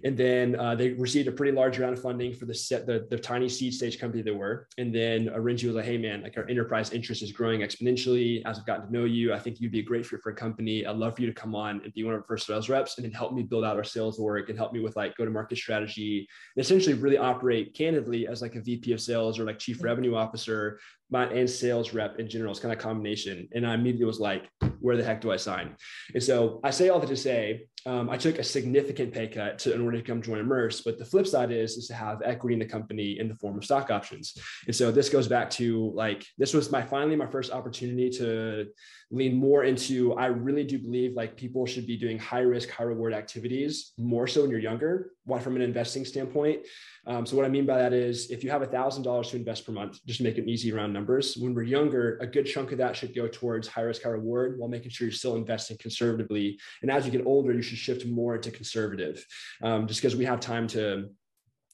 And 0.05 0.17
then 0.17 0.61
uh, 0.61 0.75
they 0.75 0.91
received 0.91 1.27
a 1.27 1.33
pretty 1.33 1.53
large 1.53 1.79
round 1.79 1.95
of 1.95 2.03
funding 2.03 2.35
for 2.35 2.45
the 2.45 2.55
set, 2.55 2.87
the, 2.87 3.07
the 3.09 3.19
tiny 3.19 3.49
seed 3.49 3.73
stage 3.73 3.99
company 3.99 4.23
they 4.23 4.31
were. 4.31 4.69
And 4.77 4.95
then 4.95 5.31
uh, 5.35 5.41
was 5.41 5.65
like, 5.65 5.85
hey, 5.87 5.97
man, 5.97 6.23
like 6.23 6.37
our 6.37 6.47
enterprise 6.49 6.93
interest 6.93 7.23
is 7.23 7.33
growing 7.33 7.61
exponentially. 7.61 8.43
As 8.45 8.59
I've 8.59 8.67
gotten 8.67 8.87
to 8.87 8.93
know 8.93 9.05
you, 9.05 9.33
I 9.33 9.39
think 9.39 9.61
you'd 9.61 9.73
be 9.73 9.81
a 9.81 9.85
great 9.85 10.05
fit 10.05 10.21
for 10.23 10.31
a 10.31 10.35
company. 10.35 10.85
I'd 10.85 10.97
love 10.97 11.17
for 11.17 11.23
you 11.23 11.29
to 11.29 11.35
come 11.35 11.55
on 11.55 11.81
and 11.83 11.95
be 11.95 12.05
one 12.05 12.15
of 12.15 12.21
our 12.21 12.27
first 12.27 12.47
sales 12.47 12.69
reps 12.69 12.99
and 12.99 13.05
then 13.05 13.13
help 13.13 13.33
me 13.33 13.43
build 13.43 13.65
out 13.65 13.77
our 13.77 13.85
sales 13.85 14.19
work 14.19 14.51
and 14.51 14.59
help 14.59 14.73
me 14.73 14.81
with 14.81 14.97
like 14.97 15.17
go 15.17 15.25
to 15.25 15.31
market 15.31 15.57
strategy 15.57 16.29
and 16.57 16.63
essentially 16.63 16.95
really 16.95 17.17
operate 17.17 17.75
candidly 17.75 18.27
as 18.27 18.43
like 18.43 18.55
a 18.55 18.61
VP 18.61 18.93
of 18.93 19.01
sales 19.01 19.39
or 19.39 19.45
like 19.45 19.59
chief 19.59 19.83
revenue 19.83 20.15
officer 20.15 20.79
and 21.13 21.49
sales 21.49 21.95
rep 21.95 22.19
in 22.19 22.29
general. 22.29 22.51
It's 22.51 22.61
kind 22.61 22.73
of 22.73 22.79
combination. 22.81 23.49
And 23.55 23.67
I 23.67 23.75
immediately 23.75 24.07
was 24.07 24.21
like, 24.21 24.49
where 24.81 24.97
the 24.97 25.05
heck 25.05 25.21
do 25.21 25.33
I 25.33 25.37
sign? 25.37 25.77
And 26.15 26.23
so 26.23 26.61
I 26.63 26.71
say 26.71 26.89
all 26.89 27.01
that 27.01 27.09
to 27.09 27.17
say, 27.17 27.67
um, 27.87 28.11
I 28.11 28.17
took 28.17 28.39
a 28.39 28.45
significant 28.45 29.13
pay 29.13 29.29
cut 29.29 29.61
to, 29.61 29.73
in 29.73 29.81
order 29.81 29.97
to 29.97 30.03
come 30.03 30.21
join 30.21 30.41
Immerse. 30.41 30.83
But 30.85 30.99
the 30.99 31.05
flip 31.05 31.27
side 31.27 31.53
is, 31.53 31.77
is 31.77 31.87
to 31.87 31.95
have 31.95 32.21
equity 32.25 32.55
in 32.55 32.59
the 32.59 32.67
company 32.67 33.19
in 33.21 33.29
the 33.29 33.37
form 33.37 33.57
of 33.57 33.65
stock 33.65 33.91
options. 33.91 34.37
And 34.67 34.75
so 34.75 34.91
this 34.91 35.09
goes 35.09 35.29
back 35.29 35.51
to 35.51 35.93
like, 35.95 36.27
this 36.37 36.53
was 36.53 36.71
my 36.73 36.83
finally 36.83 37.15
my 37.15 37.29
first 37.29 37.53
opportunity 37.53 38.11
to 38.11 38.67
lean 39.11 39.37
more 39.37 39.65
into, 39.65 40.15
I 40.15 40.27
really 40.27 40.65
do 40.65 40.79
believe 40.79 41.15
like 41.15 41.37
people 41.37 41.65
should 41.65 41.87
be 41.87 41.97
doing 41.97 42.19
high 42.19 42.41
risk, 42.41 42.69
high 42.71 42.85
reward 42.85 43.13
activities 43.13 43.93
more 43.99 44.27
so 44.27 44.43
when 44.43 44.51
you're 44.51 44.59
younger, 44.59 45.13
one 45.25 45.41
from 45.41 45.55
an 45.55 45.63
investing 45.63 46.05
standpoint. 46.05 46.63
Um, 47.07 47.25
so 47.25 47.37
what 47.37 47.47
I 47.47 47.49
mean 47.49 47.67
by 47.67 47.79
that 47.79 47.93
is 47.93 48.31
if 48.31 48.43
you 48.43 48.51
have 48.51 48.63
a 48.63 48.67
thousand 48.67 49.05
dollars 49.05 49.31
to 49.31 49.37
invest 49.37 49.65
per 49.65 49.73
month, 49.73 50.05
just 50.07 50.21
make 50.21 50.39
it 50.39 50.49
easy 50.49 50.73
around 50.73 50.93
numbers, 50.93 51.37
when 51.37 51.55
we're 51.55 51.63
younger, 51.63 52.19
a 52.21 52.27
good 52.27 52.47
chunk 52.47 52.73
of 52.73 52.79
that 52.79 52.97
should 52.97 53.15
go 53.15 53.29
towards 53.29 53.69
high 53.69 53.83
risk, 53.83 54.03
high 54.03 54.09
reward 54.09 54.59
while 54.59 54.69
making 54.69 54.91
sure 54.91 55.07
you're 55.07 55.13
still 55.13 55.37
investing 55.37 55.77
conservatively. 55.79 56.59
And 56.83 56.91
as 56.91 57.07
you 57.07 57.13
get 57.13 57.27
older, 57.27 57.53
you 57.53 57.63
should 57.63 57.79
shift 57.79 58.07
more 58.07 58.35
into 58.35 58.51
conservative 58.51 59.25
um, 59.63 59.87
just 59.87 60.01
because 60.01 60.17
we 60.17 60.25
have 60.25 60.41
time 60.41 60.67
to 60.69 61.11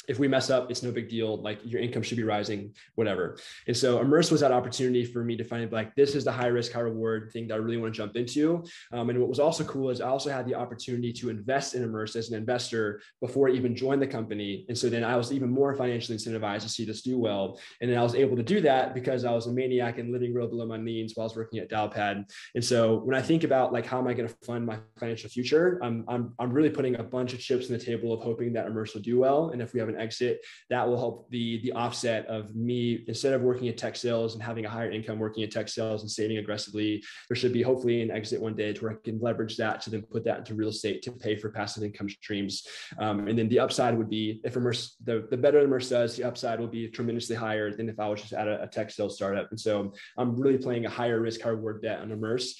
if 0.09 0.19
we 0.19 0.29
mess 0.29 0.51
up, 0.51 0.71
it's 0.71 0.83
no 0.83 0.91
big 0.91 1.09
deal. 1.09 1.41
Like 1.41 1.61
your 1.65 1.81
income 1.81 2.03
should 2.03 2.17
be 2.17 2.25
rising, 2.25 2.75
whatever. 2.95 3.39
And 3.67 3.77
so 3.77 4.01
Immerse 4.01 4.31
was 4.31 4.41
that 4.41 4.53
opportunity 4.53 5.05
for 5.05 5.23
me 5.25 5.37
to 5.37 5.45
find 5.45 5.71
like 5.71 5.95
this 5.95 6.15
is 6.15 6.25
the 6.25 6.33
high 6.33 6.49
risk, 6.49 6.73
high 6.73 6.81
reward 6.81 7.31
thing 7.33 7.49
that 7.49 7.55
I 7.55 7.59
really 7.59 7.77
want 7.77 7.95
to 7.95 7.97
jump 7.97 8.17
into. 8.17 8.65
Um, 8.93 9.11
and 9.11 9.19
what 9.19 9.29
was 9.29 9.39
also 9.39 9.65
cool 9.65 9.91
is 9.91 10.01
I 10.01 10.09
also 10.09 10.31
had 10.31 10.47
the 10.47 10.55
opportunity 10.55 11.13
to 11.15 11.31
invest 11.31 11.75
in 11.75 11.83
Immerse 11.83 12.17
as 12.17 12.31
an 12.31 12.37
investor 12.37 13.01
before 13.21 13.49
I 13.49 13.53
even 13.53 13.77
joined 13.77 14.03
the 14.03 14.07
company. 14.07 14.65
And 14.69 14.77
so 14.77 14.89
then 14.89 15.05
I 15.05 15.17
was 15.17 15.33
even 15.33 15.51
more 15.51 15.75
financially 15.75 16.19
incentivized 16.19 16.63
to 16.63 16.69
see 16.69 16.85
this 16.85 17.03
do 17.03 17.19
well. 17.19 17.61
And 17.81 17.91
then 17.91 17.99
I 17.99 18.03
was 18.03 18.15
able 18.15 18.37
to 18.37 18.43
do 18.43 18.61
that 18.63 18.95
because 18.95 19.25
I 19.25 19.33
was 19.33 19.47
a 19.47 19.53
maniac 19.53 19.99
and 19.99 20.13
living 20.13 20.35
real 20.35 20.49
below 20.49 20.67
my 20.67 20.79
means 20.79 21.13
while 21.15 21.25
I 21.25 21.29
was 21.29 21.37
working 21.37 21.61
at 21.61 21.71
Dialpad. 21.71 22.31
And 22.55 22.65
so 22.65 22.97
when 22.99 23.17
I 23.17 23.23
think 23.23 23.45
about 23.45 23.73
like 23.73 23.87
how 23.87 23.99
am 23.99 24.09
I 24.09 24.15
going 24.15 24.29
to 24.29 24.35
fund 24.45 24.67
my 24.67 24.79
financial 24.99 25.31
future, 25.31 25.79
I'm, 25.83 26.05
I'm, 26.09 26.35
I'm 26.39 26.53
really 26.53 26.71
putting 26.71 26.97
a 26.97 27.03
bunch 27.03 27.33
of 27.33 27.41
chips 27.41 27.67
on 27.71 27.79
the 27.79 27.85
table 27.85 28.13
of 28.13 28.21
hoping 28.21 28.53
that 28.55 28.67
Immerse 28.67 28.95
will 28.95 29.03
do 29.03 29.19
well. 29.19 29.51
And 29.51 29.63
if 29.63 29.73
we 29.73 29.81
have 29.81 29.92
an 29.95 30.01
exit, 30.01 30.41
that 30.71 30.87
will 30.87 30.99
help 30.99 31.31
the 31.31 31.61
the 31.63 31.73
offset 31.73 32.27
of 32.27 32.55
me 32.55 33.05
instead 33.07 33.33
of 33.33 33.43
working 33.43 33.69
at 33.69 33.77
tech 33.77 33.97
sales 33.97 34.35
and 34.35 34.43
having 34.43 34.65
a 34.65 34.71
higher 34.71 34.91
income 34.91 35.19
working 35.19 35.43
at 35.43 35.51
tech 35.51 35.69
sales 35.69 36.03
and 36.03 36.11
saving 36.11 36.39
aggressively. 36.39 37.03
There 37.29 37.37
should 37.37 37.53
be 37.53 37.63
hopefully 37.63 38.03
an 38.03 38.11
exit 38.11 38.41
one 38.41 38.55
day 38.55 38.73
to 38.73 38.83
where 38.83 38.93
I 38.93 38.97
can 39.05 39.21
leverage 39.21 39.57
that 39.57 39.81
to 39.83 39.91
then 39.91 40.03
put 40.03 40.25
that 40.25 40.39
into 40.39 40.55
real 40.55 40.71
estate 40.71 41.03
to 41.03 41.13
pay 41.13 41.37
for 41.37 41.51
passive 41.51 41.83
income 41.83 42.09
streams. 42.09 42.67
Um, 42.99 43.29
and 43.29 43.39
then 43.39 43.49
the 43.49 43.61
upside 43.61 43.97
would 43.97 44.11
be 44.11 44.41
if 44.45 44.55
Immerse, 44.55 44.95
the, 45.05 45.27
the 45.31 45.37
better 45.37 45.61
Immerse 45.67 45.91
does, 45.91 46.17
the 46.17 46.25
upside 46.25 46.61
will 46.61 46.69
be 46.69 46.89
tremendously 46.89 47.37
higher 47.37 47.75
than 47.75 47.89
if 47.89 47.99
I 47.99 48.09
was 48.09 48.21
just 48.21 48.33
at 48.33 48.49
a, 48.49 48.63
a 48.63 48.67
tech 48.67 48.91
sales 48.91 49.17
startup. 49.17 49.51
And 49.51 49.61
so 49.61 49.93
I'm 50.17 50.37
really 50.37 50.59
playing 50.59 50.87
a 50.87 50.91
higher 50.91 51.21
risk, 51.21 51.41
higher 51.41 51.57
reward 51.57 51.83
bet 51.83 52.01
on 52.01 52.11
Immerse 52.11 52.55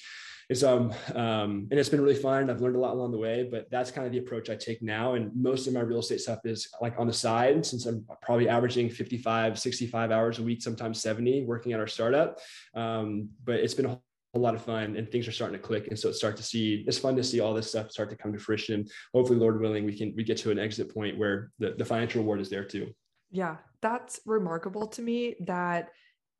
and 0.61 0.63
um, 0.63 1.15
um, 1.15 1.67
and 1.71 1.79
it's 1.79 1.89
been 1.89 2.01
really 2.01 2.15
fun. 2.15 2.49
I've 2.49 2.61
learned 2.61 2.75
a 2.75 2.79
lot 2.79 2.93
along 2.93 3.11
the 3.11 3.17
way 3.17 3.47
but 3.49 3.69
that's 3.71 3.91
kind 3.91 4.05
of 4.05 4.13
the 4.13 4.19
approach 4.19 4.49
i 4.49 4.55
take 4.55 4.81
now. 4.81 5.13
And 5.15 5.31
most 5.35 5.67
of 5.67 5.73
my 5.73 5.79
real 5.79 5.99
estate 5.99 6.21
stuff 6.21 6.39
is 6.45 6.67
like 6.81 6.99
on 6.99 7.07
the 7.07 7.13
side 7.13 7.65
since 7.65 7.85
i'm 7.85 8.05
probably 8.21 8.49
averaging 8.49 8.89
55 8.89 9.57
65 9.57 10.11
hours 10.11 10.39
a 10.39 10.43
week 10.43 10.61
sometimes 10.61 11.01
70 11.01 11.45
working 11.45 11.73
at 11.73 11.79
our 11.79 11.87
startup. 11.87 12.39
Um, 12.73 13.29
but 13.43 13.55
it's 13.55 13.73
been 13.73 13.85
a 13.87 13.99
a 14.35 14.39
lot 14.39 14.55
of 14.55 14.63
fun 14.63 14.95
and 14.95 15.07
things 15.11 15.27
are 15.27 15.31
starting 15.31 15.55
to 15.55 15.63
click. 15.63 15.89
And 15.89 15.99
so 15.99 16.09
it's 16.09 16.17
start 16.17 16.35
to 16.37 16.43
see 16.43 16.83
it's 16.87 16.97
fun 16.97 17.15
to 17.17 17.23
see 17.23 17.39
all 17.39 17.53
this 17.53 17.69
stuff 17.69 17.91
start 17.91 18.09
to 18.09 18.15
come 18.15 18.33
to 18.33 18.39
fruition. 18.39 18.87
Hopefully 19.13 19.37
lord 19.37 19.61
willing 19.61 19.85
we 19.85 19.95
can 19.95 20.13
we 20.15 20.23
get 20.23 20.37
to 20.37 20.49
an 20.51 20.57
exit 20.57 20.91
point 20.93 21.17
where 21.17 21.51
the, 21.59 21.75
the 21.77 21.85
financial 21.85 22.21
reward 22.21 22.41
is 22.41 22.49
there 22.49 22.65
too. 22.65 22.91
Yeah 23.29 23.57
that's 23.83 24.21
remarkable 24.25 24.87
to 24.87 25.01
me 25.01 25.35
that 25.41 25.89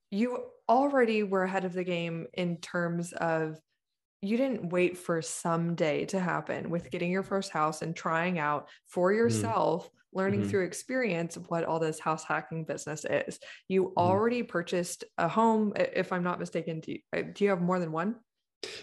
you 0.09 0.39
already 0.69 1.21
were 1.23 1.43
ahead 1.43 1.65
of 1.65 1.73
the 1.73 1.83
game 1.83 2.25
in 2.33 2.57
terms 2.57 3.11
of 3.13 3.59
you 4.23 4.37
didn't 4.37 4.69
wait 4.69 4.97
for 4.97 5.21
someday 5.21 6.05
to 6.05 6.19
happen 6.19 6.69
with 6.69 6.89
getting 6.89 7.11
your 7.11 7.23
first 7.23 7.51
house 7.51 7.81
and 7.81 7.95
trying 7.95 8.39
out 8.39 8.69
for 8.87 9.09
mm-hmm. 9.09 9.17
yourself 9.19 9.85
mm-hmm 9.85 9.97
learning 10.15 10.41
mm-hmm. 10.41 10.49
through 10.49 10.65
experience 10.65 11.37
what 11.47 11.63
all 11.63 11.79
this 11.79 11.99
house 11.99 12.23
hacking 12.23 12.63
business 12.63 13.05
is. 13.05 13.39
You 13.67 13.85
mm-hmm. 13.85 13.97
already 13.97 14.43
purchased 14.43 15.03
a 15.17 15.27
home, 15.27 15.73
if 15.75 16.13
I'm 16.13 16.23
not 16.23 16.39
mistaken. 16.39 16.79
Do 16.79 16.93
you, 16.93 16.99
uh, 17.15 17.21
do 17.33 17.43
you 17.43 17.49
have 17.49 17.61
more 17.61 17.79
than 17.79 17.91
one? 17.91 18.15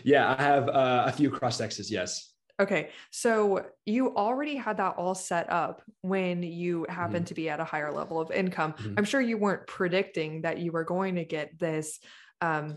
Yeah, 0.04 0.34
I 0.36 0.42
have 0.42 0.68
uh, 0.68 1.04
a 1.06 1.12
few 1.12 1.30
cross 1.30 1.60
X's. 1.60 1.90
Yes. 1.90 2.32
Okay. 2.60 2.90
So 3.10 3.66
you 3.86 4.14
already 4.14 4.56
had 4.56 4.76
that 4.76 4.96
all 4.98 5.14
set 5.14 5.50
up 5.50 5.82
when 6.02 6.42
you 6.42 6.84
happened 6.90 7.24
mm-hmm. 7.24 7.28
to 7.28 7.34
be 7.34 7.48
at 7.48 7.60
a 7.60 7.64
higher 7.64 7.90
level 7.90 8.20
of 8.20 8.30
income. 8.30 8.74
Mm-hmm. 8.74 8.94
I'm 8.98 9.04
sure 9.04 9.20
you 9.20 9.38
weren't 9.38 9.66
predicting 9.66 10.42
that 10.42 10.58
you 10.58 10.70
were 10.70 10.84
going 10.84 11.14
to 11.14 11.24
get 11.24 11.58
this 11.58 11.98
um, 12.42 12.76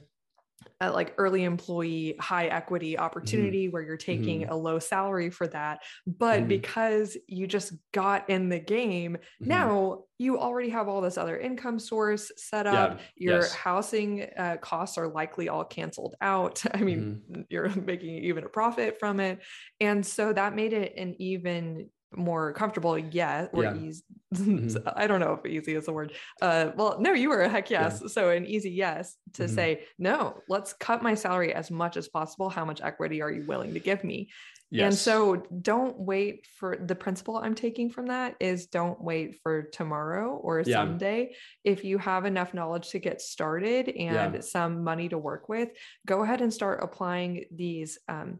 a 0.82 0.92
like 0.92 1.14
early 1.18 1.44
employee 1.44 2.16
high 2.20 2.48
equity 2.48 2.94
mm-hmm. 2.94 3.04
opportunity 3.04 3.66
mm-hmm. 3.66 3.74
where 3.74 3.84
you're 3.84 3.98
taking 3.98 4.42
mm-hmm. 4.42 4.52
a 4.52 4.56
low 4.56 4.80
salary 4.80 5.30
for 5.30 5.48
that 5.48 5.80
but 6.06 6.40
mm-hmm. 6.40 6.50
because 6.50 7.18
you 7.28 7.48
just 7.48 7.74
got 7.92 8.30
in 8.30 8.50
the 8.50 8.60
game 8.60 9.14
mm-hmm. 9.14 9.50
now 9.50 10.04
you 10.20 10.40
already 10.40 10.70
have 10.70 10.88
all 10.88 11.02
this 11.02 11.18
other 11.18 11.38
income 11.38 11.80
source 11.80 12.32
set 12.38 12.68
up 12.68 13.00
yeah. 13.00 13.32
your 13.32 13.42
yes. 13.42 13.54
housing 13.54 14.28
uh, 14.38 14.58
costs 14.62 14.98
are 14.98 15.08
likely 15.08 15.50
all 15.50 15.64
canceled 15.64 16.16
out 16.22 16.62
i 16.74 16.78
mean 16.78 17.22
mm-hmm. 17.32 17.42
you're 17.50 17.70
making 17.82 18.24
even 18.24 18.44
a 18.44 18.50
profit 18.50 19.00
from 19.00 19.20
it 19.20 19.40
and 19.80 20.06
so 20.06 20.34
that 20.34 20.56
made 20.56 20.74
it 20.74 20.94
an 20.98 21.16
even 21.20 21.90
more 22.16 22.54
comfortable 22.54 22.98
yeah 22.98 23.48
or 23.54 23.64
yeah. 23.64 23.76
easy 23.76 24.04
mm-hmm. 24.34 24.88
i 24.96 25.08
don't 25.08 25.20
know 25.20 25.34
if 25.34 25.46
easy 25.46 25.76
is 25.76 25.86
the 25.86 25.94
word 25.94 26.14
uh 26.42 26.72
well 26.76 26.98
no 27.00 27.14
you 27.14 27.30
were 27.30 27.42
a 27.42 27.50
heck 27.50 27.70
yes 27.70 28.00
yeah. 28.02 28.08
so 28.08 28.30
an 28.30 28.46
easy 28.46 28.72
yes 28.72 29.18
to 29.34 29.44
mm-hmm. 29.44 29.56
say 29.56 29.84
no 29.98 30.42
let's 30.50 30.74
cut 30.74 31.04
my 31.04 31.14
salary 31.14 31.54
as 31.54 31.72
much 31.72 31.98
as 31.98 32.08
possible 32.08 32.50
how 32.50 32.66
much 32.66 32.82
equity 32.82 33.22
are 33.22 33.32
you 33.32 33.44
willing 33.48 33.74
to 33.74 33.80
give 33.80 34.04
me 34.04 34.30
yes. 34.72 34.86
and 34.86 34.96
so 34.98 35.44
don't 35.62 35.98
wait 36.00 36.48
for 36.58 36.78
the 36.86 36.96
principle 36.96 37.38
i'm 37.38 37.56
taking 37.56 37.90
from 37.90 38.08
that 38.08 38.36
is 38.40 38.68
don't 38.68 39.02
wait 39.02 39.40
for 39.44 39.64
tomorrow 39.64 40.36
or 40.36 40.62
yeah. 40.66 40.78
someday 40.78 41.34
if 41.64 41.84
you 41.84 41.98
have 41.98 42.26
enough 42.26 42.54
knowledge 42.54 42.90
to 42.90 43.00
get 43.00 43.22
started 43.22 43.90
and 43.90 44.44
some 44.44 44.84
money 44.84 45.10
to 45.10 45.18
work 45.18 45.50
with 45.50 45.70
go 46.06 46.24
ahead 46.24 46.42
and 46.42 46.54
start 46.54 46.80
applying 46.82 47.46
these 47.52 47.98
um, 48.10 48.40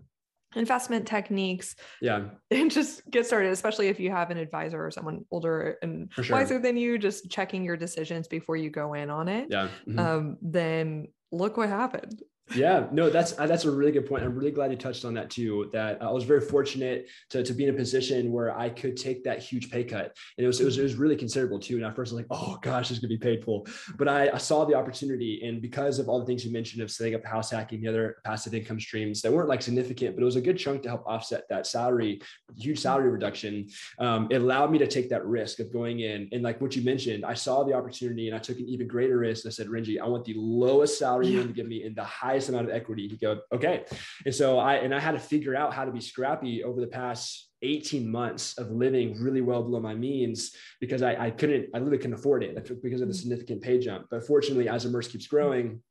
investment 0.56 1.08
techniques. 1.08 1.76
Yeah. 2.02 2.26
And 2.52 2.70
just 2.70 3.10
get 3.10 3.26
started, 3.26 3.52
especially 3.52 3.88
if 3.88 4.00
you 4.00 4.12
have 4.12 4.30
an 4.30 4.38
advisor 4.38 4.86
or 4.86 4.92
someone 4.92 5.26
older 5.32 5.78
and 5.82 6.12
sure. 6.22 6.36
wiser 6.36 6.60
than 6.60 6.78
you, 6.78 7.00
just 7.00 7.30
checking 7.32 7.64
your 7.64 7.76
decisions 7.76 8.28
before 8.28 8.56
you 8.56 8.70
go 8.70 8.94
in 8.94 9.10
on 9.10 9.28
it. 9.28 9.48
Yeah. 9.50 9.70
Mm-hmm. 9.88 10.00
Um, 10.00 10.38
then 10.42 11.08
look 11.32 11.58
what 11.58 11.70
happened 11.70 12.22
yeah 12.56 12.88
no 12.92 13.10
that's 13.10 13.38
uh, 13.40 13.48
that's 13.48 13.64
a 13.64 13.72
really 13.72 13.92
good 13.92 14.06
point. 14.06 14.24
I'm 14.24 14.36
really 14.36 14.52
glad 14.52 14.70
you 14.70 14.78
touched 14.78 15.06
on 15.06 15.14
that 15.14 15.30
too 15.30 15.70
that 15.72 16.02
i 16.04 16.12
was 16.12 16.26
very 16.26 16.42
fortunate 16.42 17.08
to, 17.30 17.42
to 17.42 17.54
be 17.54 17.64
in 17.64 17.70
a 17.70 17.74
position 17.74 18.32
where 18.32 18.58
i 18.58 18.70
could 18.70 18.98
take 18.98 19.24
that 19.24 19.42
huge 19.42 19.72
pay 19.72 19.84
cut. 19.84 20.16
And 20.38 20.44
it 20.44 20.48
was 20.48 20.60
it 20.60 20.66
was, 20.66 20.78
it 20.78 20.84
was 20.84 20.96
really 20.96 21.16
considerable 21.16 21.60
too. 21.60 21.78
And 21.78 21.86
at 21.86 21.96
first 21.96 22.12
i 22.12 22.16
was 22.16 22.26
like 22.26 22.28
oh 22.32 22.58
gosh 22.62 22.90
this 22.90 22.98
is 22.98 23.00
going 23.00 23.12
to 23.12 23.18
be 23.18 23.36
painful. 23.36 23.66
But 23.98 24.08
I, 24.08 24.30
I 24.30 24.38
saw 24.38 24.66
the 24.66 24.76
opportunity 24.76 25.42
and 25.46 25.62
because 25.62 26.00
of 26.00 26.10
all 26.10 26.20
the 26.20 26.26
things 26.26 26.44
you 26.46 26.52
mentioned 26.52 26.84
of 26.84 26.92
setting 26.92 27.16
up 27.16 27.24
house 27.24 27.50
hacking 27.50 27.82
the 27.82 27.88
other 27.88 28.18
passive 28.26 28.54
income 28.54 28.80
streams 28.80 29.22
that 29.22 29.32
weren't 29.32 29.50
like 29.50 29.62
significant 29.62 30.16
but 30.16 30.22
it 30.22 30.26
was 30.26 30.36
a 30.36 30.42
good 30.42 30.58
chunk 30.58 30.84
to 30.84 30.90
help 30.90 31.04
offset 31.08 31.44
that 31.50 31.66
salary 31.66 32.22
huge 32.58 32.80
salary 32.80 33.10
reduction 33.10 33.68
um, 34.00 34.28
it 34.30 34.42
allowed 34.42 34.70
me 34.70 34.78
to 34.80 34.88
take 34.88 35.10
that 35.10 35.26
risk 35.26 35.60
of 35.60 35.72
going 35.72 36.02
in. 36.02 36.28
And 36.34 36.44
like 36.44 36.60
what 36.60 36.76
you 36.76 36.84
mentioned 36.84 37.24
i 37.26 37.34
saw 37.34 37.64
the 37.64 37.74
opportunity 37.74 38.28
and 38.28 38.36
i 38.36 38.40
took 38.40 38.60
an 38.60 38.68
even 38.68 38.88
greater 38.88 39.18
risk. 39.18 39.46
I 39.46 39.50
said 39.50 39.68
renji 39.68 40.00
i 40.00 40.08
want 40.08 40.26
the 40.26 40.36
lowest 40.36 41.00
salary 41.00 41.28
yeah. 41.28 41.42
you 41.42 41.48
to 41.48 41.54
give 41.54 41.68
me 41.68 41.84
in 41.84 41.94
the 41.96 42.04
highest 42.04 42.33
highest 42.34 42.50
amount 42.50 42.68
of 42.68 42.76
equity. 42.76 43.08
He 43.08 43.18
go, 43.18 43.42
okay. 43.52 43.86
And 44.26 44.34
so 44.34 44.58
I, 44.58 44.76
and 44.76 44.94
I 44.94 45.00
had 45.00 45.12
to 45.12 45.20
figure 45.20 45.56
out 45.56 45.74
how 45.74 45.86
to 45.86 45.92
be 45.92 46.02
scrappy 46.02 46.64
over 46.64 46.82
the 46.82 46.88
past 46.88 47.50
18 47.62 48.10
months 48.10 48.58
of 48.58 48.72
living 48.72 49.22
really 49.22 49.42
well 49.42 49.62
below 49.62 49.80
my 49.80 49.94
means 49.94 50.56
because 50.82 51.04
I, 51.04 51.28
I 51.28 51.30
couldn't, 51.30 51.70
I 51.74 51.78
literally 51.78 52.00
couldn't 52.00 52.16
afford 52.16 52.44
it 52.44 52.56
because 52.82 53.02
of 53.02 53.08
the 53.08 53.14
mm. 53.14 53.18
significant 53.18 53.62
pay 53.62 53.78
jump. 53.78 54.08
But 54.10 54.26
fortunately, 54.26 54.68
as 54.68 54.86
Immerse 54.86 55.08
keeps 55.08 55.28
growing, 55.28 55.82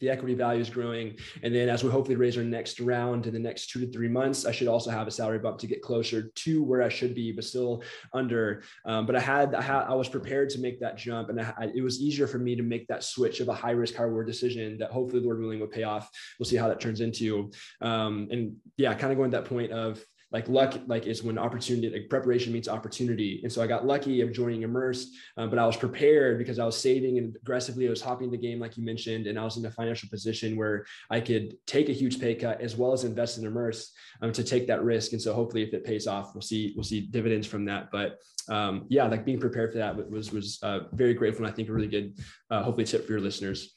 the 0.00 0.10
equity 0.10 0.34
value 0.34 0.60
is 0.60 0.70
growing. 0.70 1.16
And 1.42 1.54
then 1.54 1.68
as 1.68 1.82
we 1.82 1.90
hopefully 1.90 2.16
raise 2.16 2.36
our 2.36 2.44
next 2.44 2.80
round 2.80 3.26
in 3.26 3.32
the 3.32 3.38
next 3.38 3.70
two 3.70 3.80
to 3.80 3.90
three 3.90 4.08
months, 4.08 4.44
I 4.44 4.52
should 4.52 4.68
also 4.68 4.90
have 4.90 5.06
a 5.06 5.10
salary 5.10 5.38
bump 5.38 5.58
to 5.58 5.66
get 5.66 5.82
closer 5.82 6.30
to 6.34 6.62
where 6.62 6.82
I 6.82 6.88
should 6.88 7.14
be, 7.14 7.32
but 7.32 7.44
still 7.44 7.82
under. 8.12 8.62
Um, 8.84 9.06
but 9.06 9.16
I 9.16 9.20
had, 9.20 9.54
I 9.54 9.62
had, 9.62 9.84
I 9.84 9.94
was 9.94 10.08
prepared 10.08 10.50
to 10.50 10.60
make 10.60 10.80
that 10.80 10.96
jump, 10.96 11.28
and 11.30 11.40
I, 11.40 11.70
it 11.74 11.82
was 11.82 12.00
easier 12.00 12.26
for 12.26 12.38
me 12.38 12.56
to 12.56 12.62
make 12.62 12.86
that 12.88 13.04
switch 13.04 13.40
of 13.40 13.48
a 13.48 13.54
high 13.54 13.72
risk, 13.72 13.94
high 13.94 14.04
reward 14.04 14.26
decision 14.26 14.78
that 14.78 14.90
hopefully, 14.90 15.20
the 15.20 15.26
Lord 15.26 15.40
willing, 15.40 15.60
will 15.60 15.66
pay 15.66 15.84
off. 15.84 16.10
We'll 16.38 16.46
see 16.46 16.56
how 16.56 16.68
that 16.68 16.80
turns 16.80 17.00
into. 17.00 17.50
Um, 17.80 18.28
and 18.30 18.56
yeah, 18.76 18.94
kind 18.94 19.12
of 19.12 19.18
going 19.18 19.30
to 19.30 19.38
that 19.38 19.48
point 19.48 19.72
of 19.72 20.04
like 20.36 20.48
luck 20.50 20.72
like 20.86 21.06
is 21.06 21.22
when 21.22 21.38
opportunity 21.38 21.88
like 21.88 22.10
preparation 22.10 22.52
meets 22.52 22.68
opportunity. 22.68 23.40
And 23.42 23.50
so 23.50 23.62
i 23.62 23.66
got 23.66 23.86
lucky 23.86 24.20
of 24.20 24.32
joining 24.32 24.62
immerse 24.68 25.02
um, 25.38 25.48
but 25.48 25.58
i 25.58 25.66
was 25.70 25.78
prepared 25.78 26.36
because 26.36 26.58
i 26.58 26.66
was 26.70 26.78
saving 26.88 27.16
and 27.16 27.34
aggressively 27.42 27.86
i 27.86 27.90
was 27.90 28.02
hopping 28.02 28.30
the 28.30 28.42
game 28.46 28.58
like 28.60 28.76
you 28.76 28.84
mentioned 28.84 29.26
and 29.28 29.38
i 29.38 29.44
was 29.48 29.56
in 29.56 29.64
a 29.64 29.70
financial 29.70 30.08
position 30.10 30.54
where 30.60 30.84
i 31.10 31.18
could 31.28 31.56
take 31.66 31.88
a 31.88 31.98
huge 32.00 32.20
pay 32.20 32.34
cut 32.34 32.60
as 32.60 32.76
well 32.76 32.92
as 32.92 33.04
invest 33.04 33.38
in 33.38 33.46
immerse 33.46 33.92
um, 34.20 34.30
to 34.32 34.44
take 34.44 34.66
that 34.66 34.82
risk. 34.82 35.12
And 35.12 35.22
so 35.22 35.32
hopefully 35.32 35.62
if 35.62 35.72
it 35.72 35.84
pays 35.84 36.06
off 36.06 36.34
we'll 36.34 36.42
see 36.42 36.74
we'll 36.76 36.90
see 36.92 37.00
dividends 37.00 37.46
from 37.46 37.64
that. 37.70 37.90
But 37.90 38.18
um, 38.48 38.84
yeah 38.88 39.06
like 39.06 39.24
being 39.24 39.40
prepared 39.40 39.72
for 39.72 39.78
that 39.78 40.10
was 40.10 40.32
was 40.32 40.58
uh, 40.62 40.80
very 40.92 41.14
grateful 41.14 41.44
and 41.44 41.52
i 41.52 41.54
think 41.56 41.68
a 41.68 41.72
really 41.72 41.88
good 41.88 42.18
uh, 42.50 42.62
hopefully 42.62 42.84
tip 42.84 43.06
for 43.06 43.12
your 43.12 43.20
listeners 43.20 43.75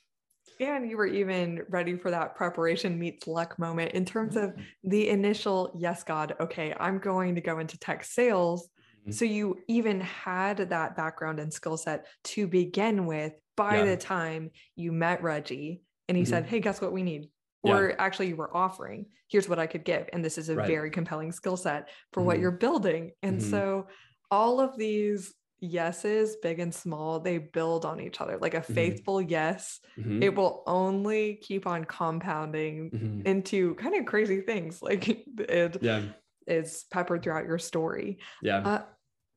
and 0.60 0.90
you 0.90 0.98
were 0.98 1.08
even 1.08 1.62
ready 1.70 1.96
for 1.96 2.12
that 2.12 2.36
preparation 2.36 3.00
meets 3.00 3.28
luck 3.28 3.58
moment 3.58 3.94
in 3.94 4.04
terms 4.06 4.36
of 4.36 4.54
the 4.84 5.10
initial, 5.10 5.72
yes, 5.78 6.04
God, 6.04 6.36
okay, 6.40 6.76
I'm 6.80 7.00
going 7.00 7.36
to 7.36 7.42
go 7.42 7.60
into 7.60 7.80
tech 7.80 8.04
sales. 8.04 8.68
Mm-hmm. 9.02 9.12
So 9.12 9.26
you 9.26 9.58
even 9.68 10.02
had 10.02 10.58
that 10.58 10.98
background 10.98 11.40
and 11.40 11.54
skill 11.54 11.78
set 11.78 12.08
to 12.26 12.48
begin 12.48 13.06
with 13.06 13.34
by 13.56 13.78
yeah. 13.78 13.86
the 13.86 13.98
time 13.98 14.52
you 14.76 14.92
met 14.92 15.24
Reggie 15.24 15.82
and 16.08 16.18
he 16.18 16.24
mm-hmm. 16.24 16.30
said, 16.30 16.46
Hey, 16.46 16.60
guess 16.60 16.82
what 16.82 16.92
we 16.92 17.04
need? 17.04 17.30
Yeah. 17.64 17.74
Or 17.74 18.02
actually, 18.02 18.28
you 18.30 18.38
were 18.38 18.56
offering, 18.56 19.06
here's 19.28 19.50
what 19.50 19.60
I 19.60 19.68
could 19.68 19.84
give. 19.84 20.08
And 20.14 20.24
this 20.24 20.38
is 20.38 20.50
a 20.50 20.56
right. 20.56 20.68
very 20.68 20.90
compelling 20.90 21.32
skill 21.32 21.58
set 21.58 21.90
for 22.12 22.22
mm-hmm. 22.22 22.28
what 22.28 22.40
you're 22.40 22.52
building. 22.52 23.12
And 23.22 23.40
mm-hmm. 23.40 23.50
so 23.50 23.88
all 24.32 24.60
of 24.62 24.78
these 24.78 25.34
yeses, 25.62 26.38
big 26.42 26.60
and 26.60 26.74
small, 26.74 27.20
they 27.20 27.38
build 27.38 27.86
on 27.86 28.00
each 28.00 28.22
other. 28.22 28.38
Like 28.38 28.54
a 28.54 28.62
mm-hmm. 28.62 28.74
faithful 28.74 29.18
mm-hmm. 29.18 29.30
yes, 29.30 29.80
mm-hmm. 29.98 30.24
it 30.24 30.36
will 30.36 30.64
only 30.68 31.36
keep 31.42 31.68
on 31.68 31.86
compounding 31.86 32.92
mm-hmm. 32.92 33.22
into 33.26 33.76
kind 33.76 33.96
of 33.96 34.06
crazy 34.06 34.42
things. 34.42 34.82
Like 34.82 35.08
it 35.10 35.78
yeah. 35.82 36.02
is 36.48 36.86
peppered 36.92 37.24
throughout 37.24 37.46
your 37.46 37.60
story. 37.60 38.20
Yeah. 38.42 38.58
Uh, 38.60 38.82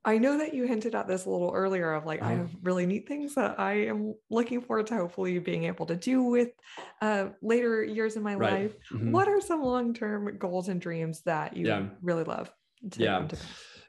I 0.05 0.19
know 0.19 0.39
that 0.39 0.53
you 0.53 0.65
hinted 0.65 0.95
at 0.95 1.07
this 1.07 1.27
a 1.27 1.31
little 1.31 1.53
earlier 1.55 1.93
of 1.93 2.07
like, 2.07 2.23
I 2.23 2.33
uh-huh. 2.33 2.37
have 2.37 2.51
really 2.63 2.87
neat 2.87 3.07
things 3.07 3.37
that 3.37 3.61
I 3.61 3.87
am 3.87 4.15
looking 4.31 4.61
forward 4.61 4.89
to 4.89 4.97
hopefully 4.97 5.39
being 5.39 5.65
able 5.65 5.87
to 5.87 5.95
do 5.95 6.23
with 6.23 6.49
uh, 7.01 7.29
later 7.41 7.85
years 7.85 8.17
in 8.17 8.23
my 8.23 8.35
right. 8.35 8.53
life. 8.53 8.75
Mm-hmm. 8.93 9.13
What 9.13 9.29
are 9.29 9.41
some 9.41 9.63
long 9.63 9.95
term 9.95 10.37
goals 10.39 10.69
and 10.69 10.81
dreams 10.81 11.23
that 11.23 11.57
you 11.57 11.67
yeah. 11.67 11.87
really 12.01 12.25
love? 12.25 12.51
yeah. 12.97 13.29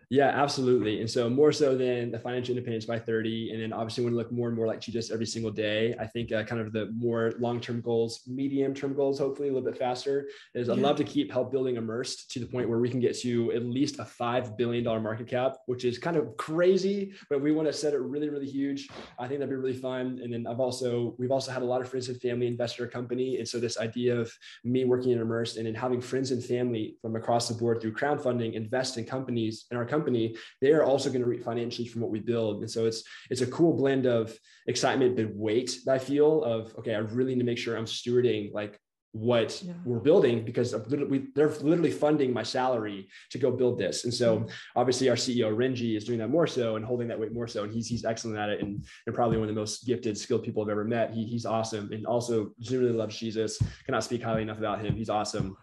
Yeah, 0.09 0.27
absolutely. 0.27 0.99
And 1.01 1.09
so 1.09 1.29
more 1.29 1.51
so 1.51 1.77
than 1.77 2.11
the 2.11 2.19
financial 2.19 2.51
independence 2.51 2.85
by 2.85 2.99
30. 2.99 3.51
And 3.51 3.61
then 3.61 3.73
obviously 3.73 4.03
want 4.03 4.13
to 4.13 4.17
look 4.17 4.31
more 4.31 4.47
and 4.47 4.57
more 4.57 4.67
like 4.67 4.79
Jesus 4.79 5.11
every 5.11 5.25
single 5.25 5.51
day. 5.51 5.95
I 5.99 6.05
think 6.05 6.31
uh, 6.31 6.43
kind 6.43 6.61
of 6.61 6.71
the 6.71 6.91
more 6.95 7.33
long-term 7.39 7.81
goals, 7.81 8.21
medium-term 8.27 8.93
goals, 8.93 9.19
hopefully 9.19 9.49
a 9.49 9.53
little 9.53 9.67
bit 9.67 9.77
faster 9.77 10.27
is 10.53 10.69
I'd 10.69 10.77
love 10.77 10.97
to 10.97 11.03
keep 11.03 11.31
help 11.31 11.51
building 11.51 11.77
immersed 11.77 12.31
to 12.31 12.39
the 12.39 12.45
point 12.45 12.69
where 12.69 12.79
we 12.79 12.89
can 12.89 12.99
get 12.99 13.17
to 13.19 13.51
at 13.53 13.65
least 13.65 13.99
a 13.99 14.03
$5 14.03 14.57
billion 14.57 14.83
market 14.83 15.27
cap, 15.27 15.57
which 15.65 15.85
is 15.85 15.97
kind 15.97 16.17
of 16.17 16.37
crazy, 16.37 17.13
but 17.29 17.41
we 17.41 17.51
want 17.51 17.67
to 17.67 17.73
set 17.73 17.93
it 17.93 17.99
really, 17.99 18.29
really 18.29 18.49
huge. 18.49 18.87
I 19.19 19.27
think 19.27 19.39
that'd 19.39 19.49
be 19.49 19.55
really 19.55 19.73
fun. 19.73 20.19
And 20.23 20.31
then 20.31 20.45
I've 20.47 20.59
also, 20.59 21.15
we've 21.17 21.31
also 21.31 21.51
had 21.51 21.61
a 21.61 21.65
lot 21.65 21.81
of 21.81 21.89
friends 21.89 22.09
and 22.09 22.21
family 22.21 22.47
investor 22.47 22.87
company. 22.87 23.37
And 23.37 23.47
so 23.47 23.59
this 23.59 23.79
idea 23.79 24.19
of 24.19 24.31
me 24.63 24.85
working 24.85 25.11
in 25.11 25.19
immersed 25.19 25.57
and 25.57 25.65
then 25.65 25.75
having 25.75 26.01
friends 26.01 26.31
and 26.31 26.43
family 26.43 26.97
from 27.01 27.15
across 27.15 27.47
the 27.47 27.55
board 27.55 27.81
through 27.81 27.93
crowdfunding, 27.93 28.53
invest 28.53 28.97
in 28.97 29.05
companies 29.05 29.65
in 29.71 29.77
our 29.77 29.85
company 29.85 30.02
company, 30.03 30.35
they 30.61 30.71
are 30.71 30.83
also 30.83 31.09
going 31.09 31.21
to 31.21 31.29
reap 31.29 31.43
financially 31.43 31.87
from 31.87 32.01
what 32.01 32.11
we 32.11 32.19
build. 32.19 32.61
And 32.61 32.69
so 32.69 32.85
it's 32.85 33.03
it's 33.29 33.41
a 33.41 33.47
cool 33.47 33.73
blend 33.73 34.05
of 34.05 34.37
excitement 34.67 35.15
but 35.15 35.35
weight 35.35 35.79
that 35.85 35.95
I 35.95 35.99
feel 35.99 36.43
of 36.43 36.75
okay, 36.79 36.95
I 36.95 36.99
really 36.99 37.33
need 37.33 37.39
to 37.39 37.45
make 37.45 37.57
sure 37.57 37.77
I'm 37.77 37.85
stewarding 37.85 38.53
like 38.53 38.79
what 39.13 39.61
yeah. 39.61 39.73
we're 39.85 39.99
building 39.99 40.43
because 40.43 40.75
we, 40.89 41.27
they're 41.35 41.49
literally 41.49 41.91
funding 41.91 42.33
my 42.33 42.41
salary 42.41 43.07
to 43.29 43.37
go 43.37 43.51
build 43.51 43.77
this. 43.77 44.05
And 44.05 44.13
so 44.13 44.39
mm-hmm. 44.39 44.49
obviously 44.75 45.07
our 45.07 45.15
CEO 45.15 45.55
Renji 45.55 45.95
is 45.95 46.03
doing 46.03 46.17
that 46.17 46.29
more 46.29 46.47
so 46.47 46.77
and 46.77 46.83
holding 46.83 47.07
that 47.09 47.19
weight 47.19 47.31
more 47.31 47.47
so. 47.47 47.63
And 47.63 47.71
he's, 47.71 47.87
he's 47.87 48.05
excellent 48.05 48.39
at 48.39 48.49
it. 48.49 48.63
And, 48.63 48.83
and 49.05 49.15
probably 49.15 49.37
one 49.37 49.47
of 49.47 49.53
the 49.53 49.61
most 49.61 49.85
gifted, 49.85 50.17
skilled 50.17 50.43
people 50.43 50.63
I've 50.63 50.69
ever 50.69 50.83
met. 50.83 51.11
He, 51.11 51.25
he's 51.25 51.45
awesome. 51.45 51.91
And 51.93 52.07
also 52.07 52.53
really 52.71 52.89
loves 52.89 53.15
Jesus. 53.15 53.61
Cannot 53.85 54.03
speak 54.03 54.23
highly 54.23 54.41
enough 54.41 54.57
about 54.57 54.83
him. 54.83 54.95
He's 54.95 55.11
awesome. 55.11 55.57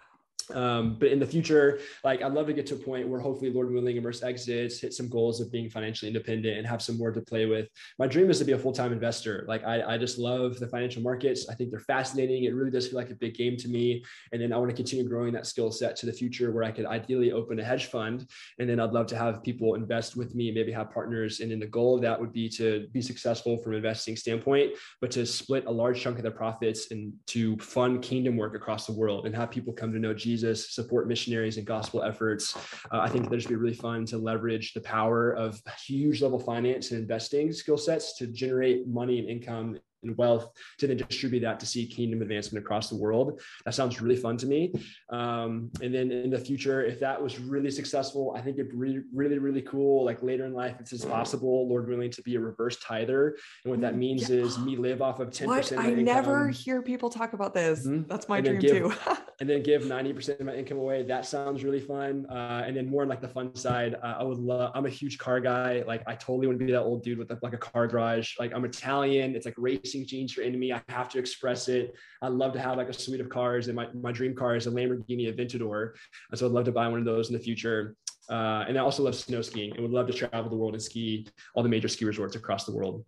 Um, 0.54 0.96
but 0.98 1.08
in 1.08 1.18
the 1.18 1.26
future, 1.26 1.80
like 2.04 2.22
I'd 2.22 2.32
love 2.32 2.46
to 2.46 2.52
get 2.52 2.66
to 2.66 2.74
a 2.74 2.78
point 2.78 3.08
where 3.08 3.20
hopefully, 3.20 3.52
Lord 3.52 3.72
willing, 3.72 3.96
Immerse 3.96 4.22
exits, 4.22 4.80
hit 4.80 4.92
some 4.92 5.08
goals 5.08 5.40
of 5.40 5.50
being 5.50 5.68
financially 5.70 6.08
independent 6.08 6.58
and 6.58 6.66
have 6.66 6.82
some 6.82 6.98
more 6.98 7.12
to 7.12 7.20
play 7.20 7.46
with. 7.46 7.68
My 7.98 8.06
dream 8.06 8.30
is 8.30 8.38
to 8.38 8.44
be 8.44 8.52
a 8.52 8.58
full 8.58 8.72
time 8.72 8.92
investor. 8.92 9.44
Like 9.48 9.64
I, 9.64 9.94
I 9.94 9.98
just 9.98 10.18
love 10.18 10.58
the 10.58 10.68
financial 10.68 11.02
markets. 11.02 11.48
I 11.48 11.54
think 11.54 11.70
they're 11.70 11.80
fascinating. 11.80 12.44
It 12.44 12.54
really 12.54 12.70
does 12.70 12.88
feel 12.88 12.96
like 12.96 13.10
a 13.10 13.14
big 13.14 13.34
game 13.34 13.56
to 13.58 13.68
me. 13.68 14.04
And 14.32 14.40
then 14.40 14.52
I 14.52 14.56
want 14.56 14.70
to 14.70 14.76
continue 14.76 15.08
growing 15.08 15.32
that 15.34 15.46
skill 15.46 15.70
set 15.70 15.96
to 15.96 16.06
the 16.06 16.12
future 16.12 16.52
where 16.52 16.64
I 16.64 16.70
could 16.70 16.86
ideally 16.86 17.32
open 17.32 17.58
a 17.60 17.64
hedge 17.64 17.86
fund. 17.86 18.26
And 18.58 18.68
then 18.68 18.80
I'd 18.80 18.92
love 18.92 19.06
to 19.08 19.16
have 19.16 19.42
people 19.42 19.74
invest 19.74 20.16
with 20.16 20.34
me, 20.34 20.50
maybe 20.50 20.72
have 20.72 20.90
partners. 20.90 21.40
And 21.40 21.50
then 21.50 21.60
the 21.60 21.66
goal 21.66 21.96
of 21.96 22.02
that 22.02 22.20
would 22.20 22.32
be 22.32 22.48
to 22.50 22.88
be 22.92 23.02
successful 23.02 23.58
from 23.58 23.72
an 23.72 23.78
investing 23.78 24.16
standpoint, 24.16 24.72
but 25.00 25.10
to 25.12 25.26
split 25.26 25.66
a 25.66 25.70
large 25.70 26.00
chunk 26.00 26.16
of 26.16 26.22
their 26.22 26.32
profits 26.32 26.90
and 26.90 27.12
to 27.26 27.56
fund 27.58 28.02
kingdom 28.02 28.36
work 28.36 28.54
across 28.54 28.86
the 28.86 28.92
world 28.92 29.26
and 29.26 29.34
have 29.34 29.50
people 29.50 29.72
come 29.72 29.92
to 29.92 29.98
know 29.98 30.14
Jesus 30.14 30.39
Jesus, 30.40 30.70
support 30.70 31.06
missionaries 31.06 31.58
and 31.58 31.66
gospel 31.66 32.02
efforts. 32.02 32.56
Uh, 32.90 33.00
I 33.00 33.08
think 33.08 33.24
that'd 33.24 33.40
just 33.40 33.48
be 33.48 33.56
really 33.56 33.74
fun 33.74 34.06
to 34.06 34.16
leverage 34.16 34.72
the 34.72 34.80
power 34.80 35.32
of 35.32 35.60
huge 35.84 36.22
level 36.22 36.38
finance 36.38 36.92
and 36.92 37.00
investing 37.00 37.52
skill 37.52 37.76
sets 37.76 38.16
to 38.18 38.26
generate 38.26 38.88
money 38.88 39.18
and 39.18 39.28
income 39.28 39.78
and 40.02 40.16
wealth 40.16 40.50
to 40.78 40.86
then 40.86 40.96
distribute 40.96 41.40
that 41.40 41.60
to 41.60 41.66
see 41.66 41.86
kingdom 41.86 42.22
advancement 42.22 42.64
across 42.64 42.88
the 42.88 42.96
world. 42.96 43.40
That 43.64 43.74
sounds 43.74 44.00
really 44.00 44.16
fun 44.16 44.36
to 44.38 44.46
me. 44.46 44.72
Um, 45.10 45.70
and 45.82 45.94
then 45.94 46.10
in 46.10 46.30
the 46.30 46.38
future, 46.38 46.84
if 46.84 47.00
that 47.00 47.20
was 47.20 47.38
really 47.38 47.70
successful, 47.70 48.34
I 48.36 48.40
think 48.40 48.58
it'd 48.58 48.70
be 48.70 49.00
really, 49.12 49.38
really 49.38 49.62
cool. 49.62 50.04
Like 50.04 50.22
later 50.22 50.46
in 50.46 50.54
life, 50.54 50.76
if 50.80 50.92
it's 50.92 51.04
possible, 51.04 51.68
Lord 51.68 51.88
willing, 51.88 52.10
to 52.10 52.22
be 52.22 52.36
a 52.36 52.40
reverse 52.40 52.78
tither. 52.78 53.36
And 53.64 53.70
what 53.72 53.80
that 53.80 53.96
means 53.96 54.28
yeah. 54.28 54.36
is 54.38 54.58
me 54.58 54.76
live 54.76 55.02
off 55.02 55.20
of 55.20 55.30
10%. 55.30 55.46
What? 55.46 55.72
I 55.72 55.90
income. 55.90 56.04
never 56.04 56.48
hear 56.48 56.82
people 56.82 57.10
talk 57.10 57.32
about 57.32 57.54
this. 57.54 57.86
Mm-hmm. 57.86 58.08
That's 58.08 58.28
my 58.28 58.40
dream 58.40 58.60
give, 58.60 58.70
too. 58.70 58.92
and 59.40 59.48
then 59.48 59.62
give 59.62 59.82
90% 59.82 60.40
of 60.40 60.46
my 60.46 60.54
income 60.54 60.78
away. 60.78 61.02
That 61.02 61.26
sounds 61.26 61.64
really 61.64 61.80
fun. 61.80 62.26
Uh, 62.30 62.64
and 62.66 62.76
then 62.76 62.88
more 62.88 63.02
on 63.02 63.08
like 63.08 63.20
the 63.20 63.28
fun 63.28 63.54
side, 63.54 63.96
uh, 64.02 64.16
I 64.18 64.22
would 64.22 64.38
love, 64.38 64.72
I'm 64.74 64.86
a 64.86 64.90
huge 64.90 65.18
car 65.18 65.40
guy. 65.40 65.82
Like 65.86 66.02
I 66.06 66.14
totally 66.14 66.46
want 66.46 66.58
to 66.58 66.64
be 66.64 66.72
that 66.72 66.82
old 66.82 67.02
dude 67.02 67.18
with 67.18 67.30
like 67.42 67.52
a 67.52 67.58
car 67.58 67.86
garage. 67.86 68.36
Like 68.38 68.52
I'm 68.54 68.64
Italian. 68.64 69.34
It's 69.34 69.46
like 69.46 69.54
race 69.56 69.89
racing 69.90 70.06
genes 70.06 70.38
are 70.38 70.42
in 70.42 70.58
me. 70.58 70.72
I 70.72 70.80
have 70.88 71.08
to 71.10 71.18
express 71.18 71.68
it. 71.68 71.94
I 72.22 72.28
love 72.28 72.52
to 72.52 72.60
have 72.60 72.76
like 72.76 72.88
a 72.88 72.92
suite 72.92 73.20
of 73.20 73.28
cars, 73.28 73.66
and 73.66 73.76
my, 73.76 73.88
my 73.92 74.12
dream 74.12 74.34
car 74.34 74.56
is 74.56 74.66
a 74.66 74.70
Lamborghini 74.70 75.34
Aventador. 75.34 75.92
So 76.34 76.46
I'd 76.46 76.52
love 76.52 76.64
to 76.66 76.72
buy 76.72 76.86
one 76.88 77.00
of 77.00 77.04
those 77.04 77.28
in 77.28 77.34
the 77.34 77.42
future. 77.42 77.96
Uh, 78.28 78.64
and 78.68 78.78
I 78.78 78.82
also 78.82 79.02
love 79.02 79.16
snow 79.16 79.42
skiing 79.42 79.72
and 79.72 79.82
would 79.82 79.90
love 79.90 80.06
to 80.06 80.12
travel 80.12 80.48
the 80.48 80.56
world 80.56 80.74
and 80.74 80.82
ski 80.82 81.26
all 81.54 81.64
the 81.64 81.68
major 81.68 81.88
ski 81.88 82.04
resorts 82.04 82.36
across 82.36 82.64
the 82.64 82.72
world. 82.72 83.04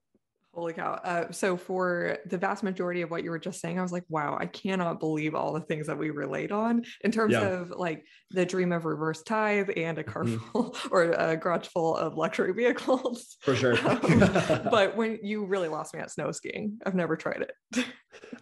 Holy 0.54 0.74
cow. 0.74 1.00
Uh, 1.02 1.32
so, 1.32 1.56
for 1.56 2.18
the 2.26 2.36
vast 2.36 2.62
majority 2.62 3.00
of 3.00 3.10
what 3.10 3.24
you 3.24 3.30
were 3.30 3.38
just 3.38 3.58
saying, 3.58 3.78
I 3.78 3.82
was 3.82 3.92
like, 3.92 4.04
wow, 4.10 4.36
I 4.38 4.44
cannot 4.44 5.00
believe 5.00 5.34
all 5.34 5.54
the 5.54 5.62
things 5.62 5.86
that 5.86 5.96
we 5.96 6.10
relate 6.10 6.52
on 6.52 6.84
in 7.02 7.10
terms 7.10 7.32
yeah. 7.32 7.40
of 7.40 7.70
like 7.70 8.04
the 8.32 8.44
dream 8.44 8.70
of 8.70 8.84
reverse 8.84 9.22
tithe 9.22 9.70
and 9.76 9.96
a 9.98 10.04
car 10.04 10.24
mm-hmm. 10.24 10.50
full 10.50 10.76
or 10.90 11.04
a 11.12 11.38
garage 11.38 11.68
full 11.68 11.96
of 11.96 12.18
luxury 12.18 12.52
vehicles. 12.52 13.38
For 13.40 13.56
sure. 13.56 13.78
um, 13.88 14.00
but 14.70 14.94
when 14.94 15.18
you 15.22 15.46
really 15.46 15.68
lost 15.68 15.94
me 15.94 16.00
at 16.00 16.10
snow 16.10 16.30
skiing, 16.32 16.78
I've 16.84 16.94
never 16.94 17.16
tried 17.16 17.46
it. 17.48 17.86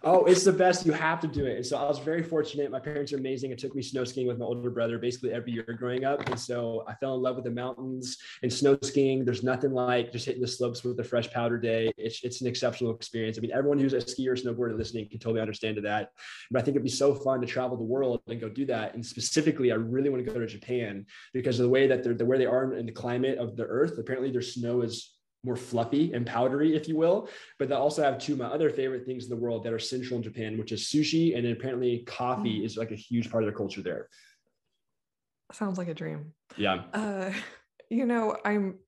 oh, 0.03 0.25
it's 0.25 0.43
the 0.43 0.51
best. 0.51 0.85
You 0.85 0.91
have 0.91 1.21
to 1.21 1.27
do 1.27 1.45
it. 1.45 1.55
And 1.55 1.65
so 1.65 1.77
I 1.77 1.83
was 1.83 1.99
very 1.99 2.23
fortunate. 2.23 2.71
My 2.71 2.79
parents 2.81 3.13
are 3.13 3.17
amazing. 3.17 3.51
It 3.51 3.57
took 3.57 3.73
me 3.73 3.81
snow 3.81 4.03
skiing 4.03 4.27
with 4.27 4.37
my 4.37 4.45
older 4.45 4.69
brother 4.69 4.97
basically 4.97 5.31
every 5.31 5.53
year 5.53 5.77
growing 5.79 6.03
up. 6.03 6.27
And 6.27 6.37
so 6.37 6.83
I 6.89 6.93
fell 6.95 7.15
in 7.15 7.21
love 7.21 7.35
with 7.35 7.45
the 7.45 7.51
mountains 7.51 8.17
and 8.43 8.51
snow 8.51 8.77
skiing. 8.83 9.23
There's 9.23 9.43
nothing 9.43 9.71
like 9.71 10.11
just 10.11 10.25
hitting 10.25 10.41
the 10.41 10.47
slopes 10.47 10.83
with 10.83 10.99
a 10.99 11.05
fresh 11.05 11.31
powder 11.31 11.57
day. 11.57 11.93
It's, 12.03 12.23
it's 12.23 12.41
an 12.41 12.47
exceptional 12.47 12.95
experience. 12.95 13.37
I 13.37 13.41
mean, 13.41 13.51
everyone 13.51 13.79
who's 13.79 13.93
a 13.93 13.97
skier 13.97 14.31
or 14.31 14.35
snowboarder 14.35 14.77
listening 14.77 15.07
can 15.09 15.19
totally 15.19 15.41
understand 15.41 15.75
to 15.75 15.81
that. 15.83 16.09
But 16.49 16.61
I 16.61 16.65
think 16.65 16.75
it'd 16.75 16.83
be 16.83 16.89
so 16.89 17.13
fun 17.13 17.41
to 17.41 17.47
travel 17.47 17.77
the 17.77 17.83
world 17.83 18.21
and 18.27 18.39
go 18.39 18.49
do 18.49 18.65
that. 18.65 18.93
And 18.93 19.05
specifically, 19.05 19.71
I 19.71 19.75
really 19.75 20.09
want 20.09 20.25
to 20.25 20.31
go 20.31 20.39
to 20.39 20.47
Japan 20.47 21.05
because 21.33 21.59
of 21.59 21.63
the 21.63 21.69
way 21.69 21.87
that 21.87 22.03
they're 22.03 22.13
the 22.13 22.25
where 22.25 22.37
they 22.37 22.45
are 22.45 22.73
in 22.73 22.85
the 22.85 22.91
climate 22.91 23.37
of 23.37 23.55
the 23.55 23.65
earth. 23.65 23.97
Apparently, 23.97 24.31
their 24.31 24.41
snow 24.41 24.81
is 24.81 25.17
more 25.43 25.55
fluffy 25.55 26.13
and 26.13 26.25
powdery, 26.25 26.75
if 26.75 26.87
you 26.87 26.95
will. 26.95 27.29
But 27.57 27.69
they 27.69 27.75
also 27.75 28.03
have 28.03 28.19
two 28.19 28.33
of 28.33 28.39
my 28.39 28.45
other 28.45 28.69
favorite 28.69 29.05
things 29.05 29.23
in 29.23 29.29
the 29.29 29.35
world 29.35 29.63
that 29.63 29.73
are 29.73 29.79
central 29.79 30.17
in 30.17 30.23
Japan, 30.23 30.57
which 30.57 30.71
is 30.71 30.83
sushi. 30.83 31.37
And 31.37 31.47
apparently 31.47 31.99
coffee 32.05 32.61
mm. 32.61 32.65
is 32.65 32.77
like 32.77 32.91
a 32.91 32.95
huge 32.95 33.31
part 33.31 33.43
of 33.43 33.47
their 33.47 33.57
culture 33.57 33.81
there. 33.81 34.07
Sounds 35.51 35.77
like 35.77 35.87
a 35.87 35.93
dream. 35.93 36.33
Yeah. 36.57 36.83
Uh, 36.93 37.31
you 37.89 38.05
know, 38.05 38.37
I'm 38.45 38.79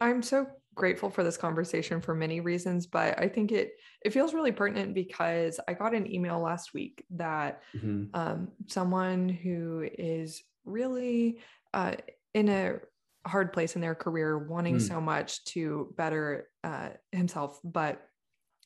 I'm 0.00 0.22
so 0.22 0.46
grateful 0.78 1.10
for 1.10 1.22
this 1.22 1.36
conversation 1.36 2.00
for 2.00 2.14
many 2.14 2.40
reasons, 2.40 2.86
but 2.86 3.18
I 3.18 3.28
think 3.28 3.52
it 3.52 3.72
it 4.02 4.12
feels 4.12 4.32
really 4.32 4.52
pertinent 4.52 4.94
because 4.94 5.60
I 5.68 5.74
got 5.74 5.94
an 5.94 6.10
email 6.10 6.40
last 6.40 6.72
week 6.72 7.04
that 7.10 7.62
mm-hmm. 7.76 8.04
um, 8.14 8.48
someone 8.66 9.28
who 9.28 9.86
is 9.98 10.42
really 10.64 11.40
uh, 11.74 11.96
in 12.32 12.48
a 12.48 12.76
hard 13.26 13.52
place 13.52 13.74
in 13.74 13.82
their 13.82 13.94
career, 13.94 14.38
wanting 14.38 14.76
mm. 14.76 14.80
so 14.80 15.00
much 15.00 15.44
to 15.44 15.92
better 15.96 16.48
uh, 16.64 16.90
himself, 17.12 17.60
but 17.64 18.04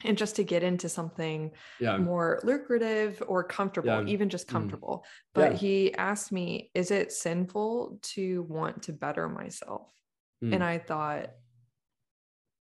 and 0.05 0.19
just 0.19 0.37
to 0.37 0.45
get 0.45 0.63
into 0.63 0.89
something 0.89 1.53
yeah. 1.81 1.97
more 1.97 2.41
lucrative 2.43 3.23
or 3.27 3.45
comfortable, 3.45 4.05
yeah. 4.05 4.13
even 4.13 4.29
just 4.29 4.49
mm. 4.49 4.51
comfortable. 4.51 5.05
Mm. 5.05 5.09
But 5.35 5.53
yeah. 5.53 5.59
he 5.59 5.95
asked 5.95 6.31
me, 6.31 6.71
"Is 6.75 6.91
it 6.91 7.11
sinful 7.11 7.99
to 8.15 8.43
want 8.43 8.83
to 8.85 8.93
better 8.93 9.29
myself?" 9.29 9.89
Mm. 10.43 10.55
And 10.55 10.65
I 10.65 10.79
thought, 10.79 11.31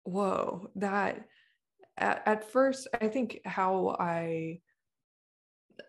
"Whoa, 0.04 0.70
that." 0.76 1.26
At, 1.95 2.24
at 2.26 2.51
first, 2.51 2.88
I 2.99 3.08
think 3.08 3.41
how 3.45 3.95
I 3.99 4.62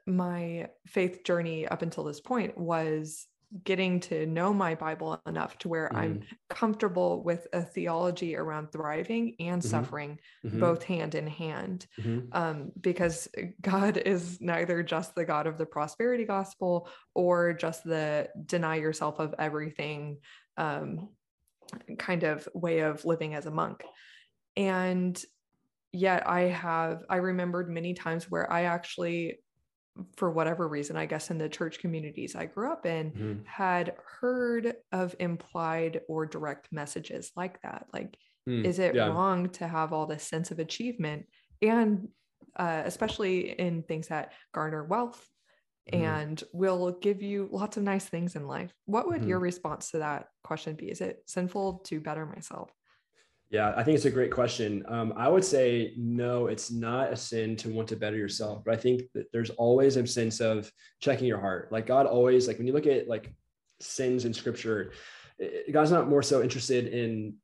my 0.07 0.69
faith 0.87 1.25
journey 1.25 1.67
up 1.67 1.83
until 1.83 2.05
this 2.05 2.21
point 2.21 2.57
was 2.59 3.27
getting 3.63 4.01
to 4.01 4.27
know 4.27 4.53
my 4.53 4.75
Bible 4.75 5.21
enough 5.27 5.57
to 5.59 5.69
where 5.69 5.89
mm-hmm. 5.89 5.97
I'm 5.97 6.23
comfortable 6.51 7.23
with 7.23 7.47
a 7.53 7.63
theology 7.63 8.35
around 8.35 8.73
thriving 8.73 9.37
and 9.39 9.63
mm-hmm. 9.63 9.71
suffering, 9.71 10.19
mm-hmm. 10.45 10.59
both 10.59 10.83
hand 10.83 11.15
in 11.15 11.27
hand. 11.27 11.87
Mm-hmm. 12.01 12.29
Um, 12.33 12.73
because 12.81 13.29
God 13.61 13.97
is 13.99 14.41
neither 14.41 14.83
just 14.83 15.15
the 15.15 15.25
God 15.25 15.47
of 15.47 15.59
the 15.59 15.67
prosperity 15.67 16.25
gospel 16.25 16.89
or 17.15 17.53
just 17.53 17.85
the 17.85 18.29
deny 18.47 18.77
yourself 18.77 19.21
of 19.21 19.35
everything 19.39 20.19
um, 20.57 21.11
kind 21.99 22.23
of 22.23 22.49
way 22.55 22.81
of 22.81 23.05
living 23.05 23.35
as 23.35 23.47
a 23.47 23.51
monk. 23.51 23.83
And 24.57 25.21
yet 25.93 26.29
I 26.29 26.43
have, 26.43 27.05
I 27.09 27.17
remembered 27.17 27.71
many 27.71 27.95
times 27.95 28.31
where 28.31 28.51
I 28.53 28.65
actually 28.65 29.39
for 30.17 30.31
whatever 30.31 30.67
reason, 30.67 30.97
I 30.97 31.07
guess 31.07 31.31
in 31.31 31.39
the 31.39 31.49
church 31.49 31.79
communities 31.79 32.35
I 32.35 32.47
grew 32.47 32.73
up 32.73 32.87
in, 32.87 33.11
mm-hmm. 33.13 33.45
had 33.45 33.95
heard 34.21 34.75
of 34.93 35.15
implied 35.21 36.01
or 36.09 36.27
direct 36.27 36.73
messages 36.73 37.31
like 37.37 37.61
that. 37.63 37.87
Like, 37.93 38.17
mm, 38.49 38.65
is 38.65 38.79
it 38.79 38.95
yeah. 38.95 39.07
wrong 39.07 39.51
to 39.51 39.69
have 39.69 39.93
all 39.93 40.07
this 40.07 40.25
sense 40.25 40.51
of 40.51 40.59
achievement 40.59 41.27
and 41.63 42.09
uh, 42.57 42.83
especially 42.85 43.59
in 43.59 43.83
things 43.83 44.09
that 44.09 44.33
garner 44.53 44.85
wealth 44.85 45.25
mm-hmm. 45.93 46.05
and 46.05 46.45
will 46.53 46.93
give 46.93 47.23
you 47.23 47.49
lots 47.51 47.77
of 47.77 47.83
nice 47.83 48.07
things 48.07 48.37
in 48.37 48.47
life? 48.47 48.73
What 48.87 49.07
would 49.07 49.21
mm-hmm. 49.21 49.31
your 49.31 49.39
response 49.39 49.91
to 49.91 49.99
that 49.99 50.29
question 50.43 50.75
be? 50.75 50.91
Is 50.91 51.01
it 51.01 51.23
sinful 51.27 51.81
to 51.87 52.01
better 52.01 52.27
myself? 52.27 52.71
Yeah, 53.51 53.73
I 53.77 53.85
think 53.85 53.95
it's 53.95 54.07
a 54.07 54.11
great 54.11 54.33
question. 54.33 54.85
Um, 54.89 55.13
I 55.17 55.29
would 55.29 55.45
say 55.45 55.93
no, 55.97 56.47
it's 56.47 56.73
not 56.73 57.13
a 57.13 57.17
sin 57.17 57.55
to 57.57 57.69
want 57.69 57.89
to 57.89 57.97
better 57.97 58.17
yourself, 58.17 58.65
but 58.65 58.75
I 58.75 58.77
think 58.77 59.03
that 59.15 59.31
there's 59.33 59.51
always 59.51 59.97
a 59.97 60.07
sense 60.07 60.41
of 60.41 60.73
checking 61.01 61.29
your 61.29 61.39
heart. 61.41 61.71
Like 61.71 61.87
God 61.87 62.07
always, 62.07 62.49
like 62.49 62.59
when 62.59 62.67
you 62.67 62.73
look 62.73 62.87
at 62.87 63.07
like 63.07 63.33
sins 63.81 64.25
in 64.25 64.35
Scripture, 64.35 64.93
God's 65.71 65.91
not 65.91 66.09
more 66.09 66.23
so 66.23 66.43
interested 66.43 66.89
in 66.89 67.35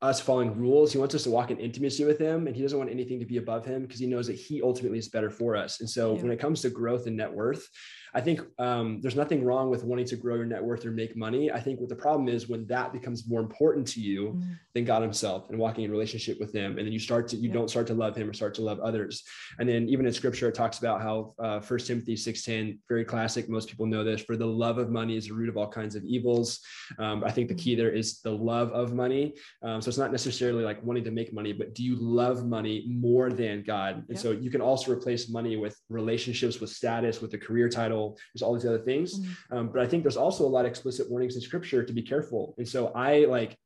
us 0.00 0.20
following 0.20 0.56
rules. 0.56 0.92
He 0.92 0.98
wants 0.98 1.14
us 1.14 1.24
to 1.24 1.30
walk 1.30 1.50
in 1.50 1.58
intimacy 1.58 2.04
with 2.04 2.18
him 2.18 2.46
and 2.46 2.54
he 2.54 2.62
doesn't 2.62 2.78
want 2.78 2.90
anything 2.90 3.18
to 3.18 3.26
be 3.26 3.38
above 3.38 3.64
him 3.64 3.82
because 3.82 3.98
he 3.98 4.06
knows 4.06 4.28
that 4.28 4.36
he 4.36 4.62
ultimately 4.62 4.98
is 4.98 5.08
better 5.08 5.30
for 5.30 5.56
us. 5.56 5.80
And 5.80 5.90
so 5.90 6.14
yeah. 6.14 6.22
when 6.22 6.30
it 6.30 6.38
comes 6.38 6.62
to 6.62 6.70
growth 6.70 7.06
and 7.06 7.16
net 7.16 7.32
worth, 7.32 7.68
I 8.14 8.20
think 8.20 8.40
um, 8.58 9.00
there's 9.00 9.16
nothing 9.16 9.44
wrong 9.44 9.70
with 9.70 9.84
wanting 9.84 10.06
to 10.06 10.16
grow 10.16 10.36
your 10.36 10.44
net 10.44 10.62
worth 10.62 10.84
or 10.86 10.90
make 10.90 11.16
money. 11.16 11.50
I 11.50 11.60
think 11.60 11.80
what 11.80 11.88
the 11.88 11.96
problem 11.96 12.28
is 12.28 12.48
when 12.48 12.66
that 12.66 12.92
becomes 12.92 13.28
more 13.28 13.40
important 13.40 13.86
to 13.88 14.00
you 14.00 14.34
mm. 14.36 14.56
than 14.74 14.84
God 14.84 15.02
Himself 15.02 15.50
and 15.50 15.58
walking 15.58 15.84
in 15.84 15.90
relationship 15.90 16.40
with 16.40 16.54
Him, 16.54 16.78
and 16.78 16.86
then 16.86 16.92
you 16.92 16.98
start 16.98 17.28
to 17.28 17.36
you 17.36 17.48
yeah. 17.48 17.54
don't 17.54 17.70
start 17.70 17.86
to 17.88 17.94
love 17.94 18.16
Him 18.16 18.30
or 18.30 18.32
start 18.32 18.54
to 18.54 18.62
love 18.62 18.80
others. 18.80 19.22
And 19.58 19.68
then 19.68 19.88
even 19.88 20.06
in 20.06 20.12
Scripture, 20.12 20.48
it 20.48 20.54
talks 20.54 20.78
about 20.78 21.02
how 21.02 21.34
uh, 21.38 21.60
First 21.60 21.86
Timothy 21.86 22.16
six 22.16 22.44
ten, 22.44 22.78
very 22.88 23.04
classic. 23.04 23.48
Most 23.48 23.68
people 23.68 23.86
know 23.86 24.04
this. 24.04 24.22
For 24.22 24.36
the 24.36 24.46
love 24.64 24.78
of 24.78 24.90
money 24.90 25.16
is 25.16 25.28
the 25.28 25.34
root 25.34 25.48
of 25.48 25.56
all 25.56 25.68
kinds 25.68 25.94
of 25.94 26.04
evils. 26.04 26.60
Um, 26.98 27.24
I 27.24 27.30
think 27.30 27.48
the 27.48 27.54
key 27.54 27.74
mm. 27.74 27.78
there 27.78 27.90
is 27.90 28.20
the 28.20 28.32
love 28.32 28.70
of 28.72 28.94
money. 28.94 29.34
Um, 29.62 29.80
so 29.82 29.88
it's 29.88 29.98
not 29.98 30.12
necessarily 30.12 30.64
like 30.64 30.82
wanting 30.82 31.04
to 31.04 31.10
make 31.10 31.32
money, 31.32 31.52
but 31.52 31.74
do 31.74 31.82
you 31.82 31.96
love 31.96 32.46
money 32.46 32.86
more 32.88 33.30
than 33.30 33.62
God? 33.62 33.96
And 34.08 34.16
yeah. 34.16 34.22
so 34.22 34.30
you 34.30 34.50
can 34.50 34.60
also 34.60 34.92
replace 34.92 35.28
money 35.28 35.56
with 35.56 35.76
relationships, 35.88 36.60
with 36.60 36.70
status, 36.70 37.20
with 37.20 37.34
a 37.34 37.38
career 37.38 37.68
title 37.68 37.97
there's 38.32 38.42
all 38.42 38.54
these 38.54 38.66
other 38.66 38.84
things. 38.90 39.08
Mm-hmm. 39.18 39.56
Um, 39.56 39.64
but 39.72 39.80
I 39.82 39.86
think 39.88 40.02
there's 40.02 40.22
also 40.26 40.44
a 40.46 40.52
lot 40.56 40.64
of 40.64 40.70
explicit 40.70 41.10
warnings 41.10 41.36
in 41.36 41.42
scripture 41.42 41.82
to 41.84 41.92
be 41.92 42.02
careful. 42.02 42.54
And 42.58 42.68
so 42.68 42.88
I 43.08 43.10
like, 43.38 43.56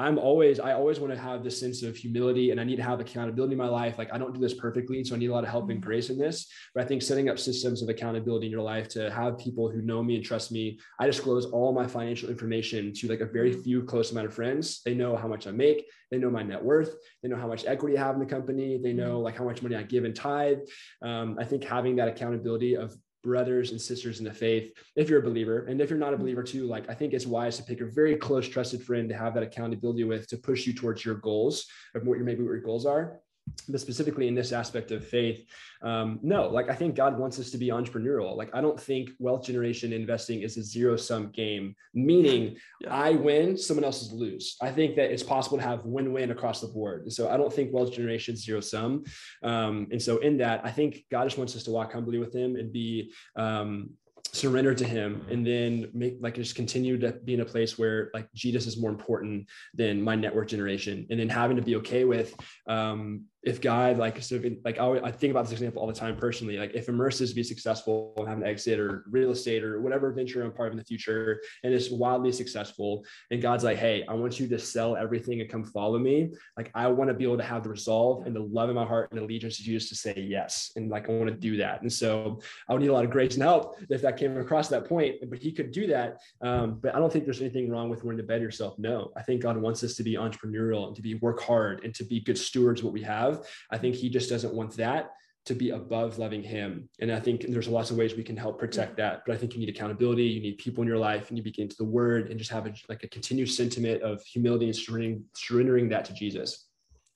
I'm 0.00 0.16
always, 0.16 0.60
I 0.60 0.74
always 0.74 1.00
want 1.00 1.12
to 1.12 1.18
have 1.18 1.42
this 1.42 1.58
sense 1.58 1.82
of 1.82 1.96
humility 1.96 2.52
and 2.52 2.60
I 2.60 2.64
need 2.64 2.76
to 2.76 2.84
have 2.84 3.00
accountability 3.00 3.54
in 3.54 3.58
my 3.58 3.66
life. 3.66 3.98
Like 3.98 4.12
I 4.14 4.18
don't 4.18 4.32
do 4.32 4.38
this 4.38 4.54
perfectly. 4.54 5.02
So 5.02 5.16
I 5.16 5.18
need 5.18 5.26
a 5.26 5.32
lot 5.32 5.42
of 5.42 5.50
help 5.50 5.70
and 5.70 5.80
mm-hmm. 5.80 5.88
grace 5.88 6.08
in 6.08 6.16
this. 6.16 6.46
But 6.72 6.84
I 6.84 6.86
think 6.86 7.02
setting 7.02 7.28
up 7.28 7.36
systems 7.36 7.82
of 7.82 7.88
accountability 7.88 8.46
in 8.46 8.52
your 8.52 8.62
life 8.62 8.86
to 8.90 9.10
have 9.10 9.38
people 9.38 9.68
who 9.68 9.82
know 9.82 10.00
me 10.00 10.14
and 10.14 10.24
trust 10.24 10.52
me. 10.52 10.78
I 11.00 11.06
disclose 11.06 11.46
all 11.46 11.72
my 11.72 11.86
financial 11.88 12.30
information 12.30 12.92
to 12.94 13.08
like 13.08 13.22
a 13.22 13.26
very 13.26 13.50
mm-hmm. 13.50 13.62
few 13.62 13.82
close 13.82 14.12
amount 14.12 14.28
of 14.28 14.34
friends. 14.34 14.82
They 14.84 14.94
know 14.94 15.16
how 15.16 15.26
much 15.26 15.48
I 15.48 15.50
make. 15.50 15.86
They 16.12 16.18
know 16.18 16.30
my 16.30 16.44
net 16.44 16.62
worth. 16.62 16.94
They 17.22 17.28
know 17.28 17.36
how 17.36 17.48
much 17.48 17.66
equity 17.66 17.98
I 17.98 18.04
have 18.04 18.14
in 18.14 18.20
the 18.20 18.34
company. 18.36 18.78
They 18.80 18.92
know 18.92 19.14
mm-hmm. 19.16 19.24
like 19.24 19.36
how 19.36 19.44
much 19.44 19.62
money 19.62 19.74
I 19.74 19.82
give 19.82 20.04
in 20.04 20.14
tithe. 20.14 20.58
Um, 21.02 21.36
I 21.40 21.44
think 21.44 21.64
having 21.64 21.96
that 21.96 22.06
accountability 22.06 22.76
of 22.76 22.94
brothers 23.22 23.72
and 23.72 23.80
sisters 23.80 24.18
in 24.18 24.24
the 24.24 24.32
faith 24.32 24.72
if 24.96 25.08
you're 25.08 25.20
a 25.20 25.22
believer. 25.22 25.66
And 25.66 25.80
if 25.80 25.90
you're 25.90 25.98
not 25.98 26.14
a 26.14 26.18
believer 26.18 26.42
too 26.42 26.66
like 26.66 26.88
i 26.88 26.94
think 26.94 27.12
it's 27.12 27.26
wise 27.26 27.56
to 27.56 27.62
pick 27.62 27.80
a 27.80 27.86
very 27.86 28.16
close 28.16 28.48
trusted 28.48 28.82
friend 28.82 29.08
to 29.08 29.16
have 29.16 29.34
that 29.34 29.42
accountability 29.42 30.04
with 30.04 30.26
to 30.28 30.36
push 30.36 30.66
you 30.66 30.72
towards 30.72 31.04
your 31.04 31.16
goals 31.16 31.66
of 31.94 32.06
what 32.06 32.16
your 32.16 32.24
maybe 32.24 32.42
what 32.42 32.50
your 32.50 32.60
goals 32.60 32.86
are 32.86 33.20
but 33.68 33.80
specifically 33.80 34.28
in 34.28 34.34
this 34.34 34.52
aspect 34.52 34.90
of 34.90 35.06
faith 35.06 35.46
um, 35.82 36.18
no 36.22 36.48
like 36.48 36.68
i 36.68 36.74
think 36.74 36.94
god 36.94 37.18
wants 37.18 37.38
us 37.38 37.50
to 37.50 37.58
be 37.58 37.68
entrepreneurial. 37.68 38.36
Like 38.36 38.54
i 38.54 38.60
don't 38.60 38.80
think 38.80 39.10
wealth 39.18 39.44
generation 39.44 39.92
investing 39.92 40.42
is 40.42 40.56
a 40.56 40.62
zero 40.62 40.96
sum 40.96 41.30
game 41.30 41.74
meaning 41.94 42.56
yeah. 42.80 42.94
i 42.94 43.10
win 43.12 43.56
someone 43.56 43.84
else's 43.84 44.12
lose. 44.12 44.56
I 44.60 44.70
think 44.70 44.96
that 44.96 45.10
it's 45.10 45.22
possible 45.22 45.58
to 45.58 45.64
have 45.64 45.84
win-win 45.84 46.30
across 46.30 46.60
the 46.60 46.68
board. 46.68 47.02
And 47.02 47.12
so 47.12 47.28
i 47.28 47.36
don't 47.36 47.52
think 47.52 47.72
wealth 47.72 47.92
generation 47.92 48.34
is 48.34 48.44
zero 48.44 48.60
sum 48.60 49.04
um, 49.42 49.86
and 49.90 50.00
so 50.00 50.18
in 50.18 50.38
that 50.38 50.62
i 50.64 50.70
think 50.70 51.04
god 51.10 51.24
just 51.24 51.38
wants 51.38 51.54
us 51.56 51.62
to 51.64 51.70
walk 51.70 51.92
humbly 51.92 52.18
with 52.18 52.34
him 52.34 52.56
and 52.56 52.72
be 52.72 53.12
um, 53.36 53.90
surrender 54.32 54.74
to 54.74 54.84
him 54.84 55.24
and 55.30 55.46
then 55.46 55.90
make 55.94 56.16
like 56.20 56.34
just 56.34 56.54
continue 56.54 56.98
to 56.98 57.12
be 57.24 57.34
in 57.34 57.40
a 57.40 57.44
place 57.44 57.78
where 57.78 58.10
like 58.12 58.28
jesus 58.34 58.66
is 58.66 58.76
more 58.76 58.90
important 58.90 59.48
than 59.74 60.00
my 60.02 60.14
network 60.14 60.48
generation 60.48 61.06
and 61.10 61.18
then 61.18 61.28
having 61.28 61.56
to 61.56 61.62
be 61.62 61.76
okay 61.76 62.04
with 62.04 62.34
um 62.68 63.24
if 63.44 63.60
God, 63.60 63.98
like, 63.98 64.20
so 64.22 64.34
if, 64.34 64.52
like 64.64 64.78
I, 64.78 64.98
I, 64.98 65.12
think 65.12 65.30
about 65.30 65.44
this 65.44 65.52
example 65.52 65.80
all 65.80 65.86
the 65.86 65.94
time 65.94 66.16
personally, 66.16 66.58
like 66.58 66.74
if 66.74 66.88
Immerse 66.88 67.32
be 67.32 67.44
successful 67.44 68.12
and 68.16 68.28
have 68.28 68.38
an 68.38 68.44
exit 68.44 68.80
or 68.80 69.04
real 69.10 69.30
estate 69.30 69.62
or 69.62 69.80
whatever 69.80 70.12
venture 70.12 70.42
I'm 70.42 70.52
part 70.52 70.68
of 70.68 70.72
in 70.72 70.78
the 70.78 70.84
future, 70.84 71.40
and 71.62 71.72
it's 71.72 71.88
wildly 71.88 72.32
successful, 72.32 73.04
and 73.30 73.40
God's 73.40 73.62
like, 73.62 73.78
hey, 73.78 74.04
I 74.08 74.14
want 74.14 74.40
you 74.40 74.48
to 74.48 74.58
sell 74.58 74.96
everything 74.96 75.40
and 75.40 75.48
come 75.48 75.64
follow 75.64 75.98
me. 75.98 76.30
Like, 76.56 76.72
I 76.74 76.88
want 76.88 77.08
to 77.08 77.14
be 77.14 77.24
able 77.24 77.36
to 77.36 77.44
have 77.44 77.62
the 77.62 77.70
resolve 77.70 78.26
and 78.26 78.34
the 78.34 78.40
love 78.40 78.70
in 78.70 78.74
my 78.74 78.84
heart 78.84 79.12
and 79.12 79.20
allegiance 79.20 79.56
to 79.58 79.62
Jesus 79.62 79.88
to 79.90 79.94
say 79.94 80.14
yes. 80.16 80.72
And 80.74 80.90
like, 80.90 81.08
I 81.08 81.12
want 81.12 81.28
to 81.28 81.36
do 81.36 81.56
that. 81.58 81.82
And 81.82 81.92
so 81.92 82.40
I 82.68 82.72
would 82.72 82.82
need 82.82 82.88
a 82.88 82.92
lot 82.92 83.04
of 83.04 83.10
grace 83.10 83.34
and 83.34 83.42
help 83.42 83.78
if 83.88 84.02
that 84.02 84.07
came 84.12 84.36
across 84.38 84.68
that 84.68 84.88
point, 84.88 85.16
but 85.28 85.38
he 85.38 85.52
could 85.52 85.70
do 85.70 85.86
that. 85.88 86.18
Um, 86.40 86.78
but 86.80 86.94
I 86.94 86.98
don't 86.98 87.12
think 87.12 87.24
there's 87.24 87.40
anything 87.40 87.70
wrong 87.70 87.88
with 87.88 88.04
wanting 88.04 88.18
to 88.18 88.24
bet 88.24 88.40
yourself. 88.40 88.78
No, 88.78 89.12
I 89.16 89.22
think 89.22 89.42
God 89.42 89.56
wants 89.56 89.84
us 89.84 89.94
to 89.96 90.02
be 90.02 90.14
entrepreneurial 90.14 90.86
and 90.86 90.96
to 90.96 91.02
be 91.02 91.16
work 91.16 91.40
hard 91.40 91.84
and 91.84 91.94
to 91.94 92.04
be 92.04 92.20
good 92.20 92.38
stewards 92.38 92.80
of 92.80 92.86
what 92.86 92.94
we 92.94 93.02
have 93.02 93.18
have. 93.18 93.46
I 93.70 93.78
think 93.78 93.94
he 93.94 94.08
just 94.08 94.30
doesn't 94.30 94.54
want 94.54 94.76
that 94.76 95.10
to 95.46 95.54
be 95.54 95.70
above 95.70 96.18
loving 96.18 96.42
him. 96.42 96.88
And 97.00 97.10
I 97.10 97.20
think 97.20 97.46
there's 97.48 97.68
lots 97.68 97.90
of 97.90 97.96
ways 97.96 98.14
we 98.14 98.22
can 98.22 98.36
help 98.36 98.58
protect 98.58 98.96
that. 98.98 99.22
But 99.26 99.34
I 99.34 99.38
think 99.38 99.54
you 99.54 99.60
need 99.60 99.70
accountability. 99.70 100.24
You 100.24 100.42
need 100.42 100.58
people 100.58 100.82
in 100.82 100.88
your 100.88 100.98
life. 100.98 101.28
and 101.28 101.38
You 101.38 101.44
begin 101.44 101.68
to 101.68 101.76
the 101.76 101.84
word 101.84 102.30
and 102.30 102.38
just 102.38 102.50
have 102.50 102.66
a, 102.66 102.74
like 102.88 103.02
a 103.02 103.08
continued 103.08 103.50
sentiment 103.50 104.02
of 104.02 104.22
humility 104.24 104.66
and 104.66 104.76
surrendering, 104.76 105.24
surrendering 105.34 105.88
that 105.88 106.04
to 106.06 106.12
Jesus. 106.12 106.67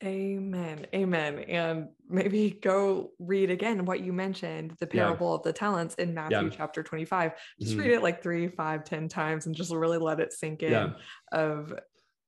Amen. 0.03 0.87
Amen. 0.95 1.39
And 1.41 1.89
maybe 2.09 2.51
go 2.63 3.11
read 3.19 3.51
again 3.51 3.85
what 3.85 4.01
you 4.01 4.13
mentioned, 4.13 4.75
the 4.81 4.87
parable 4.87 5.31
yeah. 5.31 5.35
of 5.35 5.43
the 5.43 5.53
talents 5.53 5.95
in 5.97 6.15
Matthew 6.15 6.45
yeah. 6.45 6.51
chapter 6.51 6.83
25. 6.83 7.33
Just 7.61 7.73
mm-hmm. 7.73 7.81
read 7.81 7.91
it 7.93 8.03
like 8.03 8.23
three, 8.23 8.49
five, 8.49 8.85
ten 8.85 9.09
times 9.09 9.47
and 9.47 9.55
just 9.55 9.73
really 9.73 9.99
let 9.99 10.21
it 10.21 10.33
sink 10.33 10.63
in 10.63 10.73
yeah. 10.73 10.91
of 11.31 11.73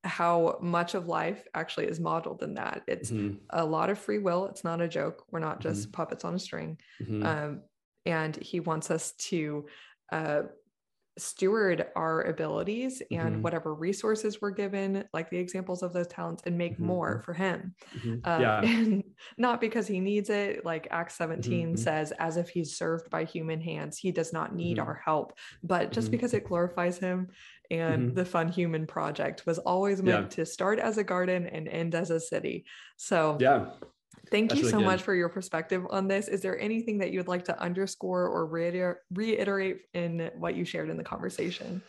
how 0.03 0.57
much 0.61 0.93
of 0.93 1.07
life 1.07 1.43
actually 1.53 1.87
is 1.87 1.99
modeled 1.99 2.43
in 2.43 2.53
that. 2.53 2.83
It's 2.87 3.11
mm-hmm. 3.11 3.37
a 3.49 3.65
lot 3.65 3.89
of 3.89 3.97
free 3.97 4.19
will. 4.19 4.45
It's 4.45 4.63
not 4.63 4.81
a 4.81 4.87
joke. 4.87 5.23
We're 5.31 5.39
not 5.39 5.59
just 5.59 5.83
mm-hmm. 5.83 5.91
puppets 5.91 6.23
on 6.23 6.35
a 6.35 6.39
string. 6.39 6.77
Mm-hmm. 7.01 7.25
Um, 7.25 7.61
and 8.05 8.35
he 8.35 8.59
wants 8.59 8.91
us 8.91 9.13
to 9.13 9.65
uh, 10.11 10.43
steward 11.17 11.87
our 11.95 12.23
abilities 12.23 13.01
and 13.11 13.33
mm-hmm. 13.33 13.41
whatever 13.41 13.73
resources 13.73 14.41
we're 14.41 14.51
given, 14.51 15.05
like 15.13 15.29
the 15.29 15.37
examples 15.37 15.81
of 15.83 15.93
those 15.93 16.07
talents, 16.07 16.43
and 16.45 16.57
make 16.57 16.73
mm-hmm. 16.73 16.85
more 16.85 17.21
for 17.23 17.33
him. 17.33 17.73
Mm-hmm. 17.97 18.15
Um, 18.23 18.41
yeah. 18.41 18.61
And 18.61 19.03
not 19.37 19.61
because 19.61 19.87
he 19.87 19.99
needs 19.99 20.29
it. 20.29 20.65
Like 20.65 20.87
Acts 20.91 21.15
17 21.15 21.77
says, 21.77 22.11
as 22.19 22.37
if 22.37 22.49
he's 22.49 22.77
served 22.77 23.09
by 23.09 23.23
human 23.23 23.61
hands, 23.61 23.97
he 23.97 24.11
does 24.11 24.33
not 24.33 24.55
need 24.55 24.79
our 24.79 25.01
help, 25.03 25.37
but 25.63 25.91
just 25.91 26.11
because 26.11 26.33
it 26.33 26.45
glorifies 26.45 26.97
him 26.97 27.29
and 27.71 28.07
mm-hmm. 28.07 28.15
the 28.15 28.25
fun 28.25 28.47
human 28.47 28.85
project 28.85 29.45
was 29.45 29.57
always 29.59 30.01
meant 30.01 30.31
yeah. 30.31 30.35
to 30.35 30.45
start 30.45 30.79
as 30.79 30.97
a 30.97 31.03
garden 31.03 31.47
and 31.47 31.67
end 31.67 31.95
as 31.95 32.11
a 32.11 32.19
city 32.19 32.65
so 32.95 33.37
yeah 33.39 33.65
thank 34.31 34.49
That's 34.49 34.61
you 34.61 34.69
so 34.69 34.79
much 34.79 35.01
for 35.01 35.13
your 35.15 35.29
perspective 35.29 35.85
on 35.89 36.07
this. 36.07 36.27
Is 36.27 36.41
there 36.41 36.59
anything 36.59 36.97
that 36.99 37.11
you 37.11 37.19
would 37.19 37.27
like 37.27 37.45
to 37.45 37.59
underscore 37.59 38.27
or 38.27 38.45
reiter- 38.45 39.01
reiterate 39.13 39.81
in 39.93 40.31
what 40.37 40.55
you 40.55 40.65
shared 40.65 40.89
in 40.89 40.97
the 40.97 41.03
conversation 41.03 41.81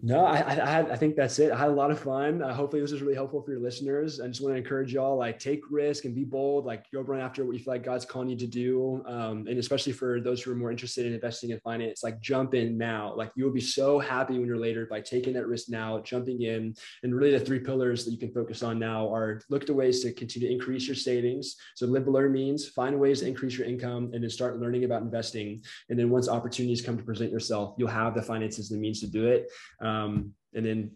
no, 0.00 0.24
I, 0.24 0.38
I, 0.38 0.78
I 0.92 0.96
think 0.96 1.16
that's 1.16 1.40
it. 1.40 1.50
I 1.50 1.58
had 1.58 1.70
a 1.70 1.72
lot 1.72 1.90
of 1.90 1.98
fun. 1.98 2.40
Uh, 2.40 2.54
hopefully 2.54 2.80
this 2.80 2.92
was 2.92 3.02
really 3.02 3.16
helpful 3.16 3.42
for 3.42 3.50
your 3.50 3.60
listeners. 3.60 4.20
I 4.20 4.28
just 4.28 4.40
want 4.40 4.54
to 4.54 4.56
encourage 4.56 4.92
y'all, 4.92 5.16
like 5.16 5.40
take 5.40 5.60
risk 5.72 6.04
and 6.04 6.14
be 6.14 6.22
bold, 6.22 6.64
like 6.64 6.88
go 6.92 7.00
run 7.00 7.20
after 7.20 7.44
what 7.44 7.56
you 7.56 7.58
feel 7.58 7.74
like 7.74 7.82
God's 7.82 8.04
calling 8.04 8.28
you 8.28 8.36
to 8.36 8.46
do. 8.46 9.02
Um, 9.08 9.48
and 9.48 9.58
especially 9.58 9.92
for 9.92 10.20
those 10.20 10.40
who 10.40 10.52
are 10.52 10.54
more 10.54 10.70
interested 10.70 11.04
in 11.04 11.14
investing 11.14 11.50
in 11.50 11.58
finance, 11.60 12.04
like 12.04 12.20
jump 12.20 12.54
in 12.54 12.78
now. 12.78 13.12
Like 13.16 13.32
you 13.34 13.44
will 13.44 13.52
be 13.52 13.60
so 13.60 13.98
happy 13.98 14.38
when 14.38 14.46
you're 14.46 14.56
later 14.56 14.86
by 14.86 15.00
taking 15.00 15.32
that 15.32 15.48
risk 15.48 15.68
now, 15.68 15.98
jumping 15.98 16.42
in. 16.42 16.76
And 17.02 17.12
really 17.12 17.32
the 17.32 17.44
three 17.44 17.58
pillars 17.58 18.04
that 18.04 18.12
you 18.12 18.18
can 18.18 18.30
focus 18.30 18.62
on 18.62 18.78
now 18.78 19.12
are 19.12 19.40
look 19.48 19.66
to 19.66 19.74
ways 19.74 20.04
to 20.04 20.12
continue 20.12 20.46
to 20.46 20.54
increase 20.54 20.86
your 20.86 20.94
savings. 20.94 21.56
So 21.74 21.86
live 21.86 22.04
below 22.04 22.28
means, 22.28 22.68
find 22.68 23.00
ways 23.00 23.20
to 23.20 23.26
increase 23.26 23.58
your 23.58 23.66
income 23.66 24.10
and 24.12 24.22
then 24.22 24.30
start 24.30 24.60
learning 24.60 24.84
about 24.84 25.02
investing. 25.02 25.60
And 25.88 25.98
then 25.98 26.08
once 26.08 26.28
opportunities 26.28 26.82
come 26.82 26.96
to 26.96 27.02
present 27.02 27.32
yourself, 27.32 27.74
you'll 27.78 27.88
have 27.88 28.14
the 28.14 28.22
finances 28.22 28.70
and 28.70 28.78
the 28.78 28.80
means 28.80 29.00
to 29.00 29.08
do 29.08 29.26
it. 29.26 29.50
Um, 29.80 29.87
Um, 29.88 30.34
and 30.54 30.64
then 30.64 30.90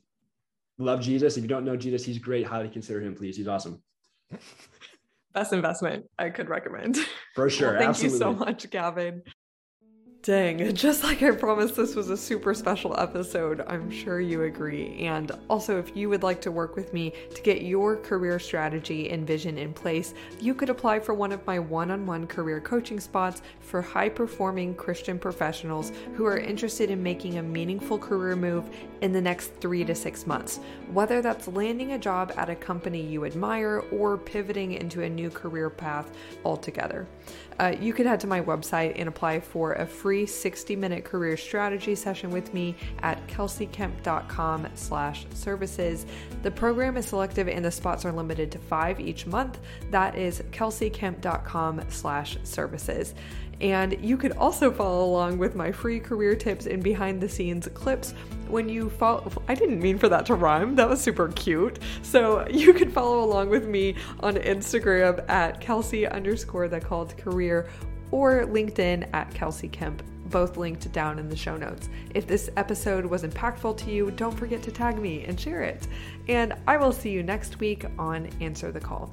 love 0.78 1.00
Jesus. 1.00 1.36
If 1.36 1.42
you 1.42 1.48
don't 1.48 1.64
know 1.64 1.76
Jesus, 1.76 2.04
he's 2.04 2.18
great. 2.18 2.46
Highly 2.46 2.68
consider 2.68 3.00
him, 3.00 3.14
please. 3.14 3.36
He's 3.36 3.48
awesome. 3.48 3.82
Best 5.34 5.52
investment 5.52 6.04
I 6.18 6.28
could 6.30 6.48
recommend. 6.48 6.98
For 7.34 7.48
sure. 7.48 7.68
well, 7.70 7.78
thank 7.78 7.88
Absolutely. 7.90 8.14
you 8.14 8.18
so 8.18 8.32
much, 8.32 8.70
Gavin. 8.70 9.22
Dang, 10.22 10.72
just 10.76 11.02
like 11.02 11.20
I 11.24 11.32
promised, 11.32 11.74
this 11.74 11.96
was 11.96 12.08
a 12.08 12.16
super 12.16 12.54
special 12.54 12.94
episode. 12.96 13.64
I'm 13.66 13.90
sure 13.90 14.20
you 14.20 14.44
agree. 14.44 15.04
And 15.04 15.32
also, 15.50 15.80
if 15.80 15.96
you 15.96 16.08
would 16.10 16.22
like 16.22 16.40
to 16.42 16.52
work 16.52 16.76
with 16.76 16.92
me 16.92 17.12
to 17.34 17.42
get 17.42 17.62
your 17.62 17.96
career 17.96 18.38
strategy 18.38 19.10
and 19.10 19.26
vision 19.26 19.58
in 19.58 19.74
place, 19.74 20.14
you 20.40 20.54
could 20.54 20.70
apply 20.70 21.00
for 21.00 21.12
one 21.12 21.32
of 21.32 21.44
my 21.44 21.58
one 21.58 21.90
on 21.90 22.06
one 22.06 22.28
career 22.28 22.60
coaching 22.60 23.00
spots 23.00 23.42
for 23.58 23.82
high 23.82 24.08
performing 24.08 24.76
Christian 24.76 25.18
professionals 25.18 25.90
who 26.14 26.24
are 26.24 26.38
interested 26.38 26.88
in 26.88 27.02
making 27.02 27.38
a 27.38 27.42
meaningful 27.42 27.98
career 27.98 28.36
move 28.36 28.70
in 29.00 29.12
the 29.12 29.20
next 29.20 29.48
three 29.56 29.84
to 29.84 29.94
six 29.94 30.24
months. 30.24 30.60
Whether 30.92 31.20
that's 31.20 31.48
landing 31.48 31.94
a 31.94 31.98
job 31.98 32.32
at 32.36 32.48
a 32.48 32.54
company 32.54 33.02
you 33.02 33.24
admire 33.24 33.82
or 33.90 34.18
pivoting 34.18 34.74
into 34.74 35.02
a 35.02 35.10
new 35.10 35.30
career 35.30 35.68
path 35.68 36.12
altogether. 36.44 37.08
Uh, 37.58 37.74
you 37.80 37.92
can 37.92 38.06
head 38.06 38.20
to 38.20 38.26
my 38.26 38.40
website 38.40 38.94
and 38.96 39.08
apply 39.08 39.40
for 39.40 39.72
a 39.74 39.86
free 39.86 40.24
60-minute 40.26 41.04
career 41.04 41.36
strategy 41.36 41.94
session 41.94 42.30
with 42.30 42.52
me 42.54 42.76
at 43.02 43.24
kelseykemp.com 43.28 44.68
slash 44.74 45.26
services. 45.34 46.06
The 46.42 46.50
program 46.50 46.96
is 46.96 47.06
selective 47.06 47.48
and 47.48 47.64
the 47.64 47.70
spots 47.70 48.04
are 48.04 48.12
limited 48.12 48.50
to 48.52 48.58
five 48.58 49.00
each 49.00 49.26
month. 49.26 49.58
That 49.90 50.16
is 50.16 50.42
kelseykemp.com 50.52 51.82
slash 51.88 52.38
services. 52.44 53.14
And 53.62 53.96
you 54.04 54.16
could 54.16 54.32
also 54.32 54.70
follow 54.70 55.04
along 55.04 55.38
with 55.38 55.54
my 55.54 55.70
free 55.70 56.00
career 56.00 56.34
tips 56.34 56.66
and 56.66 56.82
behind 56.82 57.20
the 57.20 57.28
scenes 57.28 57.68
clips 57.72 58.12
when 58.48 58.68
you 58.68 58.90
follow. 58.90 59.30
I 59.48 59.54
didn't 59.54 59.80
mean 59.80 59.98
for 59.98 60.08
that 60.08 60.26
to 60.26 60.34
rhyme. 60.34 60.74
That 60.74 60.88
was 60.88 61.00
super 61.00 61.28
cute. 61.28 61.78
So 62.02 62.46
you 62.50 62.74
could 62.74 62.92
follow 62.92 63.22
along 63.22 63.50
with 63.50 63.66
me 63.66 63.94
on 64.20 64.34
Instagram 64.34 65.28
at 65.30 65.60
Kelsey 65.60 66.06
underscore 66.06 66.68
the 66.68 66.80
called 66.80 67.16
career 67.16 67.68
or 68.10 68.44
LinkedIn 68.44 69.08
at 69.14 69.32
Kelsey 69.32 69.68
Kemp 69.68 70.02
both 70.26 70.56
linked 70.56 70.90
down 70.92 71.18
in 71.18 71.28
the 71.28 71.36
show 71.36 71.56
notes. 71.56 71.88
If 72.14 72.26
this 72.26 72.50
episode 72.56 73.04
was 73.04 73.22
impactful 73.22 73.76
to 73.76 73.90
you, 73.90 74.10
don't 74.12 74.36
forget 74.36 74.62
to 74.62 74.72
tag 74.72 74.98
me 74.98 75.24
and 75.24 75.38
share 75.38 75.62
it. 75.62 75.86
And 76.26 76.54
I 76.66 76.78
will 76.78 76.92
see 76.92 77.10
you 77.10 77.22
next 77.22 77.60
week 77.60 77.84
on 77.98 78.28
Answer 78.40 78.72
the 78.72 78.80
Call. 78.80 79.12